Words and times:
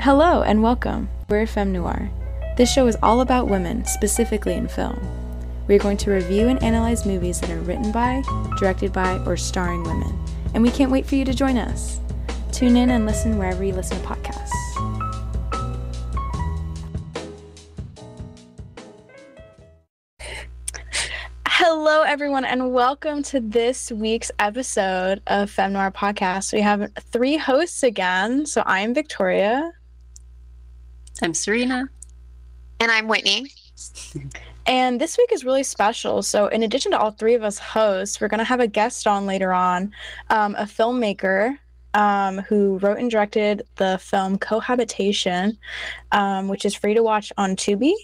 Hello 0.00 0.42
and 0.42 0.62
welcome. 0.62 1.08
We're 1.28 1.44
Femme 1.44 1.72
Noir. 1.72 2.08
This 2.56 2.72
show 2.72 2.86
is 2.86 2.96
all 3.02 3.20
about 3.20 3.48
women, 3.48 3.84
specifically 3.84 4.54
in 4.54 4.68
film. 4.68 4.96
We 5.66 5.74
are 5.74 5.80
going 5.80 5.96
to 5.96 6.12
review 6.12 6.46
and 6.46 6.62
analyze 6.62 7.04
movies 7.04 7.40
that 7.40 7.50
are 7.50 7.58
written 7.58 7.90
by, 7.90 8.22
directed 8.60 8.92
by, 8.92 9.18
or 9.26 9.36
starring 9.36 9.82
women, 9.82 10.16
and 10.54 10.62
we 10.62 10.70
can't 10.70 10.92
wait 10.92 11.04
for 11.04 11.16
you 11.16 11.24
to 11.24 11.34
join 11.34 11.58
us. 11.58 11.98
Tune 12.52 12.76
in 12.76 12.90
and 12.90 13.06
listen 13.06 13.38
wherever 13.38 13.64
you 13.64 13.72
listen 13.72 14.00
to 14.00 14.06
podcasts. 14.06 14.52
Hello, 21.48 22.02
everyone, 22.02 22.44
and 22.44 22.72
welcome 22.72 23.24
to 23.24 23.40
this 23.40 23.90
week's 23.90 24.30
episode 24.38 25.20
of 25.26 25.50
Femme 25.50 25.72
Noir 25.72 25.90
Podcast. 25.90 26.52
We 26.52 26.60
have 26.60 26.88
three 27.10 27.36
hosts 27.36 27.82
again. 27.82 28.46
So 28.46 28.62
I 28.64 28.78
am 28.80 28.94
Victoria. 28.94 29.72
I'm 31.22 31.34
Serena. 31.34 31.88
And 32.80 32.90
I'm 32.90 33.08
Whitney. 33.08 33.50
And 34.66 35.00
this 35.00 35.16
week 35.16 35.32
is 35.32 35.44
really 35.44 35.62
special. 35.62 36.22
So, 36.22 36.46
in 36.48 36.62
addition 36.62 36.92
to 36.92 36.98
all 36.98 37.10
three 37.10 37.34
of 37.34 37.42
us 37.42 37.58
hosts, 37.58 38.20
we're 38.20 38.28
going 38.28 38.38
to 38.38 38.44
have 38.44 38.60
a 38.60 38.66
guest 38.66 39.06
on 39.06 39.26
later 39.26 39.52
on, 39.52 39.92
um, 40.30 40.54
a 40.56 40.62
filmmaker 40.64 41.56
um, 41.94 42.38
who 42.40 42.78
wrote 42.78 42.98
and 42.98 43.10
directed 43.10 43.62
the 43.76 43.98
film 44.00 44.38
Cohabitation, 44.38 45.58
um, 46.12 46.48
which 46.48 46.64
is 46.64 46.74
free 46.74 46.94
to 46.94 47.02
watch 47.02 47.32
on 47.38 47.56
Tubi. 47.56 47.94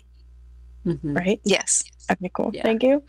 Mhm. 0.87 1.17
Right? 1.17 1.41
Yes. 1.45 1.83
Okay, 2.11 2.31
cool. 2.35 2.51
Yeah. 2.53 2.63
Thank 2.63 2.83
you. 2.83 3.03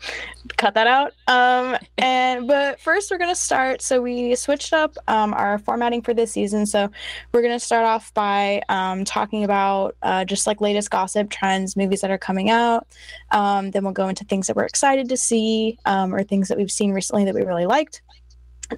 Cut 0.56 0.74
that 0.74 0.86
out. 0.86 1.12
Um, 1.26 1.76
and 1.98 2.46
but 2.46 2.80
first 2.80 3.10
we're 3.10 3.18
gonna 3.18 3.34
start. 3.34 3.82
So 3.82 4.00
we 4.00 4.34
switched 4.34 4.72
up 4.72 4.96
um, 5.08 5.34
our 5.34 5.58
formatting 5.58 6.02
for 6.02 6.14
this 6.14 6.32
season. 6.32 6.66
So 6.66 6.90
we're 7.32 7.42
gonna 7.42 7.60
start 7.60 7.84
off 7.84 8.12
by 8.14 8.62
um, 8.68 9.04
talking 9.04 9.44
about 9.44 9.96
uh, 10.02 10.24
just 10.24 10.46
like 10.46 10.60
latest 10.60 10.90
gossip, 10.90 11.30
trends, 11.30 11.76
movies 11.76 12.00
that 12.00 12.10
are 12.10 12.18
coming 12.18 12.50
out. 12.50 12.86
Um, 13.30 13.70
then 13.70 13.84
we'll 13.84 13.92
go 13.92 14.08
into 14.08 14.24
things 14.24 14.46
that 14.46 14.56
we're 14.56 14.64
excited 14.64 15.08
to 15.10 15.16
see 15.16 15.78
um, 15.84 16.14
or 16.14 16.22
things 16.22 16.48
that 16.48 16.56
we've 16.56 16.72
seen 16.72 16.92
recently 16.92 17.24
that 17.24 17.34
we 17.34 17.42
really 17.42 17.66
liked. 17.66 18.02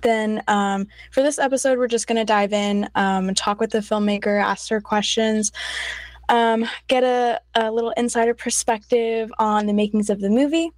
Then 0.03 0.43
um, 0.49 0.87
for 1.13 1.23
this 1.23 1.39
episode, 1.39 1.79
we're 1.79 1.89
just 1.89 2.07
gonna 2.07 2.25
dive 2.25 2.53
in, 2.53 2.89
um, 2.95 3.29
and 3.29 3.37
talk 3.37 3.61
with 3.61 3.71
the 3.71 3.79
filmmaker, 3.79 4.43
ask 4.43 4.69
her 4.71 4.81
questions 4.81 5.53
um, 6.29 6.67
get 6.89 7.05
a, 7.05 7.41
a 7.55 7.71
little 7.71 7.91
insider 7.97 8.35
perspective 8.35 9.31
on 9.39 9.67
the 9.67 9.73
makings 9.73 10.11
of 10.11 10.21
the 10.21 10.31
movie. 10.31 10.73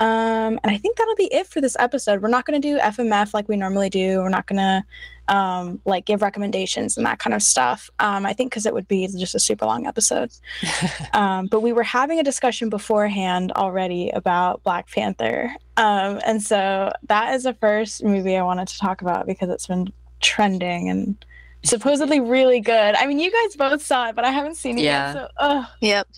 Um, 0.00 0.58
and 0.64 0.72
I 0.72 0.78
think 0.78 0.96
that'll 0.96 1.14
be 1.14 1.32
it 1.32 1.46
for 1.46 1.60
this 1.60 1.76
episode. 1.78 2.22
We're 2.22 2.28
not 2.28 2.44
going 2.44 2.60
to 2.60 2.68
do 2.68 2.78
FMF 2.80 3.34
like 3.34 3.48
we 3.48 3.56
normally 3.56 3.88
do. 3.88 4.18
We're 4.18 4.30
not 4.30 4.46
going 4.46 4.58
to 4.58 4.84
um, 5.32 5.80
like 5.84 6.06
give 6.06 6.22
recommendations 6.22 6.96
and 6.96 7.06
that 7.06 7.20
kind 7.20 7.34
of 7.34 7.42
stuff. 7.42 7.88
Um, 8.00 8.26
I 8.26 8.32
think 8.32 8.50
because 8.50 8.66
it 8.66 8.74
would 8.74 8.88
be 8.88 9.06
just 9.06 9.36
a 9.36 9.38
super 9.38 9.64
long 9.64 9.86
episode. 9.86 10.32
um, 11.12 11.46
but 11.46 11.60
we 11.60 11.72
were 11.72 11.84
having 11.84 12.18
a 12.18 12.24
discussion 12.24 12.68
beforehand 12.68 13.52
already 13.52 14.10
about 14.10 14.64
Black 14.64 14.90
Panther. 14.90 15.54
Um, 15.76 16.20
and 16.26 16.42
so 16.42 16.92
that 17.04 17.34
is 17.34 17.44
the 17.44 17.54
first 17.54 18.02
movie 18.02 18.36
I 18.36 18.42
wanted 18.42 18.68
to 18.68 18.78
talk 18.78 19.02
about 19.02 19.26
because 19.26 19.50
it's 19.50 19.68
been 19.68 19.92
trending 20.20 20.88
and 20.88 21.24
supposedly 21.64 22.20
really 22.20 22.60
good. 22.60 22.94
I 22.94 23.06
mean, 23.06 23.18
you 23.18 23.30
guys 23.30 23.56
both 23.56 23.82
saw 23.84 24.08
it, 24.08 24.14
but 24.16 24.24
I 24.24 24.30
haven't 24.30 24.56
seen 24.56 24.78
it 24.78 24.82
Yeah. 24.84 25.06
yet. 25.06 25.14
So, 25.14 25.28
ugh. 25.38 25.66
Yep. 25.80 26.08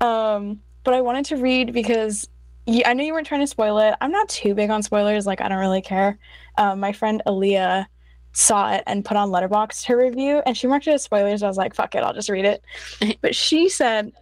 Um, 0.00 0.60
but 0.84 0.94
I 0.94 1.00
wanted 1.00 1.26
to 1.26 1.36
read 1.36 1.72
because 1.72 2.28
I 2.68 2.94
know 2.94 3.02
you 3.02 3.12
weren't 3.12 3.26
trying 3.26 3.40
to 3.40 3.46
spoil 3.46 3.78
it. 3.78 3.94
I'm 4.00 4.12
not 4.12 4.28
too 4.28 4.54
big 4.54 4.70
on 4.70 4.82
spoilers. 4.82 5.26
Like, 5.26 5.40
I 5.40 5.48
don't 5.48 5.58
really 5.58 5.82
care. 5.82 6.18
Um, 6.58 6.80
my 6.80 6.92
friend 6.92 7.22
Aaliyah 7.26 7.86
saw 8.32 8.72
it 8.74 8.84
and 8.86 9.04
put 9.04 9.16
on 9.16 9.30
Letterboxd 9.30 9.86
her 9.86 9.96
review, 9.96 10.42
and 10.46 10.56
she 10.56 10.66
marked 10.66 10.86
it 10.86 10.92
as 10.92 11.02
spoilers. 11.02 11.42
I 11.42 11.48
was 11.48 11.56
like, 11.56 11.74
fuck 11.74 11.94
it, 11.94 12.02
I'll 12.02 12.14
just 12.14 12.28
read 12.28 12.44
it. 12.44 12.62
but 13.20 13.34
she 13.34 13.68
said, 13.68 14.12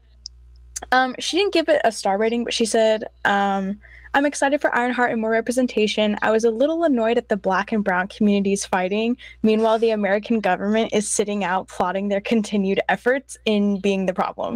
um, 0.92 1.14
she 1.18 1.36
didn't 1.36 1.52
give 1.52 1.68
it 1.68 1.80
a 1.84 1.92
star 1.92 2.16
rating, 2.16 2.44
but 2.44 2.54
she 2.54 2.64
said, 2.64 3.04
um, 3.24 3.78
I'm 4.18 4.26
excited 4.26 4.60
for 4.60 4.74
Ironheart 4.74 5.12
and 5.12 5.20
more 5.20 5.30
representation. 5.30 6.16
I 6.22 6.32
was 6.32 6.42
a 6.42 6.50
little 6.50 6.82
annoyed 6.82 7.18
at 7.18 7.28
the 7.28 7.36
black 7.36 7.70
and 7.70 7.84
brown 7.84 8.08
communities 8.08 8.66
fighting. 8.66 9.16
Meanwhile, 9.44 9.78
the 9.78 9.90
American 9.90 10.40
government 10.40 10.92
is 10.92 11.08
sitting 11.08 11.44
out 11.44 11.68
plotting 11.68 12.08
their 12.08 12.20
continued 12.20 12.80
efforts 12.88 13.38
in 13.44 13.78
being 13.78 14.06
the 14.06 14.12
problem. 14.12 14.54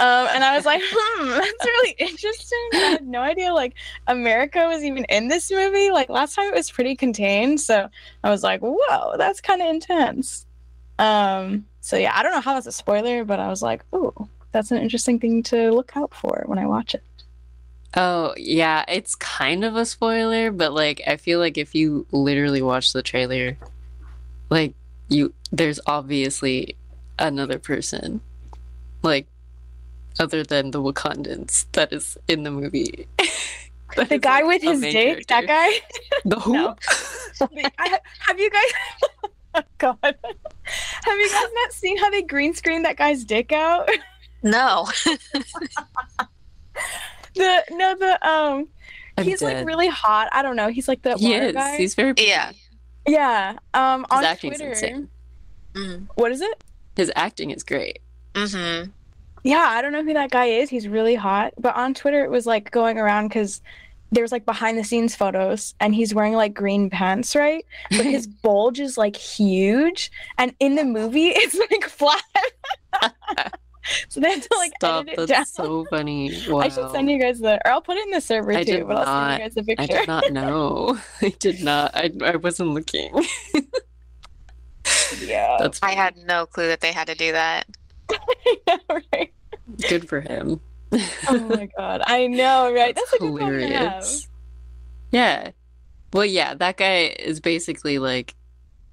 Um, 0.00 0.26
and 0.34 0.42
I 0.42 0.56
was 0.56 0.66
like, 0.66 0.82
hmm, 0.84 1.28
that's 1.28 1.64
really 1.64 1.94
interesting. 2.00 2.68
I 2.72 2.76
had 2.78 3.06
no 3.06 3.20
idea 3.20 3.54
like 3.54 3.74
America 4.08 4.66
was 4.66 4.82
even 4.82 5.04
in 5.04 5.28
this 5.28 5.52
movie. 5.52 5.92
Like 5.92 6.08
last 6.08 6.34
time 6.34 6.48
it 6.48 6.56
was 6.56 6.72
pretty 6.72 6.96
contained. 6.96 7.60
So 7.60 7.88
I 8.24 8.30
was 8.30 8.42
like, 8.42 8.60
whoa, 8.60 9.16
that's 9.16 9.40
kind 9.40 9.62
of 9.62 9.68
intense. 9.68 10.46
Um, 10.98 11.64
so 11.80 11.96
yeah, 11.96 12.10
I 12.12 12.24
don't 12.24 12.32
know 12.32 12.40
how 12.40 12.54
that's 12.54 12.66
a 12.66 12.72
spoiler, 12.72 13.24
but 13.24 13.38
I 13.38 13.46
was 13.46 13.62
like, 13.62 13.84
ooh, 13.94 14.28
that's 14.50 14.72
an 14.72 14.78
interesting 14.78 15.20
thing 15.20 15.44
to 15.44 15.70
look 15.70 15.96
out 15.96 16.12
for 16.12 16.42
when 16.46 16.58
I 16.58 16.66
watch 16.66 16.92
it. 16.96 17.04
Oh, 17.94 18.34
yeah, 18.36 18.84
it's 18.88 19.14
kind 19.14 19.64
of 19.64 19.76
a 19.76 19.86
spoiler, 19.86 20.50
but 20.50 20.72
like 20.72 21.00
I 21.06 21.16
feel 21.16 21.38
like 21.38 21.56
if 21.56 21.74
you 21.74 22.06
literally 22.10 22.62
watch 22.62 22.92
the 22.92 23.02
trailer, 23.02 23.56
like 24.50 24.74
you 25.08 25.32
there's 25.52 25.80
obviously 25.86 26.76
another 27.18 27.58
person 27.58 28.20
like 29.02 29.26
other 30.18 30.42
than 30.42 30.70
the 30.72 30.82
Wakandans 30.82 31.66
that 31.72 31.92
is 31.92 32.18
in 32.28 32.42
the 32.42 32.50
movie. 32.50 33.06
That 33.94 34.08
The 34.08 34.16
is, 34.16 34.20
guy 34.20 34.40
like, 34.40 34.46
with 34.46 34.62
his 34.62 34.80
main 34.80 34.92
dick, 34.92 35.26
that 35.28 35.46
guy. 35.46 35.70
The 36.24 36.40
who? 36.40 36.52
No. 36.54 36.76
I, 37.78 38.00
have 38.18 38.38
you 38.38 38.50
guys? 38.50 38.72
Oh, 39.54 39.62
God, 39.78 39.96
have 40.02 41.18
you 41.18 41.30
guys 41.30 41.48
not 41.54 41.72
seen 41.72 41.96
how 41.96 42.10
they 42.10 42.22
green 42.22 42.52
screen 42.52 42.82
that 42.82 42.96
guy's 42.96 43.24
dick 43.24 43.52
out? 43.52 43.88
No. 44.42 44.88
The 47.36 47.64
no, 47.70 47.94
the 47.94 48.28
um, 48.28 48.68
I'm 49.16 49.24
he's 49.24 49.42
like 49.42 49.66
really 49.66 49.88
hot. 49.88 50.28
I 50.32 50.42
don't 50.42 50.56
know. 50.56 50.68
He's 50.68 50.88
like 50.88 51.02
the 51.02 51.16
He 51.16 51.32
water 51.32 51.46
is. 51.46 51.52
guy. 51.54 51.76
He's 51.76 51.94
very 51.94 52.14
yeah. 52.18 52.52
Yeah. 53.06 53.56
Um, 53.74 54.00
his 54.10 54.18
on 54.18 54.24
acting's 54.24 54.56
Twitter. 54.56 54.70
insane. 54.72 55.08
Mm. 55.74 56.08
What 56.16 56.32
is 56.32 56.40
it? 56.40 56.64
His 56.96 57.12
acting 57.14 57.50
is 57.50 57.62
great. 57.62 58.00
Mm-hmm. 58.34 58.90
Yeah, 59.44 59.64
I 59.68 59.80
don't 59.82 59.92
know 59.92 60.02
who 60.02 60.14
that 60.14 60.30
guy 60.30 60.46
is. 60.46 60.68
He's 60.70 60.88
really 60.88 61.14
hot. 61.14 61.54
But 61.58 61.76
on 61.76 61.94
Twitter, 61.94 62.24
it 62.24 62.30
was 62.30 62.46
like 62.46 62.70
going 62.70 62.98
around 62.98 63.28
because 63.28 63.60
there's 64.12 64.32
like 64.32 64.44
behind 64.46 64.78
the 64.78 64.84
scenes 64.84 65.14
photos 65.14 65.74
and 65.80 65.94
he's 65.94 66.14
wearing 66.14 66.32
like 66.32 66.54
green 66.54 66.90
pants, 66.90 67.36
right? 67.36 67.64
But 67.90 68.06
his 68.06 68.26
bulge 68.42 68.80
is 68.80 68.96
like 68.98 69.14
huge. 69.16 70.10
And 70.38 70.54
in 70.58 70.74
the 70.74 70.84
movie, 70.84 71.28
it's 71.34 71.56
like 71.70 71.84
flat. 71.84 72.22
so 74.08 74.20
they 74.20 74.30
have 74.30 74.40
to 74.42 74.56
like 74.58 74.72
Stop, 74.78 75.06
edit 75.06 75.18
it 75.18 75.28
that's 75.28 75.52
down. 75.52 75.66
so 75.66 75.84
funny. 75.90 76.42
Wow. 76.48 76.58
I 76.60 76.68
should 76.68 76.90
send 76.90 77.10
you 77.10 77.18
guys 77.20 77.38
the, 77.40 77.54
or 77.66 77.70
I'll 77.70 77.80
put 77.80 77.96
it 77.96 78.04
in 78.06 78.10
the 78.10 78.20
server 78.20 78.52
I 78.52 78.64
too, 78.64 78.72
did 78.78 78.88
but 78.88 79.06
I'll 79.06 79.28
send 79.30 79.42
you 79.42 79.44
guys 79.46 79.54
the 79.54 79.72
I 79.72 79.86
picture. 79.86 79.98
did 79.98 80.08
not 80.08 80.32
know. 80.32 80.98
I 81.22 81.28
did 81.38 81.62
not. 81.62 81.90
I, 81.94 82.10
I 82.24 82.36
wasn't 82.36 82.70
looking. 82.70 83.12
yeah. 85.22 85.56
That's 85.58 85.80
I 85.82 85.92
had 85.92 86.16
no 86.16 86.46
clue 86.46 86.68
that 86.68 86.80
they 86.80 86.92
had 86.92 87.06
to 87.08 87.14
do 87.14 87.32
that. 87.32 87.66
right. 88.90 89.32
good 89.88 90.08
for 90.08 90.20
him. 90.20 90.60
Oh 91.28 91.38
my 91.40 91.68
god. 91.76 92.02
I 92.06 92.26
know, 92.28 92.72
right? 92.72 92.94
That's, 92.94 93.10
That's 93.10 93.22
a 93.22 93.26
good 93.26 93.36
problem 93.36 93.60
hilarious. 93.60 94.28
Yeah. 95.10 95.50
Well, 96.12 96.24
yeah, 96.24 96.54
that 96.54 96.76
guy 96.76 97.14
is 97.18 97.40
basically 97.40 97.98
like 97.98 98.34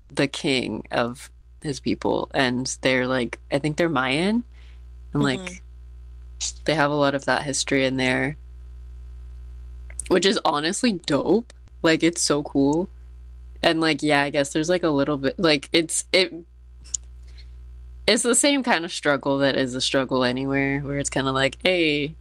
the 0.09 0.27
king 0.27 0.83
of 0.91 1.29
his 1.61 1.79
people, 1.79 2.29
and 2.33 2.75
they're 2.81 3.07
like, 3.07 3.39
I 3.51 3.59
think 3.59 3.77
they're 3.77 3.87
Mayan, 3.89 4.43
and 5.13 5.23
like 5.23 5.39
Mhm. 5.39 5.59
they 6.65 6.75
have 6.75 6.91
a 6.91 6.95
lot 6.95 7.15
of 7.15 7.25
that 7.25 7.43
history 7.43 7.85
in 7.85 7.97
there, 7.97 8.37
which 10.07 10.25
is 10.25 10.39
honestly 10.45 10.93
dope. 10.93 11.53
Like, 11.81 12.03
it's 12.03 12.21
so 12.21 12.43
cool. 12.43 12.89
And 13.61 13.79
like, 13.81 14.01
yeah, 14.03 14.21
I 14.23 14.29
guess 14.29 14.53
there's 14.53 14.69
like 14.69 14.83
a 14.83 14.89
little 14.89 15.17
bit 15.17 15.39
like 15.39 15.69
it's 15.71 16.05
it. 16.13 16.33
It's 18.05 18.23
the 18.23 18.35
same 18.35 18.63
kind 18.63 18.83
of 18.83 18.91
struggle 18.91 19.37
that 19.39 19.55
is 19.55 19.75
a 19.75 19.81
struggle 19.81 20.23
anywhere, 20.25 20.79
where 20.81 20.97
it's 20.97 21.09
kind 21.09 21.27
of 21.27 21.33
like, 21.35 21.57
hey, 21.63 22.15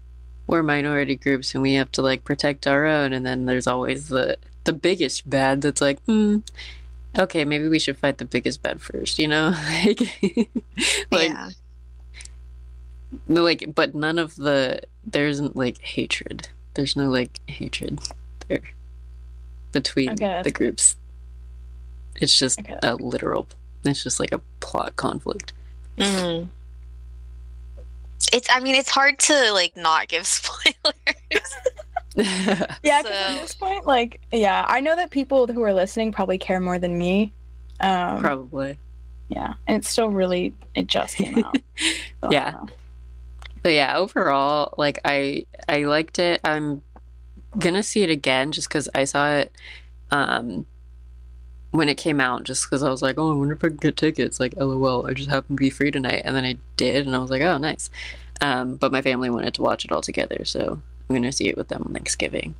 we're 0.47 0.63
minority 0.63 1.17
groups 1.17 1.55
and 1.55 1.63
we 1.63 1.75
have 1.75 1.91
to 1.93 2.03
like 2.03 2.25
protect 2.25 2.67
our 2.67 2.85
own 2.87 3.13
and 3.13 3.25
then 3.25 3.47
there's 3.47 3.67
always 3.67 4.09
the 4.09 4.37
the 4.65 4.73
biggest 4.73 5.29
bad 5.31 5.63
that's 5.63 5.81
like 5.81 5.99
hmm 6.05 6.39
okay 7.19 7.45
maybe 7.45 7.69
we 7.69 7.79
should 7.79 7.97
fight 7.97 8.19
the 8.19 8.25
biggest 8.25 8.63
bad 8.63 8.81
first 8.81 9.19
you 9.19 9.29
know 9.29 9.51
like 9.73 10.01
like 11.11 11.31
yeah. 11.31 11.51
No, 13.29 13.43
like 13.43 13.73
but 13.75 13.95
none 13.95 14.19
of 14.19 14.35
the 14.37 14.81
there 15.05 15.27
isn't 15.29 15.55
like 15.57 15.79
hatred 15.81 16.49
there's 16.75 16.97
no 16.97 17.09
like 17.11 17.41
hatred 17.49 17.99
there 18.49 18.63
between 19.73 20.11
Okay, 20.13 20.41
the 20.43 20.51
good. 20.51 20.55
groups 20.55 20.97
it's 22.17 22.39
just 22.39 22.59
Okay, 22.61 22.77
a 22.83 22.95
literal 22.97 23.47
it's 23.85 24.03
just 24.03 24.21
like 24.21 24.33
a 24.33 24.41
plot 24.61 24.97
conflict 24.97 25.53
Mm. 25.99 26.49
It's. 28.33 28.49
I 28.51 28.61
mean, 28.61 28.75
it's 28.77 28.89
hard 28.89 29.19
to 29.21 29.53
like 29.53 29.77
not 29.77 30.09
give 30.09 30.27
spoilers. 30.39 30.65
Yeah, 32.17 33.03
'cause 33.03 33.11
at 33.11 33.41
this 33.41 33.55
point, 33.55 33.87
like, 33.87 34.21
yeah, 34.33 34.65
I 34.69 34.81
know 34.81 34.95
that 34.97 35.11
people 35.11 35.47
who 35.47 35.63
are 35.63 35.73
listening 35.75 36.13
probably 36.13 36.39
care 36.39 36.61
more 36.61 36.79
than 36.79 36.97
me. 36.97 37.33
Um, 37.81 38.21
probably 38.21 38.79
yeah, 39.29 39.55
and 39.67 39.79
it's 39.79 39.89
still 39.91 40.09
really 40.11 40.55
it 40.75 40.87
just 40.87 41.17
came 41.17 41.45
out. 41.45 41.57
So, 42.23 42.29
I 42.29 42.33
Yeah. 42.33 42.55
But 43.63 43.73
yeah, 43.73 43.97
overall, 43.97 44.75
like 44.77 45.01
I 45.05 45.47
I 45.69 45.85
liked 45.85 46.19
it. 46.19 46.41
I'm 46.45 46.83
gonna 47.59 47.83
see 47.83 48.03
it 48.03 48.11
again 48.11 48.53
just 48.53 48.69
because 48.69 48.89
I 48.95 49.05
saw 49.05 49.31
it 49.31 49.53
um 50.11 50.67
when 51.71 51.89
it 51.89 51.97
came 51.97 52.21
out, 52.21 52.45
just 52.45 52.65
because 52.67 52.83
I 52.83 52.91
was 52.91 53.01
like, 53.03 53.19
oh, 53.19 53.33
I 53.33 53.35
wonder 53.35 53.55
if 53.55 53.65
I 53.65 53.69
can 53.69 53.79
get 53.79 53.97
tickets. 53.97 54.39
Like, 54.39 54.55
lol, 54.57 55.07
I 55.07 55.15
just 55.15 55.31
happened 55.31 55.57
to 55.57 55.63
be 55.63 55.71
free 55.71 55.91
tonight, 55.91 56.23
and 56.25 56.37
then 56.37 56.45
I 56.45 56.57
did, 56.77 57.07
and 57.07 57.17
I 57.17 57.19
was 57.19 57.31
like, 57.31 57.41
oh, 57.43 57.57
nice. 57.57 57.89
Um, 58.43 58.77
but 58.77 58.93
my 58.93 59.01
family 59.01 59.31
wanted 59.31 59.55
to 59.55 59.63
watch 59.63 59.85
it 59.85 59.93
all 59.93 60.03
together, 60.03 60.45
so 60.45 60.81
I'm 61.09 61.17
gonna 61.17 61.33
see 61.33 61.49
it 61.49 61.57
with 61.57 61.69
them 61.69 61.83
on 61.87 61.95
Thanksgiving. 61.95 62.55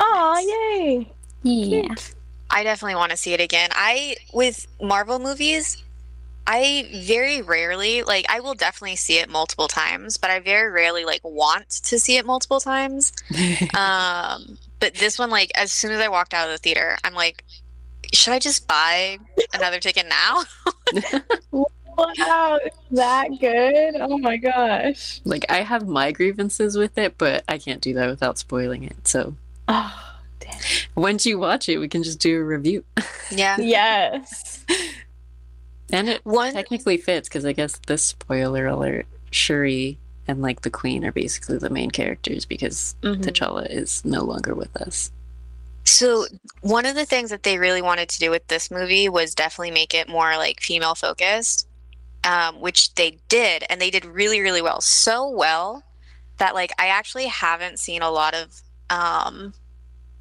Aw, 0.00 0.38
yay! 0.40 1.12
Yeah. 1.42 1.94
I 2.50 2.62
definitely 2.62 2.96
want 2.96 3.10
to 3.10 3.16
see 3.16 3.32
it 3.32 3.40
again. 3.40 3.70
I 3.72 4.16
with 4.32 4.66
Marvel 4.80 5.18
movies, 5.18 5.82
I 6.50 6.88
very 7.04 7.42
rarely 7.42 8.02
like 8.02 8.24
I 8.28 8.40
will 8.40 8.54
definitely 8.54 8.96
see 8.96 9.18
it 9.18 9.28
multiple 9.28 9.68
times, 9.68 10.16
but 10.16 10.30
I 10.30 10.40
very 10.40 10.70
rarely 10.72 11.04
like 11.04 11.20
want 11.22 11.68
to 11.70 12.00
see 12.00 12.16
it 12.16 12.24
multiple 12.26 12.58
times. 12.60 13.12
Um, 13.76 14.56
but 14.80 14.94
this 14.94 15.18
one, 15.18 15.28
like 15.30 15.50
as 15.54 15.70
soon 15.72 15.92
as 15.92 16.00
I 16.00 16.08
walked 16.08 16.32
out 16.32 16.46
of 16.46 16.52
the 16.52 16.58
theater, 16.58 16.96
I'm 17.04 17.12
like, 17.14 17.44
should 18.14 18.32
I 18.32 18.38
just 18.38 18.66
buy 18.66 19.18
another 19.52 19.78
ticket 19.78 20.06
now? 20.08 20.42
Wow, 21.98 22.60
that 22.92 23.28
good? 23.40 23.96
Oh 24.00 24.18
my 24.18 24.36
gosh. 24.36 25.20
like 25.24 25.44
I 25.48 25.62
have 25.62 25.88
my 25.88 26.12
grievances 26.12 26.78
with 26.78 26.96
it, 26.96 27.18
but 27.18 27.42
I 27.48 27.58
can't 27.58 27.80
do 27.80 27.92
that 27.94 28.08
without 28.08 28.38
spoiling 28.38 28.84
it. 28.84 29.08
So 29.08 29.34
Oh, 29.66 30.14
damn. 30.38 30.60
once 30.94 31.26
you 31.26 31.40
watch 31.40 31.68
it, 31.68 31.78
we 31.78 31.88
can 31.88 32.04
just 32.04 32.20
do 32.20 32.38
a 32.40 32.44
review. 32.44 32.84
Yeah. 33.32 33.56
Yes. 33.60 34.64
And 35.92 36.08
it 36.08 36.24
One 36.24 36.52
technically 36.52 36.96
fits 36.98 37.28
because 37.28 37.44
I 37.44 37.52
guess 37.52 37.78
this 37.86 38.02
spoiler 38.02 38.66
alert, 38.66 39.06
Shuri 39.30 39.98
and 40.26 40.42
like 40.42 40.60
the 40.60 40.70
Queen 40.70 41.04
are 41.04 41.12
basically 41.12 41.56
the 41.58 41.70
main 41.70 41.90
characters 41.90 42.44
because 42.44 42.94
Mhm. 43.02 43.22
T'Challa 43.22 43.66
is 43.70 44.04
no 44.04 44.22
longer 44.22 44.54
with 44.54 44.76
us. 44.76 45.10
So 45.84 46.26
one 46.60 46.84
of 46.84 46.94
the 46.94 47.06
things 47.06 47.30
that 47.30 47.42
they 47.44 47.56
really 47.56 47.80
wanted 47.80 48.10
to 48.10 48.18
do 48.18 48.30
with 48.30 48.46
this 48.48 48.70
movie 48.70 49.08
was 49.08 49.34
definitely 49.34 49.70
make 49.70 49.94
it 49.94 50.06
more 50.08 50.36
like 50.36 50.60
female 50.60 50.94
focused, 50.94 51.66
um, 52.24 52.60
which 52.60 52.94
they 52.94 53.18
did, 53.30 53.64
and 53.70 53.80
they 53.80 53.90
did 53.90 54.04
really, 54.04 54.40
really 54.40 54.60
well. 54.60 54.82
So 54.82 55.28
well 55.30 55.82
that 56.36 56.54
like 56.54 56.72
I 56.78 56.88
actually 56.88 57.26
haven't 57.26 57.78
seen 57.78 58.02
a 58.02 58.10
lot 58.10 58.34
of 58.34 58.60
um, 58.90 59.54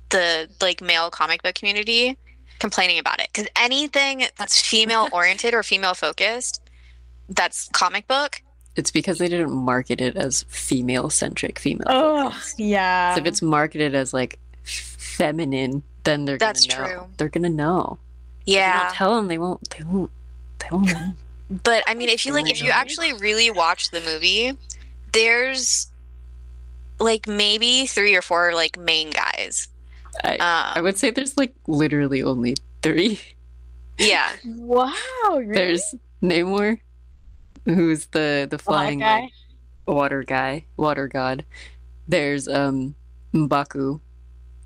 the 0.09 0.49
like 0.61 0.81
male 0.81 1.09
comic 1.09 1.43
book 1.43 1.55
community 1.55 2.17
complaining 2.59 2.99
about 2.99 3.19
it 3.19 3.29
because 3.33 3.47
anything 3.55 4.25
that's 4.37 4.59
female 4.61 5.09
oriented 5.13 5.53
or 5.53 5.63
female 5.63 5.93
focused, 5.93 6.61
that's 7.29 7.69
comic 7.73 8.07
book. 8.07 8.41
It's 8.75 8.91
because 8.91 9.17
they 9.17 9.27
didn't 9.27 9.51
market 9.51 10.01
it 10.01 10.15
as 10.15 10.43
female 10.49 11.09
centric, 11.09 11.57
female. 11.57 11.87
Oh, 11.87 12.29
focused. 12.29 12.59
yeah. 12.59 13.15
So 13.15 13.21
if 13.21 13.25
it's 13.27 13.41
marketed 13.41 13.95
as 13.95 14.13
like 14.13 14.37
feminine, 14.63 15.83
then 16.03 16.25
they're 16.25 16.37
That's 16.37 16.65
gonna 16.67 16.81
know. 16.81 16.87
true. 16.99 17.07
They're 17.17 17.29
gonna 17.29 17.49
know. 17.49 17.97
If 18.45 18.53
you 18.53 18.59
Yeah. 18.59 18.83
don't 18.85 18.93
tell 18.95 19.15
them, 19.15 19.27
they 19.27 19.37
won't. 19.37 19.67
They 19.71 19.83
won't. 19.83 20.11
They 20.59 20.67
won't 20.71 20.87
know. 20.93 21.13
But 21.63 21.83
I 21.87 21.93
mean, 21.95 22.09
if 22.09 22.25
you 22.25 22.33
like, 22.33 22.49
if 22.49 22.61
you 22.61 22.69
actually 22.69 23.13
really 23.13 23.49
watch 23.49 23.89
the 23.91 24.01
movie, 24.01 24.57
there's 25.11 25.87
like 26.99 27.27
maybe 27.27 27.85
three 27.87 28.15
or 28.15 28.21
four 28.21 28.53
like 28.53 28.77
main 28.77 29.09
guys. 29.11 29.67
I, 30.23 30.37
I 30.75 30.77
Um, 30.79 30.83
would 30.83 30.97
say 30.97 31.11
there's 31.11 31.37
like 31.37 31.53
literally 31.67 32.23
only 32.23 32.55
three. 32.81 33.19
yeah, 33.97 34.31
wow. 34.45 34.93
Really? 35.35 35.53
There's 35.53 35.95
Namor, 36.21 36.79
who's 37.65 38.05
the 38.07 38.47
the 38.49 38.57
Black 38.57 38.61
flying 38.61 38.99
guy. 38.99 39.21
like, 39.21 39.31
water 39.87 40.23
guy, 40.23 40.65
water 40.77 41.07
god. 41.07 41.45
There's 42.07 42.47
um 42.47 42.95
Mbaku, 43.33 43.99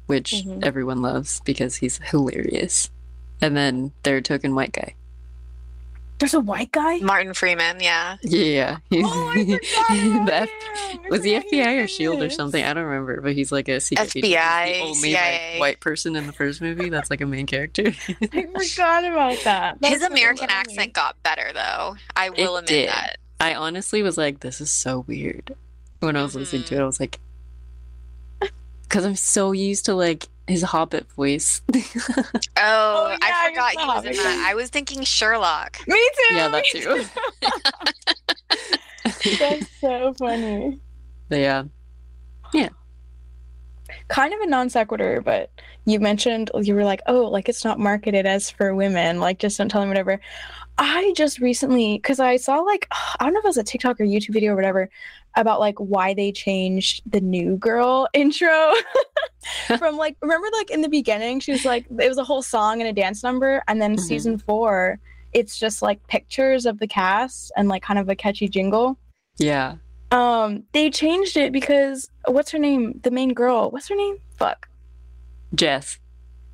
which 0.07 0.31
Mhm. 0.45 0.63
everyone 0.63 1.01
loves 1.01 1.41
because 1.45 1.75
he's 1.77 1.97
hilarious. 2.03 2.89
And 3.41 3.57
then 3.57 3.91
their 4.03 4.21
token 4.21 4.53
white 4.53 4.71
guy. 4.71 4.95
There's 6.21 6.35
a 6.35 6.39
white 6.39 6.71
guy? 6.71 6.99
Martin 6.99 7.33
Freeman. 7.33 7.79
Yeah, 7.79 8.17
Yeah, 8.21 8.77
he's 8.91 9.03
Oh, 9.07 9.33
I 9.35 9.43
forgot 9.89 10.27
the 10.27 10.33
F- 10.33 10.49
him. 10.49 10.99
I 11.03 11.09
was 11.09 11.23
he 11.23 11.33
forgot 11.33 11.49
he 11.49 11.57
FBI 11.57 11.83
or 11.83 11.87
Shield 11.87 12.21
or 12.21 12.29
something? 12.29 12.63
I 12.63 12.75
don't 12.75 12.83
remember, 12.83 13.21
but 13.21 13.33
he's 13.33 13.51
like 13.51 13.67
a 13.67 13.79
secret 13.79 14.07
FBI, 14.09 14.21
the 14.21 14.79
only 14.81 15.13
like, 15.15 15.41
white 15.57 15.79
person 15.79 16.15
in 16.15 16.27
the 16.27 16.33
first 16.33 16.61
movie 16.61 16.89
that's 16.89 17.09
like 17.09 17.21
a 17.21 17.25
main 17.25 17.47
character. 17.47 17.85
I 18.07 18.45
forgot 18.45 19.03
about 19.03 19.43
that. 19.45 19.79
his 19.83 20.03
American 20.03 20.47
hilarious. 20.47 20.77
accent 20.77 20.93
got 20.93 21.23
better 21.23 21.49
though. 21.55 21.95
I 22.15 22.29
will 22.29 22.57
admit 22.57 22.67
did. 22.67 22.89
that. 22.89 23.17
I 23.39 23.55
honestly 23.55 24.03
was 24.03 24.15
like, 24.15 24.41
this 24.41 24.61
is 24.61 24.69
so 24.69 25.03
weird. 25.07 25.55
When 26.01 26.15
I 26.15 26.21
was 26.21 26.35
listening 26.35 26.65
to 26.65 26.75
it, 26.75 26.77
I 26.77 26.81
mm-hmm. 26.81 26.85
was 26.85 26.99
like, 26.99 27.19
because 28.83 29.05
I'm 29.05 29.15
so 29.15 29.53
used 29.53 29.85
to 29.85 29.95
like 29.95 30.27
his 30.51 30.61
Hobbit 30.61 31.11
voice. 31.13 31.61
Oh, 32.63 33.07
oh 33.07 33.09
yeah, 33.09 33.17
I 33.21 33.49
forgot 33.49 33.71
he 33.71 33.77
was 33.87 34.05
in 34.05 34.23
that. 34.23 34.45
I 34.47 34.53
was 34.53 34.69
thinking 34.69 35.03
Sherlock. 35.03 35.79
Me 35.87 35.95
too. 36.29 36.35
yeah, 36.35 36.47
that 36.49 36.63
me 36.63 36.81
too. 36.81 37.05
That's 39.39 39.67
so 39.79 40.13
funny. 40.13 40.79
But 41.27 41.39
yeah, 41.39 41.63
Kind 44.11 44.33
of 44.33 44.41
a 44.41 44.45
non 44.45 44.69
sequitur, 44.69 45.21
but 45.21 45.51
you 45.85 45.99
mentioned 45.99 46.51
you 46.61 46.75
were 46.75 46.83
like, 46.83 47.01
oh, 47.07 47.23
like 47.27 47.47
it's 47.47 47.63
not 47.63 47.79
marketed 47.79 48.25
as 48.25 48.49
for 48.51 48.75
women. 48.75 49.19
Like, 49.19 49.39
just 49.39 49.57
don't 49.57 49.69
tell 49.69 49.79
them 49.81 49.89
whatever. 49.89 50.19
I 50.77 51.13
just 51.15 51.39
recently, 51.39 51.97
because 51.97 52.19
I 52.19 52.35
saw 52.37 52.57
like, 52.59 52.87
I 53.19 53.23
don't 53.23 53.33
know 53.33 53.39
if 53.39 53.45
it 53.45 53.47
was 53.47 53.57
a 53.57 53.63
TikTok 53.63 54.01
or 54.01 54.03
YouTube 54.05 54.33
video 54.33 54.51
or 54.53 54.55
whatever 54.55 54.89
about 55.35 55.61
like 55.61 55.77
why 55.79 56.13
they 56.13 56.31
changed 56.33 57.01
the 57.09 57.21
new 57.21 57.55
girl 57.55 58.07
intro 58.13 58.73
from 59.77 59.95
like, 59.97 60.17
remember 60.21 60.47
like 60.57 60.69
in 60.71 60.81
the 60.81 60.89
beginning, 60.89 61.39
she 61.39 61.51
was 61.53 61.63
like, 61.65 61.85
it 61.89 62.09
was 62.09 62.17
a 62.17 62.23
whole 62.23 62.41
song 62.41 62.81
and 62.81 62.89
a 62.89 62.93
dance 62.93 63.23
number. 63.23 63.63
And 63.67 63.81
then 63.81 63.95
Mhm. 63.95 63.99
season 64.01 64.37
four, 64.37 64.99
it's 65.33 65.57
just 65.57 65.81
like 65.81 66.05
pictures 66.07 66.65
of 66.65 66.79
the 66.79 66.87
cast 66.87 67.51
and 67.55 67.69
like 67.69 67.81
kind 67.81 67.97
of 67.99 68.09
a 68.09 68.15
catchy 68.15 68.49
jingle. 68.49 68.97
yeah. 69.37 69.75
Um, 70.11 70.63
they 70.73 70.89
changed 70.89 71.37
it 71.37 71.51
because 71.53 72.09
what's 72.25 72.51
her 72.51 72.59
name? 72.59 72.99
The 73.03 73.11
main 73.11 73.33
girl. 73.33 73.71
What's 73.71 73.87
her 73.87 73.95
name? 73.95 74.17
Fuck. 74.37 74.67
Jess, 75.55 75.99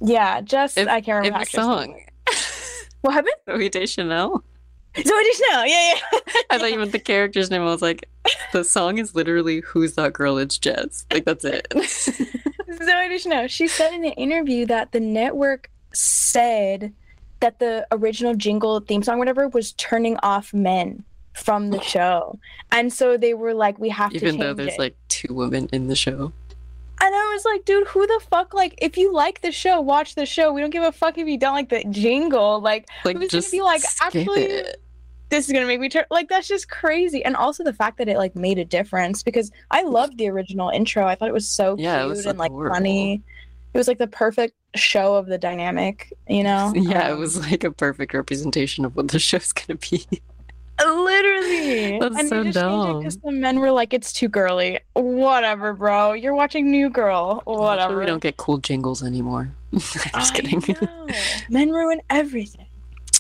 Yeah, 0.02 0.42
Jess. 0.42 0.78
If- 0.78 0.88
I 0.88 1.02
can't 1.02 1.24
remember. 1.26 1.46
the 1.46 1.52
song. 1.52 2.00
What 3.02 3.14
happened? 3.14 3.36
Zooey 3.48 3.70
Deschanel. 3.70 4.44
Zooey 4.96 5.04
Deschanel. 5.24 5.68
Yeah, 5.68 5.94
yeah. 5.94 6.20
I 6.50 6.58
thought 6.58 6.72
you 6.72 6.80
meant 6.80 6.92
the 6.92 7.00
character's 7.00 7.52
name. 7.52 7.62
I 7.62 7.66
was 7.66 7.82
like, 7.84 8.10
the 8.54 8.64
song 8.64 8.98
is 8.98 9.14
literally 9.14 9.62
"Who's 9.62 9.94
that 9.94 10.14
girl?" 10.14 10.40
It's 10.40 10.58
Jess. 10.58 11.06
Like 11.14 11.24
that's 11.26 11.46
it. 11.46 11.68
Zooey 11.76 13.10
Deschanel. 13.10 13.48
She 13.48 13.68
said 13.68 13.94
in 13.94 14.04
an 14.04 14.14
interview 14.14 14.66
that 14.66 14.92
the 14.92 15.00
network 15.00 15.70
said 15.94 16.92
that 17.40 17.60
the 17.60 17.86
original 17.92 18.34
jingle 18.36 18.80
theme 18.80 19.04
song, 19.04 19.20
whatever, 19.20 19.48
was 19.48 19.74
turning 19.74 20.18
off 20.24 20.54
men 20.54 21.04
from 21.38 21.70
the 21.70 21.82
show, 21.82 22.38
and 22.72 22.92
so 22.92 23.18
they 23.18 23.34
were 23.34 23.54
like, 23.54 23.78
"We 23.80 23.90
have 23.90 24.12
to 24.12 24.16
Even 24.18 24.38
though 24.40 24.54
there's 24.54 24.74
it." 24.74 24.80
like 24.80 24.96
two 25.08 25.34
women 25.34 25.70
in 25.72 25.88
the 25.88 25.96
show. 25.96 26.32
And 27.00 27.14
I 27.14 27.32
was 27.32 27.46
like, 27.46 27.64
dude, 27.64 27.88
who 27.90 28.08
the 28.08 28.20
fuck? 28.32 28.56
Like, 28.56 28.74
if 28.82 28.98
you 28.98 29.14
like 29.14 29.42
the 29.42 29.52
show, 29.52 29.80
watch 29.80 30.16
the 30.16 30.26
show. 30.26 30.52
We 30.52 30.62
don't 30.62 30.72
give 30.72 30.82
a 30.82 30.92
fuck 30.92 31.20
if 31.20 31.28
you 31.28 31.38
don't 31.38 31.54
like 31.54 31.70
the 31.70 31.84
jingle. 31.92 32.60
Like, 32.60 32.90
Like 33.06 33.18
Who's 33.18 33.30
gonna 33.30 33.42
just 33.42 33.52
be 33.52 33.62
like, 33.62 33.84
actually- 34.02 34.42
it. 34.46 34.82
this 35.30 35.46
is 35.46 35.54
gonna 35.54 35.68
make 35.68 35.80
me 35.80 35.90
turn. 35.90 36.06
Like, 36.10 36.28
that's 36.28 36.48
just 36.48 36.70
crazy. 36.72 37.24
And 37.24 37.36
also 37.36 37.64
the 37.64 37.72
fact 37.72 38.00
that 38.00 38.10
it 38.10 38.18
like 38.18 38.36
made 38.36 38.58
a 38.58 38.66
difference 38.66 39.22
because 39.22 39.52
I 39.70 39.84
loved 39.84 40.18
the 40.18 40.28
original 40.30 40.70
intro. 40.70 41.06
I 41.06 41.14
thought 41.14 41.30
it 41.30 41.34
was 41.36 41.48
so 41.48 41.76
Yeah, 41.78 42.00
cute 42.00 42.10
was 42.10 42.26
and 42.26 42.40
like 42.40 42.50
adorable. 42.50 42.74
funny. 42.74 43.22
It 43.76 43.78
was 43.78 43.88
like 43.88 44.00
the 44.00 44.08
perfect 44.08 44.56
show 44.76 45.14
of 45.14 45.28
the 45.28 45.38
dynamic, 45.38 46.12
you 46.28 46.42
know? 46.42 46.74
Yeah, 46.76 47.10
it 47.10 47.14
Um, 47.14 47.20
was 47.20 47.40
like 47.52 47.64
a 47.64 47.70
perfect 47.72 48.16
representation 48.16 48.86
of 48.86 48.96
what 48.96 49.10
the 49.10 49.20
show's 49.30 49.52
gonna 49.52 49.78
be. 49.78 50.04
Literally. 50.86 52.00
That's 52.00 52.20
and 52.20 52.30
so 52.30 52.44
they 52.44 52.52
just 52.52 52.60
changed 52.66 53.00
because 53.00 53.18
the 53.18 53.32
men 53.32 53.60
were 53.60 53.72
like, 53.72 53.94
"It's 53.94 54.14
too 54.14 54.28
girly." 54.28 54.80
Whatever, 54.94 55.74
bro. 55.74 56.14
You're 56.14 56.36
watching 56.36 56.70
New 56.72 56.90
Girl. 56.90 57.36
That's 57.36 57.46
why 57.46 57.54
Whatever. 57.56 58.00
we 58.00 58.06
don't 58.06 58.22
get 58.22 58.38
cool 58.38 58.58
jingles 58.58 59.04
anymore. 59.04 59.50
Just 59.74 60.16
I 60.16 60.30
kidding. 60.34 60.64
Men 61.50 61.72
ruin 61.72 62.00
everything. 62.10 62.66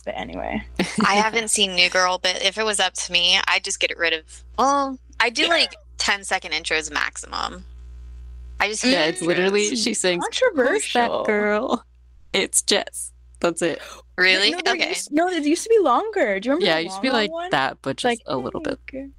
But 0.05 0.13
anyway, 0.17 0.63
I 1.05 1.15
haven't 1.15 1.49
seen 1.49 1.75
New 1.75 1.89
Girl, 1.89 2.17
but 2.17 2.41
if 2.41 2.57
it 2.57 2.63
was 2.63 2.79
up 2.79 2.93
to 2.93 3.11
me, 3.11 3.37
I'd 3.47 3.63
just 3.65 3.79
get 3.81 3.97
rid 3.97 4.13
of. 4.13 4.43
Well, 4.57 4.97
I 5.19 5.29
do 5.29 5.47
like 5.49 5.75
10 5.97 6.23
second 6.23 6.53
intros 6.53 6.89
maximum. 6.91 7.65
I 8.59 8.69
just 8.69 8.83
Yeah, 8.85 9.03
it's 9.05 9.21
literally 9.21 9.75
she 9.75 9.93
sings 9.93 10.23
Who's 10.25 10.39
controversial. 10.39 11.01
that 11.23 11.25
girl? 11.25 11.83
It's 12.31 12.61
Jess. 12.61 13.11
That's 13.39 13.61
it. 13.61 13.81
really 14.17 14.51
No, 14.51 14.59
okay. 14.67 14.89
used- 14.89 15.11
no, 15.11 15.27
it 15.29 15.43
used 15.45 15.63
to 15.63 15.69
be 15.69 15.79
longer. 15.79 16.39
Do 16.39 16.47
you 16.49 16.53
remember? 16.55 16.65
Yeah, 16.65 16.75
the 16.75 16.79
it 16.81 16.83
used 16.85 16.95
to 16.97 17.01
be 17.01 17.09
like 17.11 17.31
one? 17.31 17.49
that, 17.51 17.77
but 17.81 17.97
just 17.97 18.05
like 18.05 18.21
a 18.25 18.37
little 18.37 18.59
bit. 18.61 18.79
"Hey, 18.91 18.99
girl." 18.99 19.09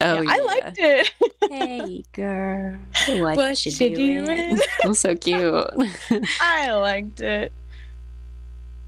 Oh 0.00 0.20
Yeah, 0.22 0.30
I 0.30 0.38
liked 0.40 0.78
it. 0.78 1.10
Hey 1.50 2.04
girl, 2.12 2.78
what, 3.20 3.36
What 3.38 3.66
you 3.66 3.72
you 3.72 3.96
doing? 3.96 4.24
doing? 4.26 4.58
I'm 4.84 4.92
so 4.94 5.14
cute. 5.16 5.64
I 6.40 6.70
liked 6.72 7.20
it. 7.20 7.52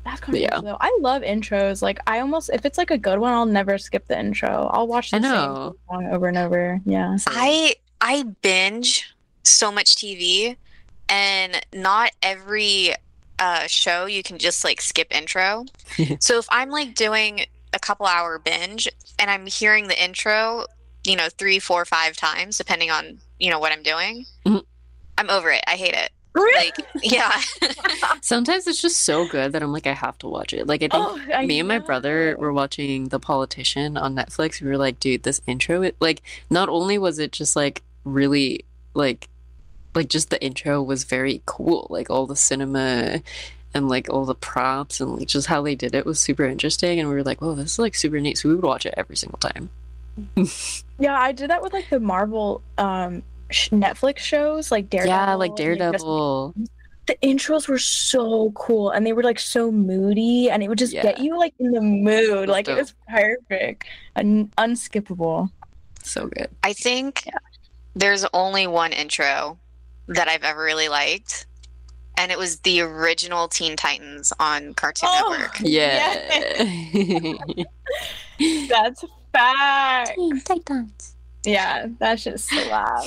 That's 0.04 0.20
kind 0.20 0.36
of 0.36 0.42
Yeah. 0.42 0.60
though. 0.60 0.76
I 0.80 0.96
love 1.00 1.22
intros. 1.22 1.80
Like 1.82 1.98
I 2.06 2.20
almost 2.20 2.50
if 2.52 2.64
it's 2.66 2.76
like 2.78 2.90
a 2.90 2.98
good 2.98 3.18
one, 3.18 3.32
I'll 3.32 3.46
never 3.46 3.78
skip 3.78 4.06
the 4.08 4.18
intro. 4.18 4.68
I'll 4.72 4.86
watch 4.86 5.10
the 5.10 5.16
I 5.18 5.20
same 5.20 5.30
know. 5.30 5.76
song 5.88 6.06
over 6.12 6.28
and 6.28 6.38
over. 6.38 6.80
Yeah. 6.84 7.16
I 7.28 7.74
I 8.00 8.24
binge 8.42 9.14
so 9.42 9.72
much 9.72 9.96
TV, 9.96 10.56
and 11.08 11.64
not 11.74 12.10
every 12.22 12.94
uh, 13.40 13.66
show 13.66 14.06
you 14.06 14.22
can 14.22 14.38
just 14.38 14.62
like 14.62 14.80
skip 14.80 15.08
intro. 15.10 15.64
so 16.20 16.38
if 16.38 16.46
I'm 16.50 16.70
like 16.70 16.94
doing 16.94 17.46
a 17.72 17.78
couple 17.80 18.06
hour 18.06 18.38
binge 18.38 18.88
and 19.18 19.30
I'm 19.30 19.46
hearing 19.46 19.88
the 19.88 20.00
intro, 20.02 20.66
you 21.04 21.16
know, 21.16 21.28
three, 21.38 21.58
four, 21.58 21.84
five 21.84 22.16
times, 22.16 22.56
depending 22.58 22.90
on 22.90 23.18
you 23.38 23.50
know 23.50 23.58
what 23.58 23.72
I'm 23.72 23.82
doing, 23.82 24.26
Mhm. 24.46 24.62
I'm 25.18 25.30
over 25.30 25.50
it. 25.50 25.64
I 25.66 25.76
hate 25.76 25.94
it. 25.94 26.10
Really? 26.32 26.66
Like, 26.66 26.86
yeah, 27.02 27.40
Sometimes 28.22 28.66
it's 28.66 28.80
just 28.80 29.02
so 29.02 29.26
good 29.26 29.52
that 29.52 29.62
I'm 29.62 29.72
like, 29.72 29.86
I 29.88 29.92
have 29.94 30.16
to 30.18 30.28
watch 30.28 30.52
it. 30.52 30.66
Like 30.66 30.82
I 30.82 30.88
think 30.88 30.94
Oh, 30.94 31.18
I 31.34 31.46
me 31.46 31.58
and 31.58 31.66
my 31.68 31.78
brother 31.78 32.36
were 32.38 32.52
watching 32.52 33.08
The 33.08 33.18
Politician 33.18 33.96
on 33.96 34.14
Netflix. 34.14 34.60
We 34.60 34.68
were 34.68 34.76
like, 34.76 35.00
dude, 35.00 35.22
this 35.24 35.40
intro, 35.46 35.82
it, 35.82 35.96
like, 36.00 36.22
not 36.50 36.68
only 36.68 36.98
was 36.98 37.18
it 37.18 37.32
just 37.32 37.56
like 37.56 37.82
really 38.04 38.64
like, 38.94 39.28
like 39.94 40.08
just 40.08 40.30
the 40.30 40.42
intro 40.42 40.82
was 40.82 41.04
very 41.04 41.42
cool. 41.46 41.86
Like 41.90 42.10
all 42.10 42.26
the 42.26 42.36
cinema 42.36 43.22
and 43.74 43.88
like 43.88 44.08
all 44.10 44.24
the 44.24 44.34
props 44.34 45.00
and 45.00 45.16
like 45.16 45.28
just 45.28 45.46
how 45.46 45.62
they 45.62 45.74
did 45.74 45.94
it 45.94 46.04
was 46.06 46.18
super 46.20 46.44
interesting. 46.44 46.98
And 47.00 47.08
we 47.08 47.14
were 47.14 47.22
like, 47.22 47.38
oh, 47.42 47.54
this 47.54 47.72
is 47.72 47.78
like 47.78 47.94
super 47.94 48.18
neat. 48.20 48.38
So 48.38 48.48
we 48.48 48.54
would 48.56 48.64
watch 48.64 48.86
it 48.86 48.94
every 48.96 49.16
single 49.16 49.38
time. 49.38 49.70
Yeah, 50.98 51.18
I 51.18 51.32
did 51.32 51.48
that 51.48 51.62
with 51.62 51.72
like 51.72 51.88
the 51.88 51.98
Marvel 51.98 52.60
um 52.76 53.22
sh- 53.50 53.70
Netflix 53.70 54.18
shows, 54.18 54.70
like 54.70 54.90
Daredevil. 54.90 55.08
yeah, 55.16 55.34
like 55.34 55.48
and, 55.50 55.56
Justice 55.58 56.02
Daredevil. 56.02 56.54
the 57.06 57.16
intros 57.22 57.68
were 57.68 57.78
so 57.78 58.50
cool 58.50 58.90
and 58.90 59.06
they 59.06 59.14
were 59.14 59.22
like 59.22 59.38
so 59.38 59.72
moody 59.72 60.50
and 60.50 60.62
it 60.62 60.68
would 60.68 60.76
just 60.78 60.92
get 60.92 61.20
you 61.20 61.38
like 61.38 61.54
in 61.58 61.70
the 61.70 61.80
mood 61.80 62.48
was 62.48 62.48
like 62.50 62.68
it 62.68 62.76
was 62.76 62.92
perfect 63.08 63.86
and 64.14 64.54
unskippable 64.56 65.48
So 66.02 66.26
good. 66.26 66.48
I 66.62 66.74
think 66.74 67.24
there's 67.94 68.26
only 68.34 68.66
one 68.66 68.92
intro 68.92 69.58
that 70.10 70.28
I've 70.28 70.42
ever 70.44 70.62
really 70.62 70.88
liked, 70.88 71.46
and 72.18 72.30
it 72.30 72.38
was 72.38 72.60
the 72.60 72.82
original 72.82 73.48
Teen 73.48 73.76
Titans 73.76 74.32
on 74.38 74.74
Cartoon 74.74 75.08
Oh. 75.12 75.30
Network. 75.30 75.58
Yeah. 75.64 77.34
that's 78.68 79.04
fact 79.32 80.10
Titans. 80.44 81.14
yeah 81.44 81.86
that 81.98 82.18
shit 82.18 82.40
slap 82.40 83.04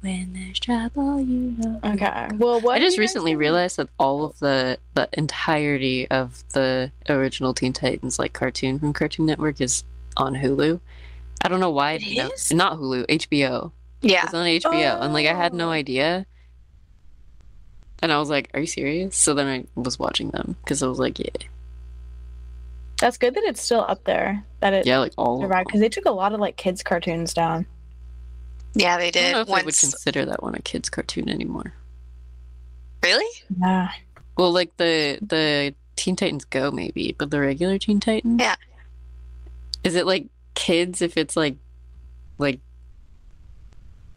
When 0.00 0.32
there's 0.34 0.60
trouble, 0.60 1.20
you 1.20 1.54
know. 1.58 1.80
okay 1.84 2.28
well 2.36 2.60
what 2.60 2.76
I 2.76 2.80
just 2.80 2.98
recently 2.98 3.32
think? 3.32 3.40
realized 3.40 3.76
that 3.78 3.88
all 3.98 4.24
of 4.24 4.38
the 4.38 4.78
the 4.94 5.08
entirety 5.14 6.08
of 6.10 6.44
the 6.52 6.92
original 7.08 7.54
Teen 7.54 7.72
Titans 7.72 8.18
like 8.18 8.32
cartoon 8.32 8.78
from 8.78 8.92
Cartoon 8.92 9.26
Network 9.26 9.60
is 9.60 9.84
on 10.16 10.34
Hulu. 10.34 10.80
I 11.44 11.48
don't 11.48 11.60
know 11.60 11.70
why. 11.70 11.92
It 11.94 12.16
no, 12.16 12.28
is? 12.28 12.52
not 12.52 12.78
Hulu, 12.78 13.06
HBO. 13.06 13.72
Yeah, 14.02 14.24
It's 14.24 14.34
on 14.34 14.46
HBO, 14.46 15.00
and 15.00 15.12
like 15.14 15.26
I 15.26 15.34
had 15.34 15.54
no 15.54 15.68
Oh. 15.68 15.72
idea. 15.72 16.26
And 18.02 18.10
I 18.12 18.18
was 18.18 18.28
like, 18.28 18.50
"Are 18.52 18.60
you 18.60 18.66
serious?" 18.66 19.16
So 19.16 19.32
then 19.32 19.46
I 19.46 19.64
was 19.80 19.98
watching 19.98 20.30
them 20.30 20.56
because 20.64 20.82
I 20.82 20.88
was 20.88 20.98
like, 20.98 21.18
"Yeah, 21.20 21.26
that's 22.98 23.16
good 23.16 23.34
that 23.34 23.44
it's 23.44 23.62
still 23.62 23.84
up 23.86 24.02
there 24.04 24.44
that 24.60 24.72
it 24.72 24.86
yeah, 24.86 24.98
like 24.98 25.12
all." 25.16 25.36
Of 25.36 25.42
survived 25.42 25.68
because 25.68 25.80
they 25.80 25.88
took 25.88 26.06
a 26.06 26.10
lot 26.10 26.32
of 26.32 26.40
like 26.40 26.56
kids 26.56 26.82
cartoons 26.82 27.32
down 27.32 27.64
yeah, 28.74 28.96
they 28.98 29.10
did. 29.10 29.26
I 29.26 29.30
don't 29.32 29.46
did. 29.46 29.50
know 29.50 29.54
if 29.56 29.62
I 29.62 29.64
would 29.66 29.76
consider 29.78 30.24
that 30.24 30.42
one 30.42 30.54
a 30.54 30.60
kids' 30.60 30.88
cartoon 30.90 31.28
anymore. 31.28 31.74
really? 33.02 33.30
yeah 33.60 33.90
Well, 34.36 34.50
like 34.52 34.76
the 34.78 35.18
the 35.20 35.74
Teen 35.94 36.16
Titans 36.16 36.44
Go 36.46 36.70
maybe, 36.72 37.14
but 37.16 37.30
the 37.30 37.38
regular 37.40 37.78
Teen 37.78 38.00
Titans. 38.00 38.40
Yeah. 38.40 38.56
Is 39.84 39.94
it 39.94 40.06
like 40.06 40.26
kids 40.54 41.02
if 41.02 41.16
it's 41.16 41.36
like 41.36 41.56
like 42.38 42.58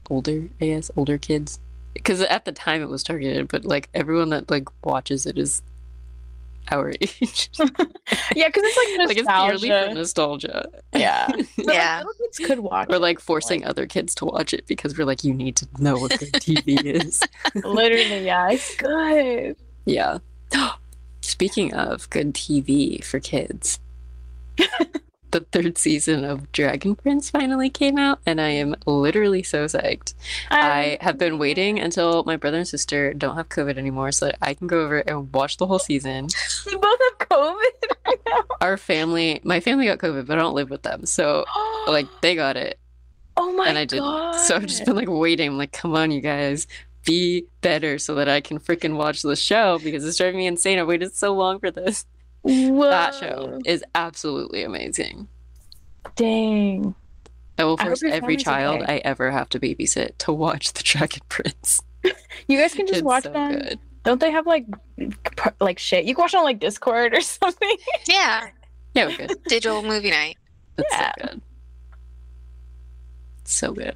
older, 0.10 0.48
I 0.62 0.66
guess, 0.66 0.92
older 0.96 1.18
kids? 1.18 1.60
Because 1.94 2.22
at 2.22 2.46
the 2.46 2.52
time 2.52 2.82
it 2.82 2.90
was 2.90 3.04
targeted, 3.04 3.48
but 3.48 3.66
like 3.66 3.90
everyone 3.94 4.30
that 4.30 4.50
like 4.52 4.68
watches 4.84 5.26
it 5.26 5.38
is 5.38 5.62
our 6.72 6.90
age. 7.02 7.50
yeah 8.36 8.48
because 8.48 8.64
it's 8.66 8.98
like 9.00 9.08
like 9.08 9.18
it's 9.18 9.28
purely 9.28 9.70
nostalgia 9.70 9.88
for 9.90 9.94
nostalgia. 9.94 10.70
yeah 10.96 11.28
But, 11.30 11.38
like, 11.38 11.76
Yeah. 11.76 11.98
little 12.00 12.14
kids 12.22 12.38
could 12.40 12.60
watch 12.60 12.90
Or 12.90 12.96
it. 12.96 13.02
like 13.02 13.20
forcing 13.20 13.64
other 13.66 13.86
kids 13.86 14.16
to 14.16 14.26
watch 14.26 14.54
it 14.54 14.66
because 14.68 14.98
we're 14.98 15.06
like, 15.06 15.24
you 15.24 15.34
need 15.34 15.56
to 15.58 15.68
know 15.80 15.98
what 16.00 16.18
good 16.20 16.32
TV 16.34 16.84
is. 16.84 17.22
literally 17.64 18.26
yeah 18.26 18.50
it's 18.50 18.76
good 18.78 19.56
Yeah. 19.86 20.18
Speaking 21.22 21.74
of 21.74 22.10
good 22.12 22.34
TV 22.34 23.04
for 23.04 23.20
kids, 23.20 23.80
the 25.36 25.42
third 25.52 25.78
season 25.78 26.24
of 26.24 26.50
Dragon 26.54 26.96
Prince 26.96 27.30
finally 27.30 27.70
came 27.70 27.98
out, 27.98 28.20
and 28.26 28.40
I 28.40 28.52
am 28.52 28.74
literally 28.86 29.44
so 29.44 29.66
psyched. 29.66 30.14
I 30.50 30.98
have 31.02 31.18
been 31.18 31.38
waiting 31.38 31.78
until 31.78 32.24
my 32.24 32.38
brother 32.38 32.60
and 32.60 32.68
sister 32.68 33.14
don't 33.14 33.36
have 33.36 33.50
COVID 33.50 33.78
anymore 33.78 34.14
so 34.14 34.28
that 34.28 34.38
I 34.42 34.54
can 34.54 34.68
go 34.68 34.80
over 34.86 35.00
and 35.00 35.34
watch 35.34 35.58
the 35.58 35.68
whole 35.68 35.80
season. 35.80 36.28
You 36.72 36.80
both 36.80 37.00
have 37.20 37.28
COVID. 37.28 38.44
Our 38.62 38.78
family, 38.78 39.40
my 39.44 39.60
family 39.60 39.86
got 39.86 40.00
COVID, 40.00 40.26
but 40.26 40.38
I 40.40 40.42
don't 40.42 40.56
live 40.56 40.70
with 40.70 40.84
them. 40.84 41.06
So, 41.06 41.46
like, 41.88 42.08
they 42.22 42.34
got 42.36 42.56
it, 42.56 42.80
oh 43.36 43.52
my 43.54 43.68
and 43.68 43.78
I 43.78 43.86
didn't. 43.86 44.04
god. 44.06 44.36
So 44.36 44.56
I've 44.56 44.66
just 44.66 44.86
been 44.86 44.96
like 44.96 45.10
waiting. 45.10 45.50
I'm 45.50 45.58
like, 45.58 45.74
come 45.74 45.96
on, 45.96 46.12
you 46.12 46.22
guys. 46.22 46.66
Be 47.04 47.46
better 47.62 48.00
so 48.00 48.16
that 48.16 48.28
I 48.30 48.42
can 48.42 48.58
freaking 48.60 48.96
watch 48.96 49.22
the 49.22 49.36
show 49.36 49.80
because 49.80 50.04
it's 50.06 50.18
driving 50.18 50.40
me 50.40 50.48
insane. 50.48 50.80
I 50.80 50.84
waited 50.84 51.14
so 51.14 51.34
long 51.36 51.60
for 51.60 51.70
this. 51.70 52.06
That 52.46 53.16
show 53.16 53.60
is 53.66 53.84
absolutely 53.96 54.64
amazing. 54.64 55.28
Dang. 56.16 56.96
I 57.58 57.64
will 57.64 57.78
I 57.80 57.86
force 57.86 58.02
your 58.02 58.12
every 58.12 58.38
child 58.38 58.84
okay. 58.84 58.96
I 58.96 58.98
ever 58.98 59.32
have 59.32 59.50
to 59.50 59.60
babysit 59.60 60.18
to 60.20 60.34
watch 60.34 60.74
The 60.74 60.84
Dragon 60.84 61.22
Prince. 61.30 61.82
You 62.48 62.60
guys 62.60 62.74
can 62.76 62.86
just 62.86 63.00
it's 63.00 63.04
watch 63.06 63.24
so 63.24 63.32
them. 63.32 63.54
good. 63.54 63.80
Don't 64.04 64.20
they 64.20 64.30
have 64.30 64.46
like 64.46 64.66
like 65.60 65.80
shit? 65.80 66.06
You 66.06 66.14
can 66.14 66.22
watch 66.24 66.36
on 66.36 66.44
like 66.44 66.60
Discord 66.60 67.16
or 67.16 67.22
something. 67.22 67.78
Yeah, 68.08 68.50
Yeah, 68.94 69.08
we're 69.08 69.18
good. 69.18 69.44
digital 69.48 69.82
movie 69.82 70.12
night. 70.12 70.38
That's 70.76 70.94
Yeah. 70.94 71.12
so 71.16 71.24
good. 71.28 71.42
So 73.46 73.74
good. 73.74 73.96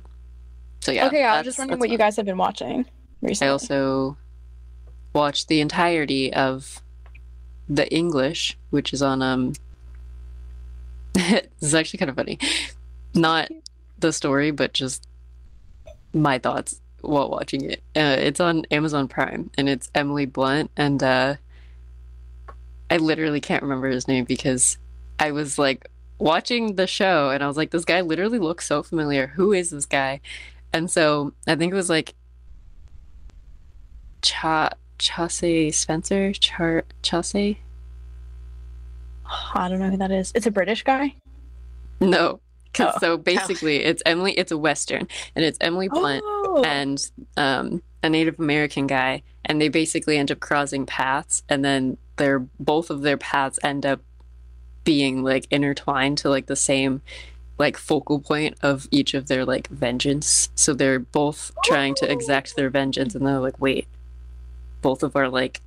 So 0.81 0.91
yeah. 0.91 1.07
okay, 1.07 1.23
I 1.23 1.37
was 1.37 1.45
just 1.45 1.59
wondering 1.59 1.77
that's 1.77 1.87
what 1.87 1.89
you 1.91 1.97
guys 1.99 2.15
have 2.15 2.25
been 2.25 2.37
watching 2.37 2.85
recently. 3.21 3.49
I 3.49 3.51
also 3.51 4.17
watched 5.13 5.47
the 5.47 5.61
entirety 5.61 6.33
of 6.33 6.81
The 7.69 7.91
English, 7.93 8.57
which 8.71 8.93
is 8.93 9.01
on 9.01 9.21
um 9.21 9.53
this 11.13 11.47
is 11.61 11.75
actually 11.75 11.99
kind 11.99 12.09
of 12.09 12.15
funny. 12.15 12.39
Not 13.13 13.49
the 13.99 14.13
story, 14.13 14.51
but 14.51 14.73
just 14.73 15.07
my 16.13 16.39
thoughts 16.39 16.81
while 17.01 17.29
watching 17.29 17.69
it. 17.69 17.81
Uh, 17.95 18.17
it's 18.19 18.39
on 18.39 18.65
Amazon 18.71 19.07
Prime 19.07 19.49
and 19.57 19.69
it's 19.69 19.89
Emily 19.95 20.25
Blunt 20.25 20.71
and 20.75 21.01
uh 21.03 21.35
I 22.91 22.97
literally 22.97 23.39
can't 23.39 23.61
remember 23.61 23.87
his 23.87 24.07
name 24.07 24.25
because 24.25 24.77
I 25.19 25.31
was 25.31 25.59
like 25.59 25.89
watching 26.17 26.75
the 26.75 26.87
show 26.87 27.29
and 27.29 27.43
I 27.43 27.47
was 27.47 27.57
like 27.57 27.71
this 27.71 27.85
guy 27.85 28.01
literally 28.01 28.39
looks 28.39 28.65
so 28.65 28.81
familiar. 28.83 29.27
Who 29.27 29.53
is 29.53 29.69
this 29.69 29.85
guy? 29.85 30.21
And 30.73 30.89
so 30.89 31.33
I 31.47 31.55
think 31.55 31.71
it 31.71 31.75
was 31.75 31.89
like 31.89 32.15
Cha 34.21 34.71
Chauncey 34.99 35.71
Spencer 35.71 36.31
Char 36.33 36.83
Chauncey 37.01 37.59
I 39.53 39.67
don't 39.69 39.79
know 39.79 39.89
who 39.91 39.97
that 39.97 40.11
is. 40.11 40.31
It's 40.33 40.47
a 40.47 40.51
British 40.51 40.83
guy. 40.83 41.15
No. 41.99 42.39
Oh. 42.79 42.93
so 42.99 43.17
basically 43.17 43.83
it's 43.83 44.01
Emily 44.05 44.31
it's 44.33 44.51
a 44.51 44.57
western 44.57 45.07
and 45.35 45.43
it's 45.43 45.57
Emily 45.59 45.89
Blunt 45.89 46.23
Oh. 46.25 46.63
and 46.63 47.09
um, 47.35 47.81
a 48.01 48.09
Native 48.09 48.39
American 48.39 48.87
guy, 48.87 49.23
and 49.45 49.59
they 49.59 49.67
basically 49.69 50.17
end 50.17 50.31
up 50.31 50.39
crossing 50.39 50.85
paths, 50.85 51.43
and 51.49 51.63
then 51.65 51.97
they're 52.15 52.39
both 52.59 52.89
of 52.89 53.01
their 53.01 53.17
paths 53.17 53.59
end 53.63 53.85
up 53.85 53.99
being 54.83 55.23
like 55.23 55.45
intertwined 55.51 56.17
to 56.19 56.29
like 56.29 56.45
the 56.45 56.55
same 56.55 57.01
like 57.57 57.75
focal 57.75 58.19
point 58.19 58.57
of 58.61 58.87
each 58.91 59.13
of 59.13 59.27
their 59.27 59.43
like 59.45 59.67
vengeance. 59.67 60.49
So 60.55 60.73
they're 60.73 60.99
both 60.99 61.51
trying 61.65 61.95
to 61.95 62.09
exact 62.11 62.55
their 62.55 62.69
vengeance, 62.69 63.13
and 63.15 63.27
they're 63.27 63.39
like, 63.39 63.59
wait, 63.59 63.87
both 64.81 65.03
of 65.03 65.15
our 65.15 65.29
like 65.29 65.61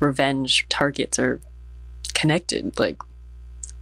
revenge 0.00 0.66
targets 0.68 1.18
are 1.18 1.40
connected, 2.14 2.78
like 2.78 2.96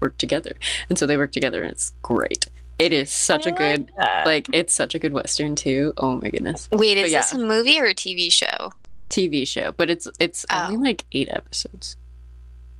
work 0.01 0.17
together, 0.19 0.53
and 0.89 0.99
so 0.99 1.07
they 1.07 1.17
work 1.17 1.33
together, 1.33 1.63
and 1.63 1.73
it's 1.73 1.93
great. 2.03 2.47
It 2.79 2.93
is 2.93 3.11
such 3.11 3.47
a 3.47 3.49
I 3.49 3.53
like 3.53 3.59
good 3.59 3.91
that. 3.97 4.27
like 4.27 4.47
it's 4.53 4.73
such 4.73 4.95
a 4.95 4.99
good 4.99 5.13
western 5.13 5.57
too. 5.57 5.93
Oh 5.97 6.17
my 6.21 6.31
goodness. 6.31 6.69
Wait, 6.71 6.95
But 6.97 7.07
is 7.07 7.13
this 7.13 7.33
a 7.33 7.39
movie 7.39 7.81
or 7.81 7.87
a 7.87 7.95
TV 7.95 8.31
show? 8.33 8.73
TV 9.11 9.47
show, 9.49 9.73
but 9.73 9.91
it's 9.91 10.07
it's 10.21 10.47
Oh. 10.51 10.67
only 10.69 10.89
like 10.91 11.05
8 11.13 11.29
episodes. 11.31 11.97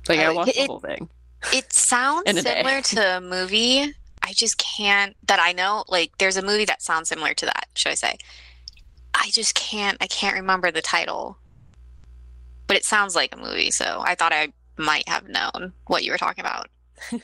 Like 0.07 0.19
I 0.19 0.27
Oh, 0.27 0.33
watched 0.35 0.53
the 0.55 0.61
it- 0.61 0.67
whole 0.67 0.79
thing. 0.79 1.09
It 1.53 1.71
sounds 1.73 2.23
In 2.29 2.37
a 2.37 2.41
day. 2.41 2.61
similar 2.63 2.81
to 2.81 3.17
a 3.17 3.21
movie. 3.21 3.93
I 4.21 4.33
just 4.33 4.57
can't 4.57 5.15
that 5.27 5.39
I 5.41 5.53
know. 5.53 5.85
Like, 5.87 6.17
there's 6.17 6.35
a 6.35 6.41
movie 6.41 6.65
that 6.65 6.81
sounds 6.81 7.07
similar 7.07 7.33
to 7.33 7.45
that. 7.45 7.67
Should 7.75 7.93
I 7.93 7.95
say? 7.95 8.17
I 9.19 9.29
just 9.31 9.53
can't. 9.55 9.97
I 10.01 10.07
can't 10.07 10.35
remember 10.35 10.71
the 10.71 10.81
title. 10.81 11.37
but 12.67 12.77
it 12.77 12.85
sounds 12.85 13.15
like 13.15 13.35
a 13.35 13.37
movie, 13.39 13.71
so 13.71 14.01
I 14.05 14.15
thought 14.15 14.33
I 14.33 14.53
might 14.77 15.07
have 15.09 15.27
known 15.27 15.73
what 15.87 16.03
you 16.03 16.11
were 16.11 16.17
talking 16.17 16.43
about. 16.45 16.67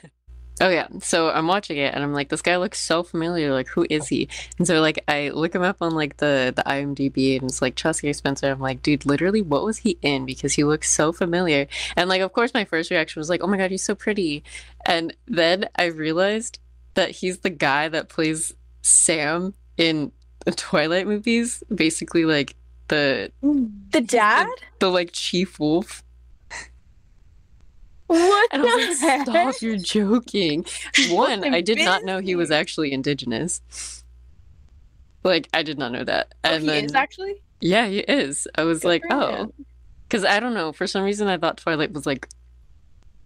Oh 0.62 0.70
yeah. 0.70 0.88
So 1.02 1.30
I'm 1.30 1.48
watching 1.48 1.78
it 1.78 1.94
and 1.94 2.02
I'm 2.02 2.14
like, 2.14 2.30
this 2.30 2.42
guy 2.42 2.56
looks 2.56 2.80
so 2.80 3.04
familiar. 3.04 3.52
Like, 3.54 3.68
who 3.68 3.86
is 3.90 4.08
he? 4.08 4.30
And 4.58 4.66
so 4.66 4.80
like 4.80 5.04
I 5.10 5.30
look 5.32 5.54
him 5.54 5.62
up 5.64 5.78
on 5.82 5.92
like 5.92 6.16
the 6.18 6.54
the 6.56 6.64
IMDb 6.64 7.36
and 7.38 7.50
it's 7.50 7.62
like 7.62 7.76
Chaske 7.76 8.16
Spencer. 8.16 8.52
I'm 8.52 8.62
like, 8.62 8.82
dude, 8.82 9.06
literally, 9.06 9.42
what 9.42 9.66
was 9.66 9.80
he 9.80 10.00
in? 10.02 10.26
Because 10.26 10.54
he 10.54 10.64
looks 10.64 10.90
so 10.90 11.12
familiar. 11.12 11.68
And 11.98 12.08
like, 12.08 12.22
of 12.22 12.32
course, 12.32 12.54
my 12.54 12.64
first 12.64 12.90
reaction 12.90 13.20
was 13.20 13.30
like, 13.30 13.44
oh 13.44 13.48
my 13.48 13.58
god, 13.58 13.72
he's 13.72 13.84
so 13.84 13.96
pretty. 13.96 14.46
And 14.86 15.14
then 15.28 15.68
I 15.76 15.86
realized 15.88 16.60
that 16.94 17.12
he's 17.12 17.40
the 17.40 17.50
guy 17.50 17.90
that 17.90 18.08
plays 18.08 18.54
Sam 18.82 19.56
in 19.78 20.14
the 20.46 20.52
Twilight 20.52 21.06
movies. 21.08 21.62
Basically, 21.74 22.26
like 22.26 22.56
the 22.88 23.32
The 23.92 24.02
dad? 24.02 24.48
the 24.80 24.90
like 24.90 25.10
chief 25.12 25.60
wolf. 25.60 26.02
What 28.08 28.50
And 28.54 28.62
I 28.62 28.66
the 28.66 28.88
was 28.88 29.02
like, 29.02 29.22
stop, 29.24 29.62
you're 29.62 29.78
joking. 29.78 30.66
One, 31.10 31.44
I 31.54 31.62
did 31.62 31.80
not 31.80 32.04
know 32.04 32.20
he 32.20 32.36
was 32.36 32.52
actually 32.52 32.94
indigenous. 32.94 34.04
Like, 35.24 35.50
I 35.54 35.64
did 35.64 35.80
not 35.80 35.92
know 35.92 36.04
that. 36.04 36.36
Oh, 36.44 36.54
And 36.54 36.62
he 36.62 36.68
then, 36.70 36.86
is 36.86 36.94
actually? 36.94 37.42
yeah, 37.62 37.88
he 37.88 38.00
is. 38.00 38.48
I 38.56 38.64
was 38.64 38.82
Good 38.82 38.88
like, 38.88 39.04
oh. 39.10 39.52
Because 40.08 40.24
I 40.24 40.40
don't 40.40 40.54
know. 40.54 40.72
For 40.72 40.86
some 40.86 41.04
reason, 41.04 41.28
I 41.28 41.38
thought 41.40 41.58
Twilight 41.58 41.94
was 41.94 42.06
like, 42.06 42.28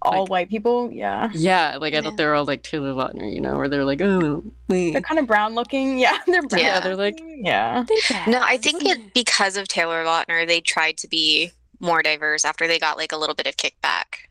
All 0.01 0.22
Like- 0.22 0.29
white 0.29 0.50
people? 0.50 0.89
Yeah. 0.91 1.29
yeah, 1.34 1.77
like 1.79 1.94
I 1.94 1.98
Yeah. 1.98 2.01
thought 2.03 2.18
they 2.18 2.25
were 2.25 2.34
all 2.36 2.46
like 2.46 2.63
Taylor 2.63 2.94
Lautner, 2.94 3.32
you 3.34 3.41
know, 3.41 3.58
where 3.58 3.68
they're 3.68 3.84
like, 3.84 4.01
oh, 4.01 4.44
wait. 4.70 4.91
They're 4.94 5.01
kind 5.01 5.20
of 5.20 5.27
brown 5.27 5.56
looking. 5.56 6.00
Yeah, 6.00 6.18
they're 6.25 6.41
brown. 6.44 6.62
Yeah, 6.63 6.79
they're 6.79 6.96
like- 6.96 7.20
yeah. 7.22 7.84
No, 8.27 8.39
I 8.41 8.58
think 8.58 8.86
it 8.86 9.13
because 9.13 9.58
of 9.58 9.68
Taylor 9.68 10.03
Lautner, 10.06 10.48
they 10.48 10.62
tried 10.62 10.98
to 11.00 11.08
be 11.08 11.51
more 11.82 12.01
diverse 12.01 12.46
after 12.46 12.68
they 12.68 12.79
got 12.79 12.98
like 12.98 13.12
a 13.12 13.18
little 13.18 13.36
bit 13.36 13.48
of 13.48 13.56
kickback. 13.58 14.27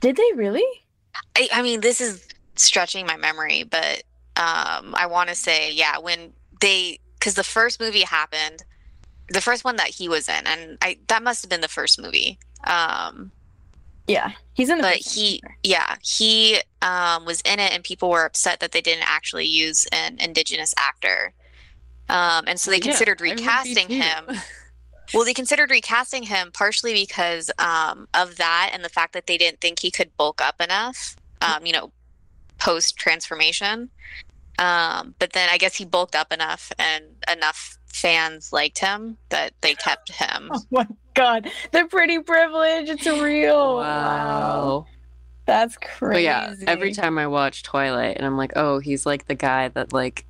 Did 0.00 0.16
they 0.16 0.32
really? 0.34 0.64
I, 1.36 1.48
I 1.52 1.62
mean, 1.62 1.80
this 1.80 2.00
is 2.00 2.26
stretching 2.56 3.06
my 3.06 3.16
memory, 3.16 3.62
but 3.64 4.02
um, 4.36 4.94
I 4.96 5.06
want 5.10 5.28
to 5.30 5.34
say, 5.34 5.72
yeah, 5.72 5.98
when 5.98 6.32
they, 6.60 6.98
because 7.18 7.34
the 7.34 7.44
first 7.44 7.80
movie 7.80 8.02
happened, 8.02 8.62
the 9.28 9.40
first 9.40 9.64
one 9.64 9.76
that 9.76 9.88
he 9.88 10.08
was 10.08 10.28
in, 10.28 10.46
and 10.46 10.78
I 10.82 10.98
that 11.08 11.22
must 11.22 11.42
have 11.42 11.50
been 11.50 11.60
the 11.62 11.68
first 11.68 12.00
movie. 12.00 12.38
Um, 12.64 13.32
Yeah, 14.06 14.32
he's 14.54 14.70
in 14.70 14.78
the. 14.78 14.82
but 14.82 14.96
he, 14.96 15.42
yeah, 15.62 15.96
he 16.02 16.60
um, 16.82 17.24
was 17.24 17.40
in 17.42 17.58
it, 17.58 17.72
and 17.72 17.82
people 17.84 18.10
were 18.10 18.24
upset 18.24 18.60
that 18.60 18.72
they 18.72 18.80
didn't 18.80 19.04
actually 19.08 19.46
use 19.46 19.86
an 19.92 20.18
indigenous 20.20 20.74
actor. 20.78 21.32
Um, 22.08 22.44
and 22.46 22.60
so 22.60 22.70
they 22.70 22.78
Yeah, 22.78 22.82
considered 22.92 23.20
recasting 23.20 23.88
him. 23.88 24.30
Well, 25.14 25.24
they 25.24 25.34
considered 25.34 25.70
recasting 25.70 26.24
him 26.24 26.50
partially 26.52 26.92
because 26.92 27.50
um, 27.58 28.08
of 28.12 28.36
that 28.38 28.70
and 28.72 28.84
the 28.84 28.88
fact 28.88 29.12
that 29.14 29.26
they 29.26 29.38
didn't 29.38 29.60
think 29.60 29.78
he 29.80 29.90
could 29.90 30.16
bulk 30.16 30.40
up 30.42 30.60
enough, 30.60 31.16
um, 31.40 31.64
you 31.64 31.72
know, 31.72 31.92
post 32.58 32.96
transformation. 32.96 33.90
Um, 34.58 35.14
but 35.18 35.32
then 35.32 35.48
I 35.50 35.58
guess 35.58 35.76
he 35.76 35.84
bulked 35.84 36.14
up 36.16 36.32
enough 36.32 36.72
and 36.78 37.04
enough 37.30 37.78
fans 37.92 38.52
liked 38.52 38.78
him 38.80 39.18
that 39.30 39.52
they 39.62 39.74
kept 39.74 40.12
him. 40.12 40.52
Oh 40.72 40.86
god, 41.16 41.50
the 41.72 41.84
pretty 41.86 42.20
privilege. 42.20 42.88
It's 42.88 43.06
real. 43.06 43.76
Wow. 43.76 44.86
That's 45.46 45.76
crazy. 45.76 46.14
But 46.14 46.22
yeah, 46.22 46.54
every 46.66 46.92
time 46.92 47.18
I 47.18 47.26
watch 47.26 47.62
Twilight 47.62 48.16
and 48.16 48.26
I'm 48.26 48.36
like, 48.36 48.52
oh, 48.56 48.80
he's 48.80 49.06
like 49.06 49.26
the 49.26 49.34
guy 49.34 49.68
that 49.68 49.92
like 49.92 50.26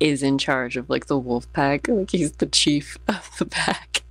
is 0.00 0.22
in 0.22 0.36
charge 0.36 0.76
of 0.76 0.90
like 0.90 1.06
the 1.06 1.18
wolf 1.18 1.50
pack. 1.52 1.88
Like 1.88 2.10
he's 2.10 2.32
the 2.32 2.46
chief 2.46 2.98
of 3.08 3.30
the 3.38 3.46
pack. 3.46 4.02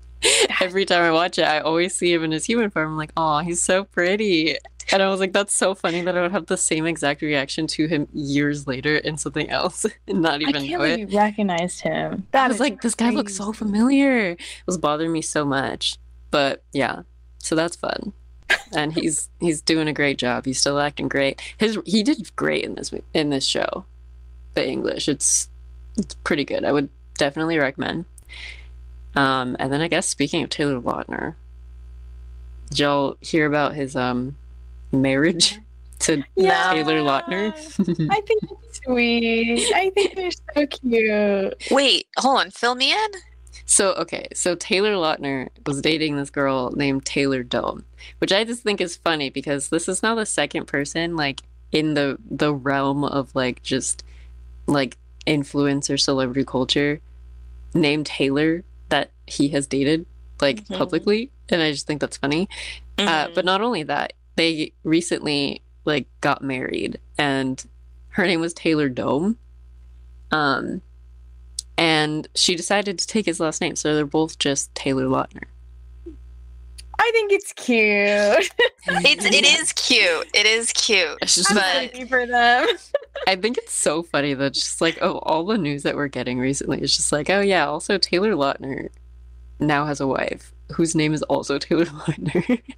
every 0.62 0.86
time 0.86 1.01
I 1.03 1.12
watch 1.12 1.38
it, 1.38 1.43
I 1.43 1.60
always 1.60 1.96
see 1.96 2.13
him 2.13 2.24
in 2.24 2.31
his 2.31 2.46
human 2.46 2.70
form. 2.70 2.91
I'm 2.91 2.98
like, 2.98 3.12
oh, 3.17 3.39
he's 3.39 3.62
so 3.62 3.84
pretty. 3.84 4.55
And 4.91 5.01
I 5.01 5.10
was 5.10 5.19
like, 5.19 5.31
that's 5.33 5.53
so 5.53 5.74
funny 5.74 6.01
that 6.01 6.17
I 6.17 6.21
would 6.21 6.31
have 6.31 6.48
the 6.48 6.57
same 6.57 6.86
exact 6.86 7.21
reaction 7.21 7.65
to 7.67 7.88
him 7.88 8.07
years 8.13 8.67
later 8.67 8.98
in 8.98 9.18
something 9.18 9.50
else 9.50 9.85
and 10.07 10.22
not 10.22 10.42
even 10.42 10.55
I 10.55 10.59
can't 10.59 10.72
know 10.72 10.81
it. 10.81 11.00
you 11.00 11.18
recognized 11.18 11.81
him. 11.81 12.13
I 12.13 12.25
That 12.31 12.48
was 12.50 12.55
is 12.55 12.59
like, 12.59 12.81
this 12.81 12.96
guy 12.96 13.09
looks 13.11 13.35
so 13.35 13.53
familiar. 13.53 14.31
It 14.31 14.39
was 14.66 14.77
bothering 14.77 15.11
me 15.11 15.22
so 15.22 15.46
much. 15.46 15.98
But 16.29 16.63
yeah, 16.74 17.03
so 17.39 17.55
that's 17.55 17.75
fun. 17.75 18.13
And 18.74 18.94
he's 18.94 19.29
he's 19.39 19.61
doing 19.61 19.87
a 19.87 19.94
great 19.94 20.18
job. 20.18 20.46
He's 20.46 20.59
still 20.59 20.79
acting 20.79 21.07
great. 21.07 21.42
His 21.57 21.77
he 21.85 22.03
did 22.03 22.35
great 22.35 22.63
in 22.66 22.75
this 22.75 22.94
in 23.13 23.29
this 23.29 23.46
show. 23.46 23.85
The 24.55 24.68
English, 24.68 25.07
it's 25.07 25.50
it's 25.98 26.16
pretty 26.16 26.44
good. 26.46 26.66
I 26.66 26.72
would 26.72 26.89
definitely 27.18 27.57
recommend. 27.57 28.05
Um, 29.16 29.55
and 29.59 29.72
then 29.72 29.81
I 29.81 29.87
guess 29.87 30.07
speaking 30.07 30.44
of 30.44 30.50
Taylor 30.50 30.79
Lautner, 30.79 31.35
did 32.70 32.79
y'all 32.79 33.18
hear 33.22 33.46
about 33.46 33.75
his 33.75 33.96
um 33.96 34.35
marriage 34.92 35.60
to 36.00 36.24
Yeah. 36.36 36.74
Taylor 36.74 37.00
Lautner? 37.00 37.54
I 38.12 38.22
think 38.22 38.44
it's 38.64 38.82
sweet. 38.84 39.72
I 39.74 39.90
think 39.92 40.16
they're 40.16 40.32
so 40.56 40.66
cute. 40.68 41.64
Wait, 41.72 42.08
hold 42.18 42.40
on, 42.40 42.51
fill 42.51 42.75
me 42.75 42.92
in. 42.92 43.10
So 43.66 43.94
okay, 43.94 44.27
so 44.34 44.56
Taylor 44.56 44.94
Lautner 44.94 45.48
was 45.66 45.82
dating 45.82 46.18
this 46.18 46.30
girl 46.30 46.72
named 46.72 47.06
Taylor 47.06 47.44
Dome, 47.44 47.86
which 48.18 48.32
I 48.34 48.44
just 48.44 48.64
think 48.64 48.82
is 48.82 48.98
funny 48.98 49.30
because 49.30 49.70
this 49.70 49.88
is 49.88 50.04
now 50.04 50.16
the 50.16 50.25
second 50.25 50.66
person 50.68 51.16
like 51.16 51.42
in 51.72 51.94
the 51.94 52.18
the 52.30 52.54
realm 52.54 53.04
of 53.06 53.34
like 53.36 53.62
just 53.64 54.04
like 54.68 54.98
influencer 55.27 56.00
celebrity 56.00 56.44
culture 56.44 57.00
named 57.74 58.06
Taylor 58.08 58.64
that 58.90 59.12
he 59.27 59.50
has 59.50 59.68
dated 59.68 60.06
like 60.42 60.66
Mhm. 60.66 60.77
publicly, 60.77 61.32
and 61.50 61.62
I 61.62 61.72
just 61.72 61.86
think 61.88 62.01
that's 62.01 62.18
funny. 62.18 62.50
Uh, 62.98 63.27
Mhm. 63.27 63.36
but 63.36 63.46
not 63.46 63.62
only 63.62 63.84
that, 63.84 64.14
they 64.35 64.74
recently 64.83 65.61
like 65.85 66.07
got 66.22 66.44
married, 66.44 67.00
and 67.17 67.63
her 68.09 68.25
name 68.25 68.41
was 68.41 68.53
Taylor 68.53 68.89
Dome. 68.89 69.37
Um, 70.31 70.81
and 71.77 72.27
she 72.35 72.55
decided 72.55 73.00
to 73.00 73.07
take 73.07 73.25
his 73.25 73.39
last 73.39 73.61
name, 73.61 73.75
so 73.75 73.96
they're 73.96 74.05
both 74.05 74.37
just 74.39 74.74
Taylor 74.75 75.05
Lautner. 75.05 75.44
I 77.00 77.09
think 77.13 77.31
it's 77.31 77.51
cute. 77.53 77.77
it's 79.03 79.25
it 79.25 79.44
is 79.44 79.74
cute. 79.74 80.27
It 80.35 80.46
is 80.46 80.72
cute. 80.74 81.17
It's 81.22 81.35
just, 81.35 81.50
I'm 81.50 81.57
But- 81.57 81.63
happy 81.63 82.05
for 82.05 82.25
them. 82.27 82.67
I 83.27 83.35
think 83.35 83.57
it's 83.57 83.74
so 83.74 84.03
funny 84.03 84.33
that 84.33 84.53
just 84.53 84.81
like 84.81 84.98
oh, 85.01 85.20
all 85.20 85.46
the 85.46 85.57
news 85.57 85.83
that 85.83 85.96
we're 85.96 86.07
getting 86.07 86.39
recently 86.39 86.81
is 86.81 86.96
just 86.96 87.11
like, 87.11 87.29
oh 87.29 87.41
yeah, 87.41 87.65
also 87.67 87.98
Taylor 87.98 88.33
Lautner 88.33 88.89
now 89.59 89.85
has 89.85 90.00
a 90.00 90.07
wife 90.07 90.53
whose 90.74 90.96
name 90.96 91.13
is 91.13 91.22
also 91.24 91.57
Taylor 91.57 91.85
Lautner. 91.85 92.61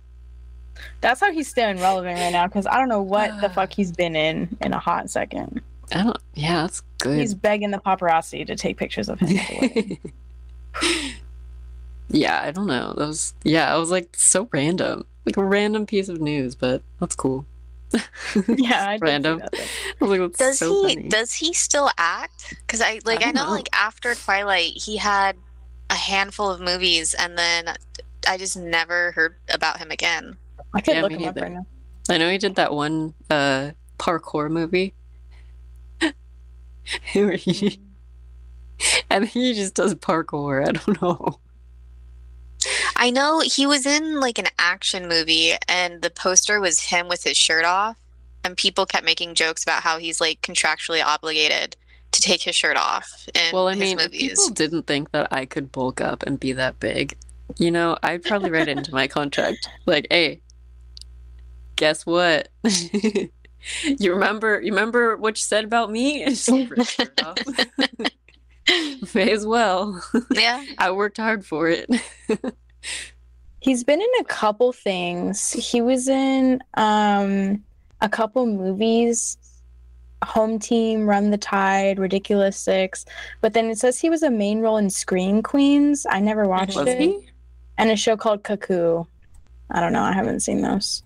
That's 1.01 1.19
how 1.19 1.31
he's 1.31 1.47
staying 1.47 1.79
relevant 1.79 2.19
right 2.19 2.31
now 2.31 2.47
because 2.47 2.65
I 2.65 2.77
don't 2.77 2.89
know 2.89 3.01
what 3.01 3.39
the 3.41 3.49
fuck 3.55 3.73
he's 3.73 3.91
been 3.91 4.15
in 4.15 4.55
in 4.61 4.73
a 4.73 4.79
hot 4.79 5.09
second. 5.09 5.61
I 5.93 6.03
don't. 6.03 6.17
Yeah, 6.33 6.61
that's 6.63 6.81
good. 6.99 7.19
He's 7.19 7.33
begging 7.33 7.71
the 7.71 7.77
paparazzi 7.79 8.45
to 8.47 8.55
take 8.55 8.77
pictures 8.77 9.09
of 9.09 9.19
him. 9.19 9.37
at 9.37 9.47
the 9.47 9.57
wedding. 9.61 10.13
yeah, 12.09 12.41
I 12.43 12.51
don't 12.51 12.67
know. 12.67 12.93
That 12.97 13.07
was 13.07 13.33
yeah, 13.43 13.73
I 13.73 13.77
was 13.77 13.91
like 13.91 14.15
so 14.15 14.47
random. 14.51 15.05
Like 15.25 15.37
a 15.37 15.43
random 15.43 15.85
piece 15.85 16.09
of 16.09 16.19
news, 16.19 16.55
but 16.55 16.81
that's 16.99 17.15
cool. 17.15 17.45
yeah, 18.47 18.89
I 18.89 18.97
did 18.97 18.99
see 18.99 19.05
random. 19.05 19.41
I 19.53 19.67
was 19.99 20.09
like, 20.09 20.19
that's 20.19 20.37
Does 20.37 20.59
so 20.59 20.87
he 20.87 20.95
funny. 20.95 21.09
does 21.09 21.33
he 21.33 21.53
still 21.53 21.89
act? 21.97 22.55
Because 22.65 22.81
I 22.81 22.99
like 23.05 23.19
I, 23.19 23.25
don't 23.25 23.35
know, 23.35 23.45
know. 23.45 23.51
like 23.51 23.69
after 23.73 24.15
Twilight 24.15 24.71
he 24.75 24.97
had 24.97 25.37
a 25.89 25.95
handful 25.95 26.49
of 26.49 26.59
movies 26.59 27.13
and 27.13 27.37
then 27.37 27.75
I 28.27 28.37
just 28.37 28.57
never 28.57 29.11
heard 29.11 29.35
about 29.49 29.77
him 29.77 29.91
again. 29.91 30.37
I 30.73 30.81
could 30.81 30.95
Yeah, 30.95 31.01
look 31.01 31.11
him 31.15 31.25
up 31.25 31.39
right 31.39 31.51
now. 31.51 31.65
I 32.09 32.17
know 32.17 32.29
he 32.29 32.37
did 32.37 32.55
that 32.55 32.73
one 32.73 33.13
uh 33.29 33.71
parkour 33.99 34.49
movie. 34.49 34.95
Where 37.13 37.33
he 37.35 37.79
and 39.09 39.25
he 39.27 39.53
just 39.53 39.75
does 39.75 39.95
parkour. 39.95 40.67
I 40.67 40.71
don't 40.71 41.01
know. 41.01 41.39
I 42.95 43.09
know 43.09 43.41
he 43.41 43.65
was 43.65 43.85
in 43.85 44.19
like 44.19 44.37
an 44.39 44.47
action 44.57 45.07
movie 45.07 45.53
and 45.67 46.01
the 46.01 46.09
poster 46.09 46.59
was 46.59 46.79
him 46.79 47.07
with 47.09 47.23
his 47.23 47.37
shirt 47.37 47.65
off 47.65 47.97
and 48.43 48.55
people 48.57 48.85
kept 48.85 49.05
making 49.05 49.35
jokes 49.35 49.63
about 49.63 49.83
how 49.83 49.97
he's 49.97 50.21
like 50.21 50.41
contractually 50.41 51.03
obligated 51.03 51.75
to 52.11 52.21
take 52.21 52.41
his 52.43 52.55
shirt 52.55 52.77
off 52.77 53.27
in 53.35 53.41
Well, 53.51 53.67
I 53.67 53.75
his 53.75 53.95
mean, 53.95 53.97
movies. 53.97 54.45
people 54.45 54.49
didn't 54.49 54.83
think 54.87 55.11
that 55.11 55.31
I 55.31 55.45
could 55.45 55.71
bulk 55.71 56.01
up 56.01 56.23
and 56.23 56.39
be 56.39 56.53
that 56.53 56.79
big, 56.79 57.17
you 57.57 57.71
know, 57.71 57.97
I'd 58.03 58.23
probably 58.23 58.51
write 58.51 58.67
into 58.69 58.93
my 58.93 59.07
contract. 59.07 59.69
Like, 59.85 60.07
hey, 60.09 60.41
guess 61.75 62.05
what? 62.05 62.49
you 62.63 64.13
remember 64.13 64.61
you 64.61 64.71
remember 64.71 65.17
what 65.17 65.37
you 65.37 65.41
said 65.41 65.65
about 65.65 65.91
me? 65.91 66.25
Just 66.25 66.49
rip 66.49 66.69
your 66.75 66.85
shirt 66.85 67.21
off. 67.23 67.37
May 69.13 69.31
as 69.31 69.45
well. 69.45 70.03
yeah. 70.31 70.63
I 70.77 70.91
worked 70.91 71.17
hard 71.17 71.45
for 71.45 71.67
it. 71.69 71.89
He's 73.59 73.83
been 73.83 74.01
in 74.01 74.09
a 74.19 74.23
couple 74.25 74.73
things. 74.73 75.51
He 75.51 75.81
was 75.81 76.07
in 76.07 76.61
um 76.75 77.63
a 78.01 78.09
couple 78.09 78.45
movies. 78.45 79.37
Home 80.23 80.57
Team, 80.57 81.05
Run 81.05 81.31
the 81.31 81.37
Tide, 81.37 81.99
Ridiculous 81.99 82.55
Six, 82.55 83.03
but 83.41 83.51
then 83.53 83.65
it 83.69 83.77
says 83.77 83.99
he 83.99 84.09
was 84.09 84.23
a 84.23 84.31
main 84.31 84.61
role 84.61 84.77
in 84.77 84.89
Scream 84.89 85.43
Queens. 85.43 86.05
I 86.09 86.21
never 86.21 86.47
watched 86.47 86.77
Was 86.77 86.87
it. 86.87 86.97
he? 86.97 87.29
and 87.77 87.91
a 87.91 87.95
show 87.95 88.15
called 88.15 88.43
Cuckoo. 88.43 89.03
I 89.71 89.79
don't 89.79 89.93
know. 89.93 90.03
I 90.03 90.13
haven't 90.13 90.41
seen 90.41 90.61
those. 90.61 91.03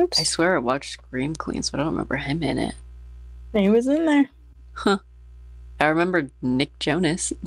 Oops, 0.00 0.20
I 0.20 0.22
swear 0.22 0.56
I 0.56 0.58
watched 0.58 0.92
Scream 0.92 1.34
Queens, 1.34 1.70
but 1.70 1.80
I 1.80 1.82
don't 1.82 1.92
remember 1.92 2.16
him 2.16 2.42
in 2.42 2.58
it. 2.58 2.74
he 3.52 3.68
was 3.68 3.88
in 3.88 4.06
there. 4.06 4.30
Huh. 4.74 4.98
I 5.80 5.86
remember 5.86 6.30
Nick 6.42 6.78
Jonas. 6.78 7.32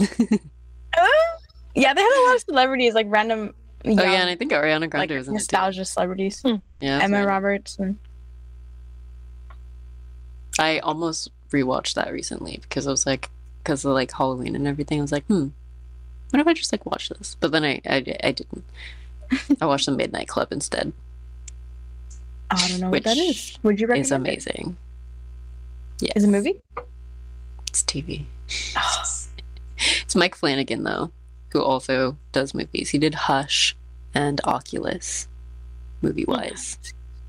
Oh, 0.98 1.38
yeah, 1.74 1.94
they 1.94 2.02
had 2.02 2.26
a 2.26 2.28
lot 2.28 2.36
of 2.36 2.42
celebrities, 2.42 2.94
like 2.94 3.08
random. 3.10 3.54
Oh 3.86 3.90
yeah, 3.90 4.22
and 4.22 4.30
I 4.30 4.36
think 4.36 4.52
Ariana 4.52 4.90
Grande 4.90 5.10
like 5.10 5.18
was 5.18 5.28
in 5.30 5.36
nostalgia 5.36 5.86
celebrities. 5.86 6.44
Yeah, 6.82 7.00
Emma 7.02 7.20
right. 7.20 7.28
Roberts. 7.28 7.78
And... 7.80 7.98
I 10.60 10.80
almost 10.80 11.32
rewatched 11.52 11.94
that 11.94 12.12
recently 12.12 12.60
because 12.62 12.88
I 12.88 12.92
was 12.92 13.06
like, 13.06 13.30
because 13.64 13.86
of 13.86 13.94
like 13.94 14.12
Halloween 14.12 14.56
and 14.56 14.68
everything. 14.68 15.00
I 15.00 15.02
was 15.02 15.12
like, 15.12 15.26
hmm, 15.28 15.48
what 16.32 16.40
if 16.40 16.48
I 16.48 16.54
just 16.54 16.72
like 16.72 16.86
watch 16.86 17.10
this? 17.10 17.38
But 17.40 17.52
then 17.52 17.64
I, 17.64 17.82
I, 17.86 18.04
I 18.24 18.32
didn't. 18.32 18.66
I 19.62 19.66
watched 19.66 19.86
the 19.86 19.94
Midnight 19.94 20.28
Club 20.28 20.52
instead. 20.52 20.92
I 22.52 22.68
don't 22.68 22.80
know 22.82 22.90
what 22.90 23.04
that 23.04 23.18
is. 23.18 23.58
Would 23.64 23.80
you 23.80 23.88
recommend 23.88 24.02
It's 24.02 24.12
it? 24.12 24.16
amazing. 24.16 24.78
Yes. 26.00 26.14
Is 26.16 26.24
it 26.24 26.28
a 26.28 26.32
movie? 26.32 26.62
It's 27.68 27.84
TV. 27.84 28.26
It's 30.04 30.16
Mike 30.16 30.36
Flanagan 30.36 30.84
though, 30.84 31.12
who 31.50 31.62
also 31.64 32.16
does 32.34 32.54
movies. 32.54 32.90
He 32.90 33.00
did 33.00 33.16
Hush 33.16 33.76
and 34.14 34.40
Oculus, 34.44 35.28
movie 36.04 36.26
wise. 36.26 36.78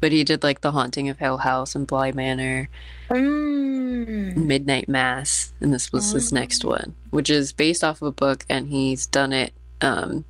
But 0.00 0.12
he 0.12 0.22
did 0.24 0.42
like 0.42 0.60
The 0.60 0.72
Haunting 0.72 1.08
of 1.08 1.18
Hill 1.18 1.38
House 1.38 1.74
and 1.74 1.86
Bly 1.86 2.12
Manor, 2.12 2.68
Mm. 3.08 4.36
Midnight 4.36 4.88
Mass, 4.88 5.52
and 5.60 5.72
this 5.72 5.92
was 5.92 6.10
his 6.10 6.32
next 6.32 6.64
one, 6.64 6.94
which 7.10 7.30
is 7.30 7.52
based 7.52 7.84
off 7.84 8.02
of 8.02 8.08
a 8.08 8.12
book, 8.12 8.44
and 8.50 8.68
he's 8.68 9.06
done 9.06 9.32
it. 9.32 9.52
Um, 9.80 10.24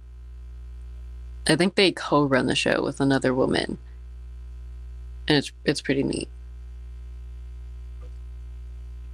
I 1.49 1.57
think 1.57 1.75
they 1.75 1.91
co-run 1.91 2.47
the 2.47 2.55
show 2.55 2.83
with 2.85 3.01
another 3.01 3.33
woman, 3.35 3.79
and 5.29 5.39
it's 5.39 5.53
it's 5.65 5.81
pretty 5.81 6.03
neat. 6.03 6.29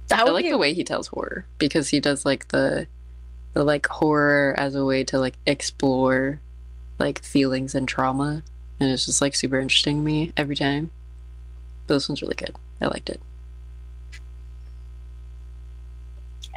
That 0.07 0.21
I 0.21 0.31
like 0.31 0.45
be 0.45 0.51
the 0.51 0.57
way 0.57 0.73
he 0.73 0.83
tells 0.83 1.07
horror 1.07 1.45
because 1.57 1.89
he 1.89 1.99
does 1.99 2.25
like 2.25 2.47
the 2.49 2.87
the 3.53 3.63
like 3.63 3.87
horror 3.87 4.55
as 4.57 4.75
a 4.75 4.85
way 4.85 5.03
to 5.05 5.19
like 5.19 5.37
explore 5.45 6.39
like 6.97 7.23
feelings 7.23 7.75
and 7.75 7.87
trauma, 7.87 8.43
and 8.79 8.89
it's 8.89 9.05
just 9.05 9.21
like 9.21 9.35
super 9.35 9.59
interesting 9.59 9.97
to 9.97 10.03
me 10.03 10.33
every 10.35 10.55
time. 10.55 10.91
But 11.87 11.95
this 11.95 12.09
one's 12.09 12.21
really 12.21 12.35
good. 12.35 12.55
I 12.81 12.87
liked 12.87 13.09
it. 13.09 13.21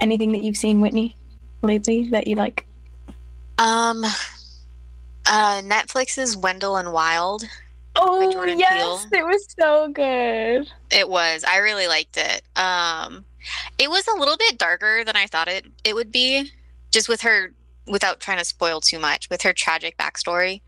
anything 0.02 0.32
that 0.32 0.42
you've 0.42 0.56
seen, 0.56 0.80
Whitney, 0.80 1.16
lately 1.62 2.08
that 2.10 2.26
you 2.26 2.36
like. 2.36 2.66
Um, 3.56 4.04
uh, 5.24 5.62
Netflix's 5.62 6.36
Wendell 6.36 6.76
and 6.76 6.92
Wild. 6.92 7.44
Oh 7.94 8.46
yes, 8.46 9.06
Peele. 9.06 9.20
it 9.20 9.24
was 9.24 9.46
so 9.58 9.88
good. 9.88 10.68
It 10.90 11.08
was. 11.08 11.44
I 11.44 11.58
really 11.58 11.86
liked 11.88 12.16
it. 12.16 12.42
Um, 12.56 13.24
it 13.78 13.90
was 13.90 14.06
a 14.08 14.18
little 14.18 14.36
bit 14.36 14.58
darker 14.58 15.04
than 15.04 15.16
I 15.16 15.26
thought 15.26 15.48
it 15.48 15.66
it 15.84 15.94
would 15.94 16.10
be, 16.10 16.50
just 16.90 17.08
with 17.08 17.22
her, 17.22 17.52
without 17.86 18.20
trying 18.20 18.38
to 18.38 18.44
spoil 18.44 18.80
too 18.80 18.98
much, 18.98 19.28
with 19.28 19.42
her 19.42 19.52
tragic 19.52 19.96
backstory. 19.98 20.62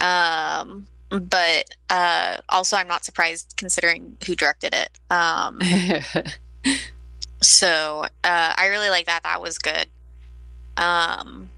Um, 0.00 0.86
but 1.10 1.70
uh, 1.90 2.38
also 2.48 2.76
I'm 2.76 2.88
not 2.88 3.04
surprised 3.04 3.54
considering 3.56 4.16
who 4.26 4.34
directed 4.34 4.74
it. 4.74 4.90
Um, 5.10 5.60
so 7.40 8.04
uh, 8.24 8.54
I 8.56 8.66
really 8.66 8.90
like 8.90 9.06
that. 9.06 9.22
That 9.22 9.40
was 9.40 9.58
good. 9.58 9.86
Um, 10.76 11.50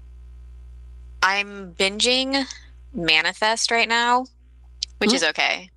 I'm 1.21 1.73
binging 1.73 2.45
Manifest 2.93 3.71
right 3.71 3.87
now, 3.87 4.25
which 5.01 5.13
is 5.13 5.23
okay. 5.23 5.69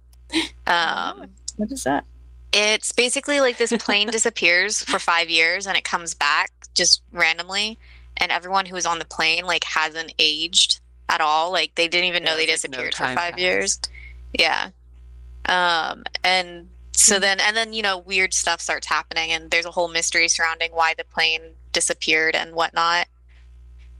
Um, 0.66 1.28
What 1.56 1.70
is 1.70 1.84
that? 1.84 2.04
it's 2.52 2.92
basically 2.92 3.40
like 3.40 3.56
this 3.58 3.72
plane 3.78 4.08
disappears 4.12 4.82
for 4.82 4.98
five 5.00 5.28
years 5.28 5.66
and 5.66 5.76
it 5.76 5.84
comes 5.84 6.14
back 6.14 6.52
just 6.74 7.02
randomly, 7.12 7.78
and 8.16 8.30
everyone 8.30 8.66
who 8.66 8.74
was 8.74 8.86
on 8.86 8.98
the 8.98 9.04
plane 9.04 9.44
like 9.44 9.64
hasn't 9.64 10.12
aged 10.18 10.80
at 11.08 11.20
all. 11.20 11.50
Like 11.50 11.74
they 11.74 11.88
didn't 11.88 12.08
even 12.08 12.24
know 12.24 12.36
they 12.36 12.44
it's 12.44 12.64
like 12.64 12.70
no 12.72 12.78
disappeared 12.78 12.94
for 12.94 13.04
time 13.04 13.16
five 13.16 13.38
years. 13.38 13.80
Yeah. 14.32 14.70
Um, 15.46 16.04
and 16.22 16.68
so 16.92 17.18
then, 17.18 17.38
and 17.40 17.56
then, 17.56 17.72
you 17.72 17.82
know, 17.82 17.98
weird 17.98 18.32
stuff 18.32 18.60
starts 18.60 18.86
happening, 18.86 19.30
and 19.30 19.50
there's 19.50 19.66
a 19.66 19.70
whole 19.70 19.88
mystery 19.88 20.28
surrounding 20.28 20.70
why 20.72 20.94
the 20.96 21.04
plane 21.04 21.42
disappeared 21.72 22.34
and 22.34 22.54
whatnot. 22.54 23.08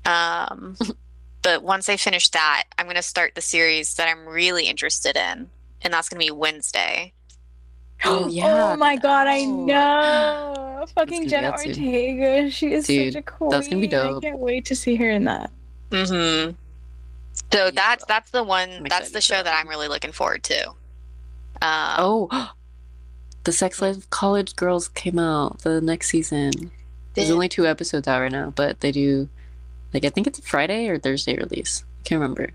Um, 0.06 0.76
but 1.44 1.62
once 1.62 1.88
I 1.88 1.96
finish 1.96 2.30
that, 2.30 2.64
I'm 2.78 2.86
going 2.86 2.96
to 2.96 3.02
start 3.02 3.36
the 3.36 3.40
series 3.40 3.94
that 3.94 4.08
I'm 4.08 4.26
really 4.26 4.66
interested 4.66 5.16
in, 5.16 5.50
and 5.82 5.92
that's 5.92 6.08
going 6.08 6.20
to 6.20 6.26
be 6.26 6.32
Wednesday. 6.32 7.12
Oh, 8.06 8.26
yeah, 8.28 8.72
Oh 8.72 8.76
my 8.76 8.96
god, 8.96 9.28
I 9.28 9.44
oh. 9.46 9.64
know. 9.64 10.86
Fucking 10.94 11.28
Jenna. 11.28 11.52
Ortega. 11.52 12.50
She 12.50 12.72
is 12.74 12.86
Dude, 12.86 13.14
such 13.14 13.20
a 13.20 13.22
queen. 13.22 13.50
that's 13.50 13.68
gonna 13.68 13.80
be 13.80 13.86
dope. 13.86 14.18
I 14.22 14.26
can't 14.26 14.38
wait 14.40 14.66
to 14.66 14.76
see 14.76 14.96
her 14.96 15.08
in 15.08 15.24
that. 15.24 15.50
Mm-hmm. 15.90 16.50
So 17.52 17.64
Yeah. 17.64 17.70
that's 17.70 18.04
that's 18.04 18.30
the 18.30 18.42
one. 18.42 18.68
I'm 18.70 18.84
That's 18.84 19.10
the 19.12 19.20
show 19.22 19.36
that 19.36 19.44
that. 19.44 19.60
I'm 19.60 19.68
really 19.68 19.88
looking 19.88 20.12
forward 20.12 20.42
to. 20.42 20.68
Um, 21.62 21.96
oh, 21.98 22.52
the 23.44 23.52
Sex 23.52 23.80
Life 23.80 23.96
of 23.96 24.10
College 24.10 24.56
Girls 24.56 24.88
came 24.88 25.18
out 25.18 25.60
the 25.60 25.80
next 25.80 26.08
season. 26.08 26.72
There's 27.14 27.30
only 27.30 27.48
two 27.48 27.64
episodes 27.66 28.08
out 28.08 28.20
right 28.20 28.32
now, 28.32 28.50
but 28.50 28.80
they 28.80 28.90
do 28.92 29.28
like 29.94 30.04
I 30.04 30.10
think 30.10 30.26
it's 30.26 30.38
a 30.38 30.42
Friday 30.42 30.88
or 30.88 30.98
Thursday 30.98 31.36
release. 31.36 31.84
I 32.00 32.08
can't 32.08 32.20
remember. 32.20 32.50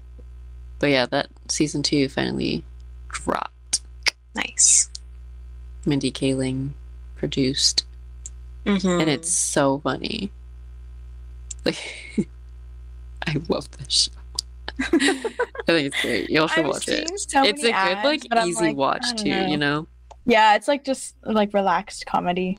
But 0.79 0.87
yeah, 0.91 1.05
that 1.07 1.27
season 1.47 1.81
two 1.83 2.07
finally 2.09 2.63
dropped. 3.09 3.81
nice. 4.35 4.89
Mindy 5.85 6.11
Kaling 6.11 6.71
produced, 7.15 7.85
Mhm. 8.65 9.01
and 9.01 9.09
it's 9.09 9.31
so 9.31 9.79
funny. 9.79 10.31
Like, 11.65 11.77
I 13.27 13.35
love 13.49 13.69
this 13.71 14.09
show. 14.09 14.11
I 14.79 14.89
think 15.65 15.87
it's 15.93 16.01
great. 16.01 16.29
Y'all 16.29 16.47
should 16.47 16.65
watch 16.67 16.87
it. 16.87 17.07
so 17.09 17.13
It's 17.13 17.33
a 17.33 17.41
many 17.41 17.61
good 17.63 17.71
ads, 17.73 18.05
like 18.05 18.45
easy 18.47 18.65
like, 18.67 18.75
watch 18.77 19.05
too. 19.21 19.29
know. 19.29 19.47
You 19.47 19.57
know? 19.57 19.87
Yeah, 20.25 20.55
it's 20.55 20.67
like 20.67 20.85
just 20.85 21.15
like 21.23 21.53
relaxed 21.53 22.05
comedy. 22.05 22.57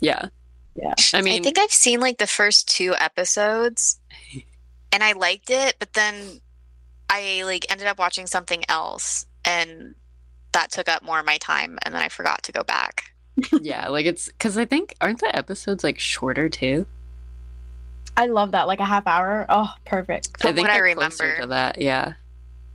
Yeah. 0.00 0.28
Yeah. 0.76 0.94
I 1.12 1.20
mean 1.22 1.40
I 1.40 1.44
think 1.44 1.58
I've 1.58 1.72
seen 1.72 2.00
like 2.00 2.18
the 2.18 2.26
first 2.26 2.68
two 2.68 2.94
episodes 2.98 3.98
and 4.92 5.02
I 5.02 5.12
liked 5.12 5.50
it, 5.50 5.76
but 5.78 5.92
then 5.92 6.40
I 7.10 7.42
like 7.44 7.66
ended 7.70 7.86
up 7.86 7.98
watching 7.98 8.26
something 8.26 8.64
else 8.68 9.26
and 9.44 9.94
that 10.52 10.70
took 10.70 10.88
up 10.88 11.02
more 11.02 11.20
of 11.20 11.26
my 11.26 11.38
time 11.38 11.78
and 11.82 11.94
then 11.94 12.02
I 12.02 12.08
forgot 12.08 12.42
to 12.44 12.52
go 12.52 12.62
back. 12.62 13.12
yeah, 13.62 13.88
like 13.88 14.06
it's 14.06 14.26
because 14.26 14.58
I 14.58 14.64
think 14.64 14.94
aren't 15.00 15.20
the 15.20 15.34
episodes 15.34 15.84
like 15.84 15.98
shorter 15.98 16.48
too? 16.48 16.86
I 18.16 18.26
love 18.26 18.50
that. 18.52 18.66
Like 18.66 18.80
a 18.80 18.84
half 18.84 19.06
hour. 19.06 19.46
Oh, 19.48 19.72
perfect. 19.84 20.40
From 20.40 20.50
I 20.50 20.52
think 20.52 20.66
what 20.68 20.74
I 20.74 20.80
remember. 20.80 21.40
to 21.40 21.46
that. 21.48 21.80
Yeah, 21.80 22.14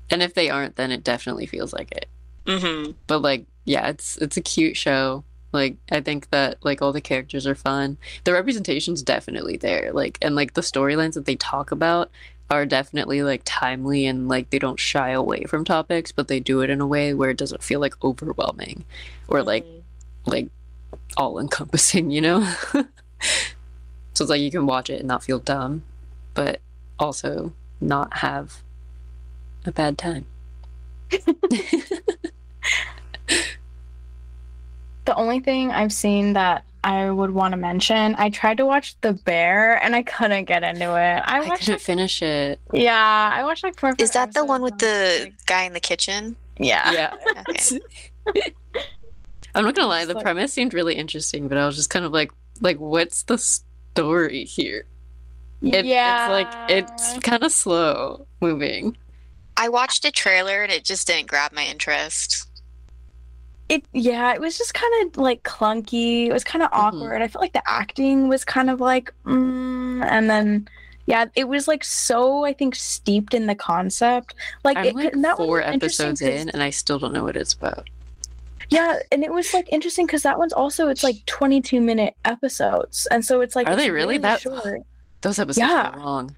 and 0.09 0.23
if 0.23 0.33
they 0.33 0.49
aren't, 0.49 0.77
then 0.77 0.91
it 0.91 1.03
definitely 1.03 1.45
feels 1.45 1.73
like 1.73 1.91
it. 1.91 2.07
Mm-hmm. 2.45 2.91
But 3.07 3.21
like, 3.21 3.45
yeah, 3.65 3.89
it's 3.89 4.17
it's 4.17 4.37
a 4.37 4.41
cute 4.41 4.77
show. 4.77 5.25
Like, 5.53 5.77
I 5.91 6.01
think 6.01 6.29
that 6.31 6.57
like 6.63 6.81
all 6.81 6.91
the 6.91 7.01
characters 7.01 7.47
are 7.47 7.55
fun. 7.55 7.97
The 8.23 8.33
representation's 8.33 9.03
definitely 9.03 9.57
there. 9.57 9.91
Like, 9.93 10.17
and 10.21 10.35
like 10.35 10.53
the 10.53 10.61
storylines 10.61 11.13
that 11.13 11.25
they 11.25 11.35
talk 11.35 11.71
about 11.71 12.09
are 12.49 12.65
definitely 12.65 13.23
like 13.23 13.41
timely 13.45 14.05
and 14.05 14.27
like 14.27 14.49
they 14.49 14.59
don't 14.59 14.79
shy 14.79 15.11
away 15.11 15.43
from 15.43 15.63
topics, 15.63 16.11
but 16.11 16.27
they 16.27 16.39
do 16.39 16.61
it 16.61 16.69
in 16.69 16.81
a 16.81 16.87
way 16.87 17.13
where 17.13 17.29
it 17.29 17.37
doesn't 17.37 17.63
feel 17.63 17.79
like 17.79 18.03
overwhelming 18.03 18.83
or 19.27 19.43
like 19.43 19.65
mm-hmm. 19.65 20.29
like 20.29 20.49
all 21.15 21.39
encompassing, 21.39 22.11
you 22.11 22.21
know? 22.21 22.43
so 22.73 22.83
it's 24.11 24.29
like 24.29 24.41
you 24.41 24.51
can 24.51 24.65
watch 24.65 24.89
it 24.89 24.99
and 24.99 25.07
not 25.07 25.23
feel 25.23 25.39
dumb, 25.39 25.83
but 26.33 26.59
also 26.99 27.53
not 27.79 28.17
have 28.17 28.61
a 29.65 29.71
bad 29.71 29.97
time. 29.97 30.25
The 35.05 35.15
only 35.15 35.39
thing 35.39 35.71
I've 35.71 35.91
seen 35.93 36.33
that 36.33 36.63
I 36.83 37.09
would 37.09 37.31
want 37.31 37.51
to 37.53 37.57
mention, 37.57 38.15
I 38.17 38.29
tried 38.29 38.57
to 38.57 38.65
watch 38.65 38.95
The 39.01 39.13
Bear 39.13 39.81
and 39.83 39.95
I 39.95 40.03
couldn't 40.03 40.45
get 40.45 40.63
into 40.63 40.85
it. 40.95 41.21
I 41.25 41.37
I 41.37 41.39
watched 41.39 41.59
couldn't 41.61 41.73
like, 41.75 41.81
finish 41.81 42.21
it. 42.21 42.59
yeah, 42.73 43.31
I 43.33 43.43
watched 43.43 43.63
like 43.63 43.79
four. 43.79 43.91
or 43.91 43.95
Is 43.97 44.11
that 44.11 44.33
the 44.33 44.43
one 44.45 44.61
with 44.61 44.77
the 44.79 45.23
and 45.23 45.33
guy 45.45 45.63
in 45.63 45.73
the 45.73 45.79
kitchen? 45.79 46.35
I 46.59 46.61
was 46.61 46.69
like, 46.69 46.69
yeah. 46.69 46.91
Yeah. 46.93 47.43
Okay. 48.29 48.53
I'm 49.55 49.65
not 49.65 49.75
gonna 49.75 49.87
lie, 49.87 50.05
the 50.05 50.15
premise 50.15 50.51
seemed 50.53 50.73
really 50.73 50.95
interesting, 50.95 51.47
but 51.47 51.57
I 51.57 51.65
was 51.65 51.75
just 51.75 51.89
kind 51.89 52.05
of 52.05 52.11
like 52.11 52.31
like 52.61 52.79
what's 52.79 53.23
the 53.23 53.37
story 53.37 54.45
here? 54.45 54.85
It, 55.61 55.85
yeah. 55.85 56.25
It's 56.25 56.31
like 56.31 56.69
it's 56.71 57.19
kind 57.19 57.43
of 57.43 57.51
slow 57.51 58.25
moving. 58.41 58.97
I 59.55 59.69
watched 59.69 60.05
a 60.05 60.11
trailer 60.11 60.63
and 60.63 60.71
it 60.71 60.83
just 60.83 61.05
didn't 61.07 61.27
grab 61.27 61.51
my 61.53 61.65
interest. 61.65 62.47
It 63.73 63.85
yeah, 63.93 64.33
it 64.33 64.39
was 64.41 64.57
just 64.57 64.73
kind 64.73 64.93
of 65.07 65.17
like 65.17 65.43
clunky. 65.43 66.27
It 66.27 66.33
was 66.33 66.43
kind 66.43 66.61
of 66.63 66.69
Mhm. 66.71 66.77
awkward. 66.77 67.21
I 67.21 67.27
felt 67.27 67.41
like 67.41 67.53
the 67.53 67.63
acting 67.69 68.27
was 68.27 68.43
kind 68.45 68.69
of 68.69 68.79
like, 68.81 69.13
mm, 69.25 70.03
and 70.05 70.29
then 70.29 70.67
Yeah, 71.05 71.25
it 71.35 71.49
was 71.49 71.67
like 71.67 71.83
so 71.83 72.45
I 72.45 72.53
think 72.53 72.75
steeped 72.75 73.33
in 73.33 73.45
the 73.47 73.55
concept. 73.55 74.35
Like, 74.63 74.77
I'm 74.77 74.85
it, 74.85 74.95
like 74.95 75.11
that 75.21 75.35
four 75.35 75.59
interesting 75.59 76.15
in, 76.21 76.49
and 76.51 76.63
I 76.63 76.69
still 76.69 76.97
don't 76.97 77.11
know 77.13 77.25
what 77.25 77.35
it's 77.35 77.53
about. 77.53 77.89
Yeah, 78.69 78.99
and 79.11 79.21
it 79.21 79.31
was 79.31 79.53
like 79.53 79.67
interesting 79.71 80.05
because 80.05 80.23
that 80.23 80.39
one's 80.39 80.53
also 80.53 80.87
it's 80.87 81.03
like 81.03 81.17
22 81.25 81.81
minute 81.81 82.15
episodes, 82.23 83.05
and 83.11 83.23
so 83.25 83.41
it's 83.41 83.53
like 83.53 83.67
Are 83.67 83.73
it's 83.73 83.81
they 83.83 83.91
really 83.91 84.17
that- 84.19 84.41
short. 84.41 84.81
Those 85.21 85.39
episodes 85.39 85.57
Yeah. 85.69 85.89
are 85.93 85.99
long. 85.99 86.35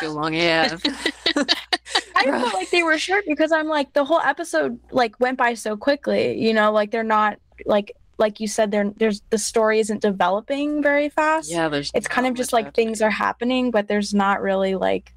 Feel 0.00 0.14
long 0.14 0.34
AF. 0.34 0.82
I 2.16 2.24
felt 2.24 2.54
like 2.54 2.70
they 2.70 2.82
were 2.82 2.98
short 2.98 3.24
because 3.26 3.52
I'm 3.52 3.68
like 3.68 3.92
the 3.92 4.04
whole 4.04 4.20
episode 4.20 4.78
like 4.90 5.18
went 5.20 5.36
by 5.38 5.54
so 5.54 5.76
quickly. 5.76 6.40
You 6.40 6.54
know, 6.54 6.72
like 6.72 6.90
they're 6.90 7.02
not 7.04 7.38
like 7.66 7.92
like 8.18 8.40
you 8.40 8.46
said, 8.48 8.70
there 8.70 8.90
there's 8.96 9.20
the 9.30 9.38
story 9.38 9.80
isn't 9.80 10.00
developing 10.00 10.82
very 10.82 11.08
fast. 11.08 11.50
yeah, 11.50 11.68
there's. 11.68 11.90
it's 11.94 12.06
kind 12.08 12.26
of 12.26 12.34
just 12.34 12.52
like 12.52 12.72
things 12.74 13.02
are 13.02 13.10
happening, 13.10 13.70
but 13.70 13.88
there's 13.88 14.14
not 14.14 14.40
really 14.40 14.74
like 14.76 15.12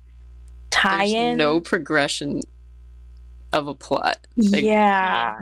happening. 0.74 1.14
There's 1.14 1.14
tie-in. 1.14 1.38
no 1.38 1.60
progression 1.60 2.42
of 3.54 3.68
a 3.68 3.74
plot. 3.74 4.18
Like, 4.36 4.64
yeah, 4.64 5.40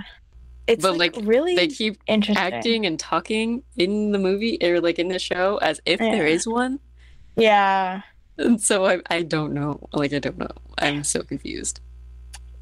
it's 0.68 0.82
But, 0.82 0.98
like, 0.98 1.16
like, 1.16 1.26
really 1.26 1.56
They 1.56 1.68
keep 1.68 1.98
interesting. 2.08 2.38
acting 2.54 2.86
and 2.86 3.00
talking 3.00 3.64
in 3.78 4.12
the 4.12 4.20
movie 4.20 4.58
or 4.62 4.80
like 4.82 5.00
in 5.00 5.08
the 5.08 5.20
show 5.20 5.58
as 5.58 5.82
if 5.86 6.00
there 6.00 6.28
Yeah. 6.28 6.34
is 6.34 6.48
one. 6.48 6.80
Yeah, 7.36 8.02
And 8.38 8.62
so 8.70 8.86
I, 8.86 9.00
I 9.10 9.22
don't 9.24 9.54
know. 9.54 9.88
Like 9.94 10.14
I 10.14 10.20
don't 10.20 10.38
know. 10.38 10.52
I'm 10.78 11.04
so 11.04 11.22
confused. 11.24 11.80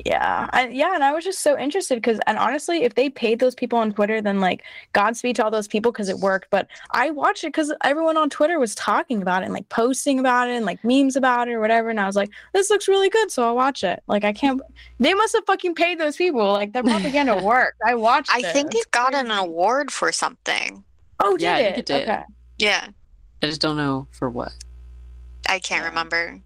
yeah, 0.05 0.49
I, 0.51 0.67
yeah. 0.67 0.95
And 0.95 1.03
I 1.03 1.13
was 1.13 1.23
just 1.23 1.39
so 1.39 1.57
interested 1.57 1.95
because, 1.95 2.19
and 2.27 2.38
honestly, 2.38 2.83
if 2.83 2.95
they 2.95 3.09
paid 3.09 3.39
those 3.39 3.55
people 3.55 3.79
on 3.79 3.93
Twitter, 3.93 4.21
then 4.21 4.39
like 4.41 4.63
Godspeed 4.91 5.38
to 5.38 5.45
all 5.45 5.51
those 5.51 5.67
people 5.67 5.91
because 5.93 6.09
it 6.09 6.19
worked. 6.19 6.49
But 6.49 6.67
I 6.91 7.09
watched 7.12 7.43
it 7.45 7.47
because 7.53 7.71
everyone 7.86 8.17
on 8.17 8.29
Twitter 8.29 8.59
was 8.59 8.75
talking 8.75 9.21
about 9.21 9.43
it 9.43 9.45
and 9.45 9.53
like 9.53 9.69
posting 9.69 10.19
about 10.19 10.49
it 10.49 10.55
and 10.55 10.65
like 10.65 10.83
memes 10.83 11.15
about 11.15 11.47
it 11.47 11.53
or 11.53 11.62
whatever. 11.62 11.89
And 11.89 11.99
I 12.01 12.05
was 12.05 12.15
like, 12.17 12.31
this 12.53 12.69
looks 12.69 12.88
really 12.89 13.09
good, 13.09 13.31
so 13.31 13.43
I'll 13.43 13.55
watch 13.55 13.83
it. 13.83 14.03
Like 14.07 14.25
I 14.25 14.33
can't. 14.33 14.62
They 14.99 15.13
must 15.13 15.33
have 15.36 15.45
fucking 15.45 15.75
paid 15.75 15.99
those 15.99 16.17
people. 16.17 16.51
Like 16.51 16.73
that 16.73 16.83
propaganda 16.83 17.38
worked. 17.43 17.79
I 17.86 17.95
watched. 17.95 18.29
I 18.31 18.39
it. 18.39 18.47
think 18.47 18.73
It's 18.75 18.81
it 18.86 18.91
got 18.91 19.13
an 19.15 19.31
award 19.31 19.89
for 19.89 20.12
something. 20.12 20.83
Oh, 21.21 21.38
did 21.38 21.43
Yeah, 21.43 21.57
it? 21.59 21.77
it 21.79 21.86
did. 21.86 22.01
Okay. 22.09 22.23
Yeah, 22.57 22.88
I 23.41 23.45
just 23.45 23.62
don't 23.62 23.77
know 23.77 24.07
for 24.12 24.29
what. 24.29 24.51
I 25.49 25.60
can't 25.60 25.84
Yeah. 25.84 25.89
remember. 25.89 26.41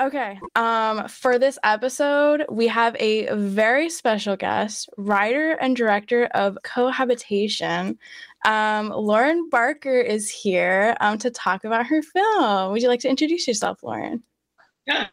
Okay. 0.00 0.40
Um, 0.56 1.06
for 1.06 1.38
this 1.38 1.56
episode, 1.62 2.44
we 2.50 2.66
have 2.66 2.96
a 2.98 3.32
very 3.36 3.88
special 3.88 4.34
guest, 4.36 4.88
writer 4.96 5.52
and 5.52 5.76
director 5.76 6.24
of 6.34 6.58
Cohabitation. 6.64 7.96
Um, 8.44 8.88
Lauren 8.88 9.48
Barker 9.50 10.00
is 10.00 10.28
here 10.28 10.96
um, 11.00 11.18
to 11.18 11.30
talk 11.30 11.64
about 11.64 11.86
her 11.86 12.02
film. 12.02 12.72
Would 12.72 12.82
you 12.82 12.88
like 12.88 13.00
to 13.00 13.08
introduce 13.08 13.46
yourself, 13.46 13.82
Lauren? 13.84 14.24
Yeah. 14.86 15.06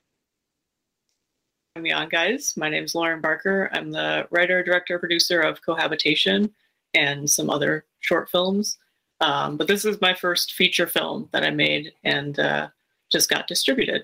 Having 1.75 1.83
me 1.83 1.91
on, 1.91 2.09
guys. 2.09 2.53
My 2.57 2.67
name 2.67 2.83
is 2.83 2.95
Lauren 2.95 3.21
Barker. 3.21 3.69
I'm 3.73 3.91
the 3.91 4.27
writer, 4.31 4.63
director, 4.63 4.97
producer 4.97 5.39
of 5.41 5.61
Cohabitation 5.61 6.51
and 6.95 7.29
some 7.29 7.49
other 7.51 7.85
short 7.99 8.29
films. 8.31 8.79
Um, 9.21 9.55
but 9.55 9.67
this 9.67 9.85
is 9.85 10.01
my 10.01 10.13
first 10.13 10.53
feature 10.53 10.87
film 10.87 11.29
that 11.31 11.43
I 11.43 11.51
made 11.51 11.93
and 12.03 12.37
uh, 12.39 12.67
just 13.11 13.29
got 13.29 13.47
distributed. 13.47 14.03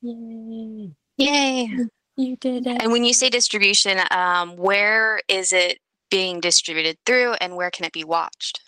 Yay! 0.00 0.92
Yay! 1.18 1.76
You 2.16 2.36
did 2.36 2.66
it. 2.66 2.82
And 2.82 2.92
when 2.92 3.04
you 3.04 3.12
say 3.12 3.28
distribution, 3.28 3.98
um, 4.10 4.56
where 4.56 5.20
is 5.28 5.52
it 5.52 5.78
being 6.10 6.40
distributed 6.40 6.96
through, 7.06 7.34
and 7.34 7.56
where 7.56 7.70
can 7.70 7.84
it 7.84 7.92
be 7.92 8.04
watched? 8.04 8.60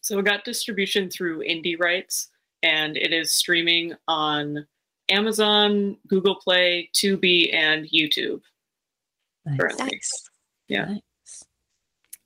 So 0.00 0.18
it 0.18 0.24
got 0.24 0.44
distribution 0.44 1.10
through 1.10 1.40
Indie 1.40 1.80
Rights, 1.80 2.30
and 2.62 2.96
it 2.96 3.12
is 3.12 3.34
streaming 3.34 3.94
on 4.06 4.66
Amazon, 5.08 5.96
Google 6.08 6.36
Play, 6.36 6.90
Tubi, 6.94 7.54
and 7.54 7.86
YouTube. 7.86 8.42
currently. 9.58 9.86
Nice. 9.86 10.30
Yeah. 10.68 10.84
Nice. 10.86 11.00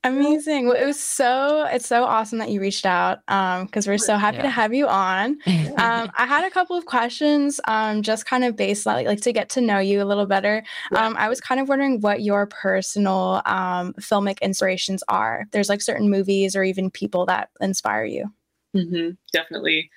Amazing. 0.08 0.66
Well, 0.66 0.76
it 0.76 0.84
was 0.84 0.98
so 0.98 1.64
it's 1.64 1.86
so 1.86 2.04
awesome 2.04 2.38
that 2.38 2.50
you 2.50 2.60
reached 2.60 2.86
out. 2.86 3.20
Um, 3.28 3.66
because 3.66 3.86
we're 3.86 3.98
so 3.98 4.16
happy 4.16 4.38
to 4.38 4.50
have 4.50 4.74
you 4.74 4.86
on. 4.88 5.38
Um, 5.78 6.10
I 6.18 6.26
had 6.26 6.44
a 6.44 6.50
couple 6.50 6.76
of 6.76 6.86
questions, 6.86 7.60
um, 7.68 8.02
just 8.02 8.26
kind 8.26 8.42
of 8.42 8.56
based 8.56 8.84
on 8.86 9.04
like 9.04 9.20
to 9.20 9.32
get 9.32 9.48
to 9.50 9.60
know 9.60 9.78
you 9.78 10.02
a 10.02 10.04
little 10.04 10.26
better. 10.26 10.64
Yeah. 10.90 11.06
Um, 11.06 11.16
I 11.16 11.28
was 11.28 11.40
kind 11.40 11.60
of 11.60 11.68
wondering 11.68 12.00
what 12.00 12.22
your 12.22 12.46
personal 12.46 13.42
um 13.44 13.94
filmic 14.00 14.40
inspirations 14.40 15.04
are. 15.08 15.46
There's 15.52 15.68
like 15.68 15.80
certain 15.80 16.10
movies 16.10 16.56
or 16.56 16.64
even 16.64 16.90
people 16.90 17.26
that 17.26 17.50
inspire 17.60 18.04
you. 18.04 18.32
hmm 18.74 19.10
definitely. 19.32 19.90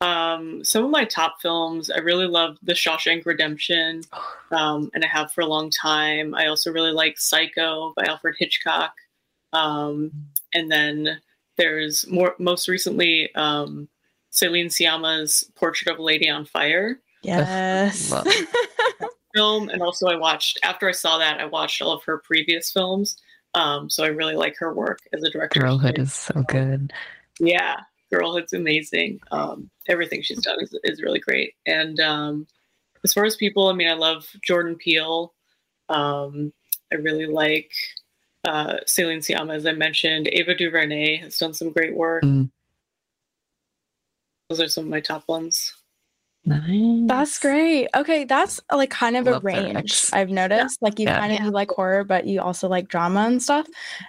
Um, 0.00 0.64
some 0.64 0.84
of 0.84 0.90
my 0.90 1.04
top 1.04 1.40
films, 1.42 1.90
I 1.90 1.98
really 1.98 2.26
love 2.26 2.56
The 2.62 2.72
Shawshank 2.72 3.26
Redemption, 3.26 4.02
um, 4.52 4.90
and 4.94 5.04
I 5.04 5.08
have 5.08 5.32
for 5.32 5.40
a 5.40 5.46
long 5.46 5.70
time. 5.70 6.34
I 6.34 6.46
also 6.46 6.70
really 6.70 6.92
like 6.92 7.18
Psycho 7.18 7.92
by 7.96 8.04
Alfred 8.04 8.36
Hitchcock. 8.38 8.92
Um, 9.52 10.12
and 10.54 10.70
then 10.70 11.20
there's 11.56 12.06
more, 12.08 12.34
most 12.38 12.68
recently, 12.68 13.34
um, 13.34 13.88
Céline 14.32 14.66
Sciamma's 14.66 15.50
Portrait 15.56 15.90
of 15.90 15.98
a 15.98 16.02
Lady 16.02 16.28
on 16.28 16.44
Fire 16.44 17.00
Yes. 17.22 18.12
Film. 19.34 19.68
And 19.68 19.82
also, 19.82 20.06
I 20.06 20.16
watched, 20.16 20.58
after 20.62 20.88
I 20.88 20.92
saw 20.92 21.18
that, 21.18 21.40
I 21.40 21.46
watched 21.46 21.82
all 21.82 21.92
of 21.92 22.02
her 22.04 22.18
previous 22.18 22.70
films. 22.70 23.16
Um, 23.54 23.90
so 23.90 24.04
I 24.04 24.08
really 24.08 24.36
like 24.36 24.56
her 24.58 24.72
work 24.72 25.00
as 25.12 25.22
a 25.22 25.30
director. 25.30 25.60
Girlhood 25.60 25.98
is 25.98 26.12
so 26.12 26.42
good. 26.48 26.92
Yeah, 27.40 27.76
Girlhood's 28.12 28.52
amazing. 28.52 29.20
Um, 29.30 29.70
everything 29.88 30.22
she's 30.22 30.42
done 30.42 30.58
is, 30.60 30.76
is 30.84 31.02
really 31.02 31.20
great. 31.20 31.54
And 31.66 31.98
um, 32.00 32.46
as 33.04 33.12
far 33.12 33.24
as 33.24 33.36
people, 33.36 33.68
I 33.68 33.74
mean, 33.74 33.88
I 33.88 33.94
love 33.94 34.26
Jordan 34.42 34.76
Peele. 34.76 35.34
Um, 35.88 36.52
I 36.92 36.96
really 36.96 37.26
like 37.26 37.72
uh, 38.46 38.74
Céline 38.86 39.18
Sciamma, 39.18 39.54
as 39.56 39.66
I 39.66 39.72
mentioned. 39.72 40.28
Ava 40.32 40.54
DuVernay 40.54 41.16
has 41.18 41.38
done 41.38 41.54
some 41.54 41.70
great 41.72 41.94
work. 41.96 42.22
Mm. 42.24 42.50
Those 44.48 44.60
are 44.60 44.68
some 44.68 44.84
of 44.84 44.90
my 44.90 45.00
top 45.00 45.24
ones. 45.28 45.74
Nice. 46.44 47.06
That's 47.06 47.38
great. 47.40 47.88
Okay, 47.94 48.24
that's 48.24 48.58
like 48.72 48.88
kind 48.88 49.16
of 49.18 49.26
a 49.26 49.32
Love 49.32 49.42
their 49.42 49.54
range. 49.74 50.06
I've 50.14 50.30
noticed. 50.30 50.80
Like 50.80 50.98
you 50.98 51.04
Yeah. 51.06 51.18
kind 51.18 51.32
of 51.32 51.38
Yeah. 51.40 51.44
you 51.46 51.50
like 51.50 51.70
horror, 51.70 52.04
but 52.04 52.26
you 52.26 52.40
also 52.40 52.68
like 52.68 52.88
drama 52.88 53.26
and 53.26 53.42
stuff. 53.42 53.66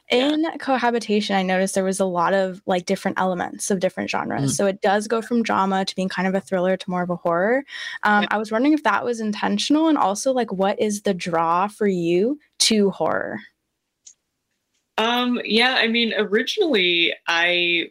Yeah. 0.09 0.29
In 0.29 0.45
cohabitation, 0.59 1.35
I 1.35 1.43
noticed 1.43 1.75
there 1.75 1.83
was 1.83 1.99
a 1.99 2.05
lot 2.05 2.33
of 2.33 2.61
like 2.65 2.85
different 2.85 3.19
elements 3.19 3.71
of 3.71 3.81
different 3.81 4.09
genres. 4.09 4.53
Mm. 4.53 4.55
So 4.55 4.67
it 4.67 4.79
does 4.79 5.07
go 5.09 5.21
from 5.21 5.43
drama 5.43 5.83
to 5.83 5.95
being 5.95 6.07
kind 6.07 6.29
of 6.29 6.35
a 6.35 6.39
thriller 6.39 6.77
to 6.77 6.89
more 6.89 7.01
of 7.01 7.09
a 7.09 7.17
horror. 7.17 7.65
Um, 8.03 8.21
Yeah. 8.23 8.27
I 8.31 8.37
was 8.37 8.51
wondering 8.53 8.73
if 8.73 8.83
that 8.83 9.03
was 9.03 9.19
intentional, 9.19 9.89
and 9.89 9.97
also 9.97 10.31
like 10.31 10.53
what 10.53 10.79
is 10.79 11.01
the 11.01 11.13
draw 11.13 11.67
for 11.67 11.87
you 11.87 12.39
to 12.59 12.91
horror? 12.91 13.39
Um, 14.99 15.39
yeah, 15.45 15.75
I 15.79 15.87
mean, 15.87 16.13
originally 16.17 17.15
I, 17.25 17.89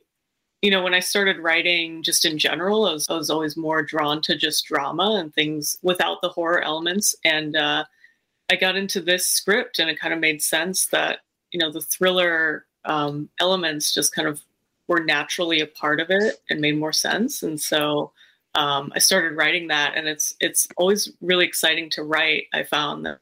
you 0.60 0.70
know, 0.70 0.82
when 0.82 0.92
I 0.92 1.00
started 1.00 1.38
writing 1.38 2.02
just 2.02 2.26
in 2.26 2.36
general, 2.36 2.84
I 2.84 2.92
was, 2.92 3.08
I 3.08 3.14
was 3.14 3.30
always 3.30 3.56
more 3.56 3.82
drawn 3.82 4.20
to 4.22 4.36
just 4.36 4.66
drama 4.66 5.16
and 5.18 5.32
things 5.32 5.78
without 5.82 6.20
the 6.20 6.28
horror 6.28 6.60
elements. 6.60 7.14
And 7.24 7.56
uh, 7.56 7.84
I 8.50 8.56
got 8.56 8.76
into 8.76 9.00
this 9.00 9.24
script 9.24 9.78
and 9.78 9.88
it 9.88 9.98
kind 9.98 10.12
of 10.12 10.20
made 10.20 10.42
sense 10.42 10.86
that, 10.88 11.20
you 11.50 11.58
know, 11.58 11.72
the 11.72 11.80
thriller 11.80 12.66
um, 12.84 13.30
elements 13.40 13.94
just 13.94 14.14
kind 14.14 14.28
of 14.28 14.42
were 14.86 15.02
naturally 15.02 15.60
a 15.60 15.66
part 15.66 16.00
of 16.00 16.10
it 16.10 16.42
and 16.50 16.60
made 16.60 16.76
more 16.76 16.92
sense. 16.92 17.42
And 17.42 17.58
so 17.58 18.12
um, 18.54 18.92
I 18.94 18.98
started 18.98 19.34
writing 19.34 19.68
that 19.68 19.94
and 19.96 20.06
it's, 20.06 20.34
it's 20.40 20.68
always 20.76 21.10
really 21.22 21.46
exciting 21.46 21.88
to 21.90 22.02
write. 22.02 22.48
I 22.52 22.64
found 22.64 23.06
that 23.06 23.20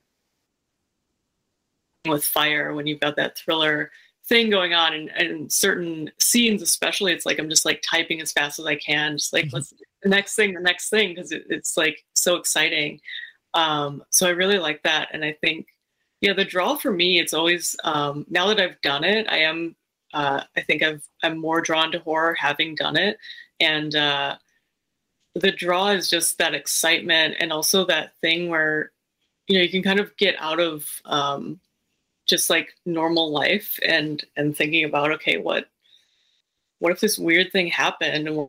with 2.09 2.25
fire 2.25 2.75
when 2.75 2.87
you've 2.87 3.01
got 3.01 3.17
that 3.17 3.37
thriller 3.39 3.91
thing 4.29 4.51
going 4.51 4.75
on 4.75 4.93
and, 4.93 5.09
and 5.11 5.53
certain 5.53 6.11
scenes 6.19 6.61
especially 6.61 7.13
it's 7.13 7.25
like 7.27 7.39
i'm 7.39 7.49
just 7.49 7.65
like 7.65 7.81
typing 7.89 8.21
as 8.21 8.33
fast 8.33 8.59
as 8.59 8.67
i 8.67 8.75
can 8.75 9.17
just 9.17 9.33
like 9.33 9.45
Mhm. 9.47 9.53
let's 9.55 9.73
the 10.03 10.09
next 10.09 10.35
thing 10.35 10.53
the 10.55 10.61
next 10.61 10.89
thing 10.91 11.15
because 11.15 11.31
it, 11.33 11.45
it's 11.49 11.77
like 11.77 12.05
so 12.15 12.35
exciting 12.37 13.01
um 13.55 14.03
so 14.11 14.27
i 14.27 14.31
really 14.31 14.59
like 14.59 14.83
that 14.83 15.09
and 15.13 15.25
i 15.25 15.33
think 15.41 15.67
yeah 16.21 16.33
the 16.33 16.45
draw 16.45 16.75
for 16.75 16.91
me 16.93 17.21
it's 17.21 17.33
always 17.35 17.77
um 17.85 18.27
now 18.29 18.47
that 18.49 18.61
i've 18.61 18.81
done 18.83 19.05
it 19.05 19.27
i 19.29 19.39
am 19.39 19.77
uh 20.13 20.43
i 20.57 20.61
think 20.61 20.83
i've 20.83 21.05
i'm 21.23 21.39
more 21.39 21.61
drawn 21.61 21.93
to 21.93 22.01
horror 22.01 22.35
having 22.35 22.75
done 22.75 22.97
it 22.97 23.19
and 23.61 23.95
uh 23.95 24.37
the 25.37 25.53
draw 25.53 25.89
is 25.89 26.09
just 26.11 26.39
that 26.39 26.55
excitement 26.55 27.37
and 27.39 27.53
also 27.53 27.85
that 27.85 28.13
thing 28.21 28.49
where 28.49 28.91
you 29.47 29.57
know 29.57 29.63
you 29.63 29.71
can 29.71 29.83
kind 29.83 30.01
of 30.01 30.17
get 30.17 30.35
out 30.41 30.59
of 30.59 30.89
um 31.05 31.61
just 32.27 32.51
like 32.51 32.75
normal 32.85 33.31
life 33.31 33.79
and 33.87 34.25
and 34.37 34.57
thinking 34.57 34.85
about 34.85 35.11
okay 35.13 35.39
what 35.39 35.67
what 36.79 36.93
if 36.93 37.01
this 37.01 37.19
weird 37.19 37.51
thing 37.53 37.69
happened 37.69 38.29
and 38.29 38.49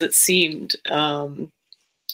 it 0.00 0.14
seemed 0.14 0.74
um 0.90 1.50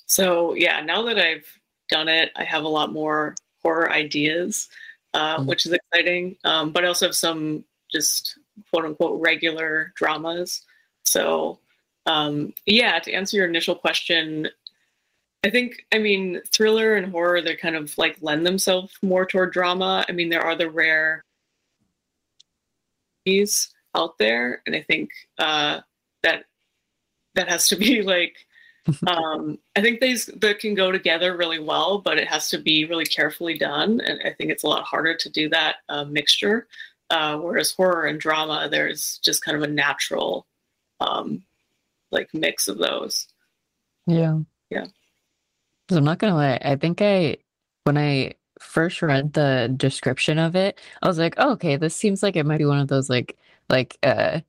so 0.06 0.54
yeah 0.54 0.80
now 0.80 1.02
that 1.02 1.18
i've 1.18 1.46
done 1.88 2.08
it 2.08 2.30
i 2.36 2.44
have 2.44 2.64
a 2.64 2.68
lot 2.68 2.92
more 2.92 3.34
horror 3.62 3.90
ideas 3.90 4.68
uh, 5.14 5.38
Mm. 5.38 5.46
which 5.46 5.66
is 5.66 5.72
exciting 5.72 6.36
um 6.44 6.70
but 6.70 6.84
i 6.84 6.88
also 6.88 7.06
have 7.06 7.16
some 7.16 7.64
just 7.90 8.38
quote 8.70 8.84
unquote 8.84 9.20
regular 9.20 9.92
dramas 9.96 10.62
so 11.02 11.58
um, 12.06 12.54
yeah, 12.66 12.98
to 12.98 13.12
answer 13.12 13.36
your 13.36 13.46
initial 13.46 13.74
question, 13.74 14.48
I 15.44 15.50
think 15.50 15.84
I 15.92 15.98
mean 15.98 16.40
thriller 16.52 16.96
and 16.96 17.10
horror 17.10 17.40
they 17.40 17.56
kind 17.56 17.76
of 17.76 17.96
like 17.96 18.18
lend 18.20 18.46
themselves 18.46 18.92
more 19.02 19.24
toward 19.24 19.52
drama. 19.52 20.04
I 20.08 20.12
mean 20.12 20.28
there 20.28 20.42
are 20.42 20.56
the 20.56 20.70
rare 20.70 21.24
out 23.94 24.18
there, 24.18 24.62
and 24.66 24.74
I 24.74 24.82
think 24.82 25.10
uh, 25.38 25.80
that 26.22 26.44
that 27.34 27.48
has 27.48 27.68
to 27.68 27.76
be 27.76 28.02
like 28.16 28.36
um, 29.06 29.58
I 29.76 29.82
think 29.82 30.00
these 30.00 30.26
that 30.26 30.58
can 30.58 30.74
go 30.74 30.90
together 30.90 31.36
really 31.36 31.58
well, 31.58 31.98
but 31.98 32.18
it 32.18 32.28
has 32.28 32.48
to 32.50 32.58
be 32.58 32.86
really 32.86 33.04
carefully 33.04 33.58
done, 33.58 34.00
and 34.00 34.20
I 34.24 34.32
think 34.32 34.50
it's 34.50 34.64
a 34.64 34.68
lot 34.68 34.84
harder 34.84 35.14
to 35.14 35.28
do 35.28 35.48
that 35.50 35.76
uh, 35.88 36.04
mixture. 36.04 36.66
Uh, 37.10 37.36
whereas 37.38 37.72
horror 37.72 38.06
and 38.06 38.20
drama, 38.20 38.68
there's 38.70 39.18
just 39.18 39.44
kind 39.44 39.56
of 39.56 39.64
a 39.64 39.66
natural 39.66 40.46
um, 41.00 41.42
like 42.12 42.28
mix 42.32 42.68
of 42.68 42.78
those. 42.78 43.26
Yeah. 44.06 44.38
Yeah. 44.70 44.86
So 45.90 45.96
I'm 45.96 46.04
not 46.04 46.18
gonna 46.18 46.36
lie. 46.36 46.58
I 46.62 46.76
think 46.76 47.02
I 47.02 47.38
when 47.84 47.98
I 47.98 48.34
first 48.60 49.02
read 49.02 49.32
the 49.32 49.72
description 49.76 50.38
of 50.38 50.54
it, 50.54 50.78
I 51.02 51.08
was 51.08 51.18
like, 51.18 51.34
oh, 51.38 51.52
okay, 51.52 51.76
this 51.76 51.96
seems 51.96 52.22
like 52.22 52.36
it 52.36 52.46
might 52.46 52.58
be 52.58 52.64
one 52.66 52.78
of 52.78 52.88
those 52.88 53.10
like 53.10 53.36
like 53.68 53.98
uh 54.04 54.40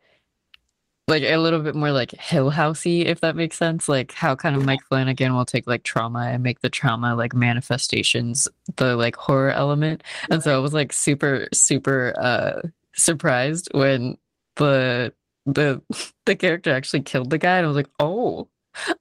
like 1.08 1.24
a 1.24 1.38
little 1.38 1.60
bit 1.60 1.76
more 1.76 1.92
like 1.92 2.12
Hill 2.12 2.52
Housey, 2.52 3.06
if 3.06 3.22
that 3.22 3.36
makes 3.36 3.58
sense. 3.58 3.90
Like 3.90 4.12
how 4.14 4.36
kind 4.36 4.56
of 4.56 4.66
Mike 4.66 4.82
Flanagan 4.88 5.34
will 5.34 5.46
take 5.46 5.66
like 5.68 5.84
trauma 5.84 6.28
and 6.32 6.44
make 6.44 6.62
the 6.62 6.70
trauma 6.70 7.16
like 7.16 7.34
manifestations 7.34 8.48
the 8.78 8.96
like 8.96 9.16
horror 9.16 9.52
element. 9.52 10.04
And 10.30 10.44
so 10.44 10.56
I 10.56 10.60
was 10.60 10.74
like 10.74 10.94
super, 10.94 11.48
super 11.54 12.14
uh 12.20 12.62
surprised 12.94 13.70
when 13.74 14.18
the 14.58 15.14
the 15.48 15.82
the 16.26 16.36
character 16.36 16.72
actually 16.72 17.02
killed 17.02 17.32
the 17.32 17.40
guy 17.40 17.58
and 17.58 17.66
I 17.66 17.68
was 17.68 17.78
like, 17.78 17.90
oh, 18.00 18.48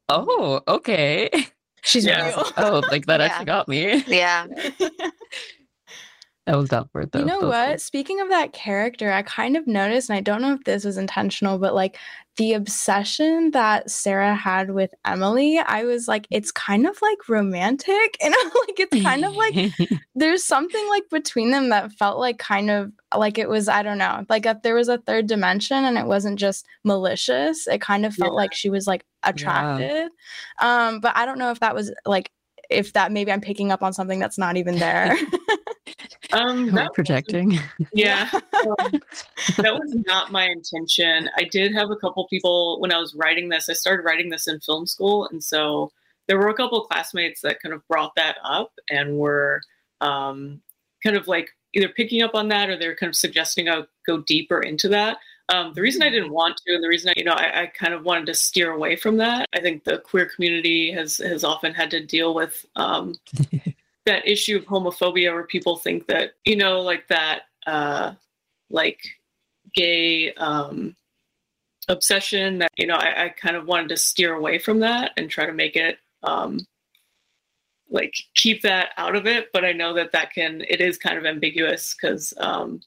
oh, 0.08 0.62
okay. 0.68 1.30
She's 1.82 2.04
Yeah. 2.04 2.26
real. 2.26 2.44
Oh, 2.56 2.82
like 2.90 3.06
that 3.06 3.20
Yeah. 3.20 3.26
actually 3.26 3.46
got 3.46 3.68
me. 3.68 4.04
Yeah. 4.06 4.46
I 6.50 6.56
was 6.56 6.68
down 6.68 6.88
for 6.90 7.00
it 7.02 7.12
though. 7.12 7.20
You 7.20 7.24
know 7.24 7.40
That 7.42 7.70
what? 7.70 7.80
Speaking 7.80 8.20
of 8.20 8.28
that 8.30 8.52
character, 8.52 9.12
I 9.12 9.22
kind 9.22 9.56
of 9.56 9.66
noticed, 9.66 10.10
and 10.10 10.16
I 10.16 10.20
don't 10.20 10.42
know 10.42 10.52
if 10.54 10.64
this 10.64 10.84
was 10.84 10.96
intentional, 10.96 11.58
but 11.58 11.74
like 11.74 11.96
the 12.36 12.54
obsession 12.54 13.50
that 13.52 13.90
Sarah 13.90 14.34
had 14.34 14.70
with 14.70 14.92
Emily, 15.04 15.58
I 15.58 15.84
was 15.84 16.08
like, 16.08 16.26
it's 16.30 16.50
kind 16.50 16.86
of 16.86 17.00
like 17.02 17.28
romantic. 17.28 18.16
And 18.22 18.34
I'm 18.36 18.46
like, 18.66 18.80
it's 18.80 19.02
kind 19.02 19.24
of 19.24 19.32
like 19.34 19.72
there's 20.14 20.44
something 20.44 20.88
like 20.88 21.04
between 21.10 21.50
them 21.50 21.68
that 21.68 21.92
felt 21.92 22.18
like 22.18 22.38
kind 22.38 22.70
of 22.70 22.92
like 23.16 23.38
it 23.38 23.48
was, 23.48 23.68
I 23.68 23.82
don't 23.82 23.98
know, 23.98 24.24
like 24.28 24.46
if 24.46 24.62
there 24.62 24.74
was 24.74 24.88
a 24.88 24.98
third 24.98 25.26
dimension 25.26 25.84
and 25.84 25.96
it 25.98 26.06
wasn't 26.06 26.38
just 26.38 26.66
malicious. 26.84 27.66
It 27.66 27.80
kind 27.80 28.04
of 28.06 28.14
felt 28.14 28.32
Yeah. 28.32 28.36
like 28.36 28.54
she 28.54 28.70
was 28.70 28.86
like 28.86 29.04
attracted. 29.22 30.10
Um, 30.60 31.00
but 31.00 31.16
I 31.16 31.26
don't 31.26 31.38
know 31.38 31.50
if 31.50 31.60
that 31.60 31.74
was 31.74 31.92
like 32.06 32.30
if 32.70 32.92
that 32.92 33.10
maybe 33.12 33.32
I'm 33.32 33.40
picking 33.40 33.72
up 33.72 33.82
on 33.82 33.92
something 33.92 34.18
that's 34.20 34.38
not 34.38 34.56
even 34.56 34.78
there. 34.78 35.16
Um, 36.32 36.70
that 36.72 36.92
projecting. 36.94 37.58
Yeah, 37.92 38.30
um, 38.32 38.92
that 39.56 39.74
was 39.74 39.94
not 40.06 40.30
my 40.30 40.44
intention. 40.44 41.28
I 41.36 41.44
did 41.44 41.72
have 41.74 41.90
a 41.90 41.96
couple 41.96 42.26
people 42.28 42.80
when 42.80 42.92
I 42.92 42.98
was 42.98 43.14
writing 43.14 43.48
this. 43.48 43.68
I 43.68 43.72
started 43.72 44.04
writing 44.04 44.30
this 44.30 44.46
in 44.46 44.60
film 44.60 44.86
school, 44.86 45.28
and 45.30 45.42
so 45.42 45.92
there 46.28 46.38
were 46.38 46.48
a 46.48 46.54
couple 46.54 46.80
of 46.80 46.88
classmates 46.88 47.40
that 47.40 47.60
kind 47.60 47.74
of 47.74 47.86
brought 47.88 48.14
that 48.16 48.36
up 48.44 48.72
and 48.90 49.18
were 49.18 49.60
um, 50.00 50.60
kind 51.02 51.16
of 51.16 51.26
like 51.26 51.50
either 51.74 51.88
picking 51.88 52.22
up 52.22 52.34
on 52.34 52.48
that 52.48 52.68
or 52.68 52.76
they're 52.76 52.96
kind 52.96 53.08
of 53.10 53.16
suggesting 53.16 53.68
I 53.68 53.82
go 54.06 54.18
deeper 54.18 54.60
into 54.60 54.88
that. 54.88 55.18
Um, 55.52 55.72
the 55.74 55.82
reason 55.82 56.02
I 56.02 56.10
didn't 56.10 56.30
want 56.30 56.56
to, 56.58 56.74
and 56.74 56.84
the 56.84 56.88
reason 56.88 57.10
I, 57.10 57.14
you 57.16 57.24
know, 57.24 57.32
I, 57.32 57.62
I 57.62 57.66
kind 57.66 57.92
of 57.92 58.04
wanted 58.04 58.26
to 58.26 58.34
steer 58.34 58.70
away 58.70 58.94
from 58.94 59.16
that. 59.16 59.48
I 59.52 59.60
think 59.60 59.82
the 59.82 59.98
queer 59.98 60.26
community 60.26 60.92
has 60.92 61.16
has 61.18 61.42
often 61.42 61.74
had 61.74 61.90
to 61.90 62.04
deal 62.04 62.34
with 62.34 62.64
um, 62.76 63.16
that 64.06 64.26
issue 64.26 64.56
of 64.56 64.64
homophobia 64.64 65.32
where 65.32 65.44
people 65.44 65.76
think 65.76 66.06
that 66.06 66.32
you 66.44 66.56
know 66.56 66.80
like 66.80 67.06
that 67.08 67.42
uh 67.66 68.12
like 68.70 69.00
gay 69.74 70.32
um 70.34 70.96
obsession 71.88 72.58
that 72.58 72.70
you 72.76 72.86
know 72.86 72.94
I, 72.94 73.24
I 73.24 73.28
kind 73.30 73.56
of 73.56 73.66
wanted 73.66 73.88
to 73.90 73.96
steer 73.96 74.34
away 74.34 74.58
from 74.58 74.80
that 74.80 75.12
and 75.16 75.28
try 75.28 75.46
to 75.46 75.52
make 75.52 75.76
it 75.76 75.98
um 76.22 76.60
like 77.90 78.14
keep 78.34 78.62
that 78.62 78.90
out 78.96 79.16
of 79.16 79.26
it. 79.26 79.48
But 79.52 79.64
i 79.64 79.72
know 79.72 79.94
that 79.94 80.12
that 80.12 80.32
can 80.32 80.62
it 80.68 80.80
is 80.80 80.96
kind 80.96 81.18
of 81.18 81.26
ambiguous 81.26 81.94
because 81.94 82.32
um 82.38 82.80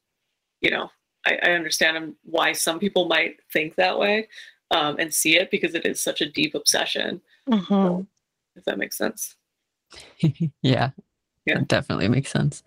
you 0.62 0.71
know 0.71 0.89
I, 1.26 1.38
I 1.43 1.52
understand 1.52 2.15
why 2.23 2.54
some 2.54 2.80
people 2.80 3.06
might 3.06 3.38
think 3.52 3.76
that 3.76 3.99
way 3.99 4.30
um 4.71 4.95
and 4.99 5.13
see 5.13 5.38
it 5.38 5.52
because 5.52 5.76
it 5.76 5.86
is 5.86 6.02
such 6.02 6.21
a 6.21 6.30
deep 6.30 6.56
obsession. 6.56 7.21
Mhm. 7.49 8.08
if 8.56 8.63
that 8.65 8.78
makes 8.78 8.97
sense 8.97 9.36
yeah. 10.62 10.91
Yeah. 11.45 11.60
It 11.60 11.67
definitely 11.67 12.08
makes 12.08 12.32
sense. 12.32 12.63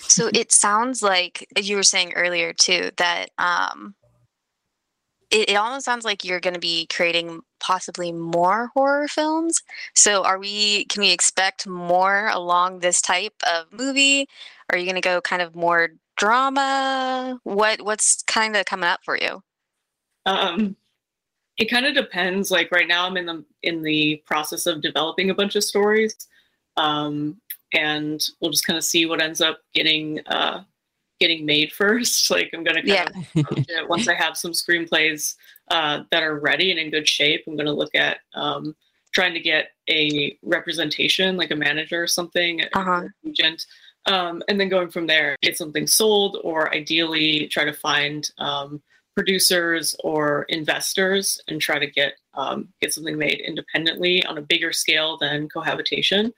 So 0.00 0.28
it 0.32 0.52
sounds 0.52 1.02
like 1.02 1.46
you 1.56 1.76
were 1.76 1.82
saying 1.82 2.12
earlier 2.12 2.52
too 2.52 2.90
that 2.98 3.30
um, 3.38 3.94
it, 5.30 5.50
it 5.50 5.54
almost 5.54 5.84
sounds 5.84 6.04
like 6.04 6.24
you're 6.24 6.40
going 6.40 6.54
to 6.54 6.60
be 6.60 6.86
creating 6.86 7.40
possibly 7.58 8.12
more 8.12 8.70
horror 8.74 9.08
films. 9.08 9.62
So 9.94 10.24
are 10.24 10.38
we? 10.38 10.84
Can 10.86 11.00
we 11.00 11.10
expect 11.10 11.66
more 11.66 12.28
along 12.28 12.78
this 12.78 13.00
type 13.00 13.34
of 13.50 13.72
movie? 13.72 14.28
Are 14.70 14.78
you 14.78 14.84
going 14.84 14.94
to 14.94 15.00
go 15.00 15.20
kind 15.20 15.42
of 15.42 15.56
more 15.56 15.90
drama? 16.16 17.40
What 17.44 17.82
What's 17.82 18.22
kind 18.22 18.56
of 18.56 18.66
coming 18.66 18.88
up 18.88 19.00
for 19.04 19.16
you? 19.16 19.42
Um, 20.26 20.76
it 21.58 21.66
kind 21.70 21.86
of 21.86 21.94
depends. 21.94 22.50
Like 22.50 22.70
right 22.72 22.88
now, 22.88 23.06
I'm 23.06 23.16
in 23.16 23.26
the 23.26 23.44
in 23.62 23.82
the 23.82 24.22
process 24.26 24.66
of 24.66 24.82
developing 24.82 25.30
a 25.30 25.34
bunch 25.34 25.54
of 25.56 25.64
stories, 25.64 26.16
um, 26.76 27.40
and 27.72 28.22
we'll 28.40 28.50
just 28.50 28.66
kind 28.66 28.76
of 28.76 28.84
see 28.84 29.06
what 29.06 29.22
ends 29.22 29.40
up 29.40 29.60
getting 29.72 30.20
uh, 30.26 30.64
getting 31.20 31.46
made 31.46 31.72
first. 31.80 32.30
Like 32.30 32.50
I'm 32.52 32.64
gonna 32.64 32.82
kind 32.82 33.14
Yeah. 33.36 33.82
once 33.88 34.08
I 34.08 34.14
have 34.14 34.36
some 34.36 34.52
screenplays 34.52 35.34
uh, 35.70 36.02
that 36.10 36.22
are 36.22 36.38
ready 36.40 36.70
and 36.70 36.80
in 36.80 36.90
good 36.90 37.08
shape. 37.08 37.44
I'm 37.46 37.56
gonna 37.56 37.72
look 37.72 37.94
at 37.94 38.18
um, 38.34 38.74
trying 39.12 39.34
to 39.34 39.40
get 39.40 39.70
a 39.88 40.36
representation, 40.42 41.36
like 41.36 41.52
a 41.52 41.56
manager 41.56 42.02
or 42.02 42.06
something, 42.08 42.62
Uh-huh. 42.74 43.02
agent, 43.26 43.64
um, 44.06 44.42
and 44.48 44.58
then 44.58 44.68
going 44.68 44.90
from 44.90 45.06
there, 45.06 45.36
get 45.40 45.56
something 45.56 45.86
sold, 45.86 46.38
or 46.42 46.74
ideally 46.74 47.46
try 47.46 47.64
to 47.64 47.72
find 47.72 48.30
um, 48.38 48.82
producers 49.16 49.94
or 50.02 50.44
investors 50.48 51.40
and 51.48 51.60
try 51.60 51.78
to 51.78 51.86
get 51.86 52.14
um, 52.34 52.68
get 52.80 52.92
something 52.92 53.16
made 53.16 53.40
independently 53.40 54.24
on 54.26 54.38
a 54.38 54.42
bigger 54.42 54.72
scale 54.72 55.16
than 55.18 55.48
cohabitation. 55.48 56.32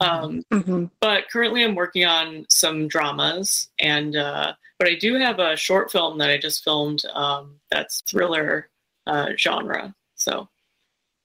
Um, 0.00 0.42
Mm-hmm. 0.52 0.86
but 1.00 1.28
currently, 1.30 1.62
I'm 1.64 1.74
working 1.74 2.04
on 2.04 2.46
some 2.48 2.88
dramas, 2.88 3.68
and 3.78 4.16
uh, 4.16 4.54
but 4.78 4.88
I 4.88 4.96
do 4.96 5.14
have 5.14 5.38
a 5.38 5.56
short 5.56 5.90
film 5.92 6.18
that 6.18 6.30
I 6.30 6.36
just 6.38 6.64
filmed 6.64 7.02
um, 7.14 7.60
that's 7.70 8.02
thriller 8.08 8.68
uh, 9.06 9.30
genre. 9.38 9.94
So 10.16 10.48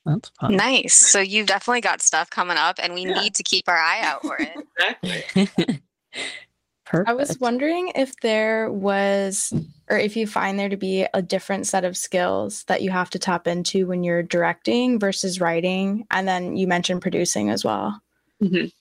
That's 0.05 0.29
fun. 0.39 0.55
Nice. 0.55 0.93
So 0.93 1.19
you've 1.19 1.47
definitely 1.47 1.81
got 1.81 2.01
stuff 2.01 2.29
coming 2.29 2.57
up, 2.57 2.79
and 2.81 2.93
we 2.93 3.05
Yeah. 3.05 3.19
need 3.21 3.35
to 3.35 3.43
keep 3.43 3.67
our 3.67 3.77
eye 3.77 4.01
out 4.01 4.21
for 4.21 4.37
it. 4.39 4.55
exactly. 4.77 5.79
Perfect. 6.85 7.09
I 7.09 7.13
was 7.13 7.39
wondering 7.39 7.91
if 7.95 8.15
there 8.21 8.71
was, 8.71 9.53
or 9.89 9.97
if 9.97 10.15
you 10.15 10.27
find 10.27 10.57
there 10.57 10.69
to 10.69 10.77
be 10.77 11.05
a 11.13 11.21
different 11.21 11.65
set 11.67 11.83
of 11.83 11.97
skills 11.97 12.63
that 12.65 12.81
you 12.81 12.91
have 12.91 13.09
to 13.09 13.19
tap 13.19 13.47
into 13.47 13.87
when 13.87 14.03
you're 14.03 14.23
directing 14.23 14.99
versus 14.99 15.41
writing. 15.41 16.05
And 16.11 16.27
then 16.27 16.55
you 16.55 16.67
mentioned 16.67 17.01
producing 17.01 17.49
as 17.49 17.65
well. 17.65 18.01
Mhm. 18.41 18.71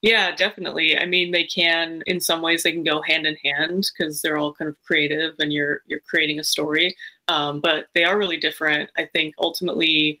Yeah, 0.00 0.34
definitely. 0.34 0.96
I 0.96 1.06
mean, 1.06 1.32
they 1.32 1.44
can 1.44 2.02
in 2.06 2.20
some 2.20 2.40
ways 2.40 2.62
they 2.62 2.72
can 2.72 2.84
go 2.84 3.02
hand 3.02 3.26
in 3.26 3.36
hand 3.44 3.90
because 3.96 4.22
they're 4.22 4.36
all 4.36 4.54
kind 4.54 4.68
of 4.68 4.76
creative 4.82 5.34
and 5.38 5.52
you're 5.52 5.82
you're 5.86 6.00
creating 6.00 6.38
a 6.38 6.44
story. 6.44 6.96
Um, 7.26 7.60
but 7.60 7.88
they 7.94 8.04
are 8.04 8.16
really 8.16 8.36
different. 8.36 8.90
I 8.96 9.06
think 9.06 9.34
ultimately, 9.38 10.20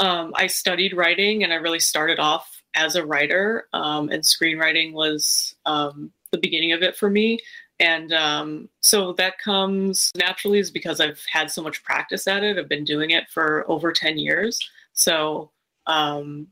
um, 0.00 0.32
I 0.34 0.46
studied 0.46 0.96
writing 0.96 1.44
and 1.44 1.52
I 1.52 1.56
really 1.56 1.80
started 1.80 2.18
off 2.18 2.62
as 2.74 2.96
a 2.96 3.04
writer, 3.04 3.66
um, 3.72 4.08
and 4.10 4.22
screenwriting 4.22 4.92
was 4.92 5.54
um, 5.66 6.12
the 6.32 6.38
beginning 6.38 6.72
of 6.72 6.82
it 6.82 6.96
for 6.96 7.10
me. 7.10 7.40
And 7.80 8.12
um, 8.12 8.68
so 8.82 9.14
that 9.14 9.38
comes 9.38 10.12
naturally 10.14 10.58
is 10.58 10.70
because 10.70 11.00
I've 11.00 11.24
had 11.32 11.50
so 11.50 11.62
much 11.62 11.82
practice 11.82 12.28
at 12.28 12.44
it. 12.44 12.58
I've 12.58 12.68
been 12.68 12.84
doing 12.84 13.10
it 13.10 13.28
for 13.30 13.68
over 13.70 13.90
10 13.92 14.18
years. 14.18 14.60
So, 14.92 15.50
um, 15.86 16.48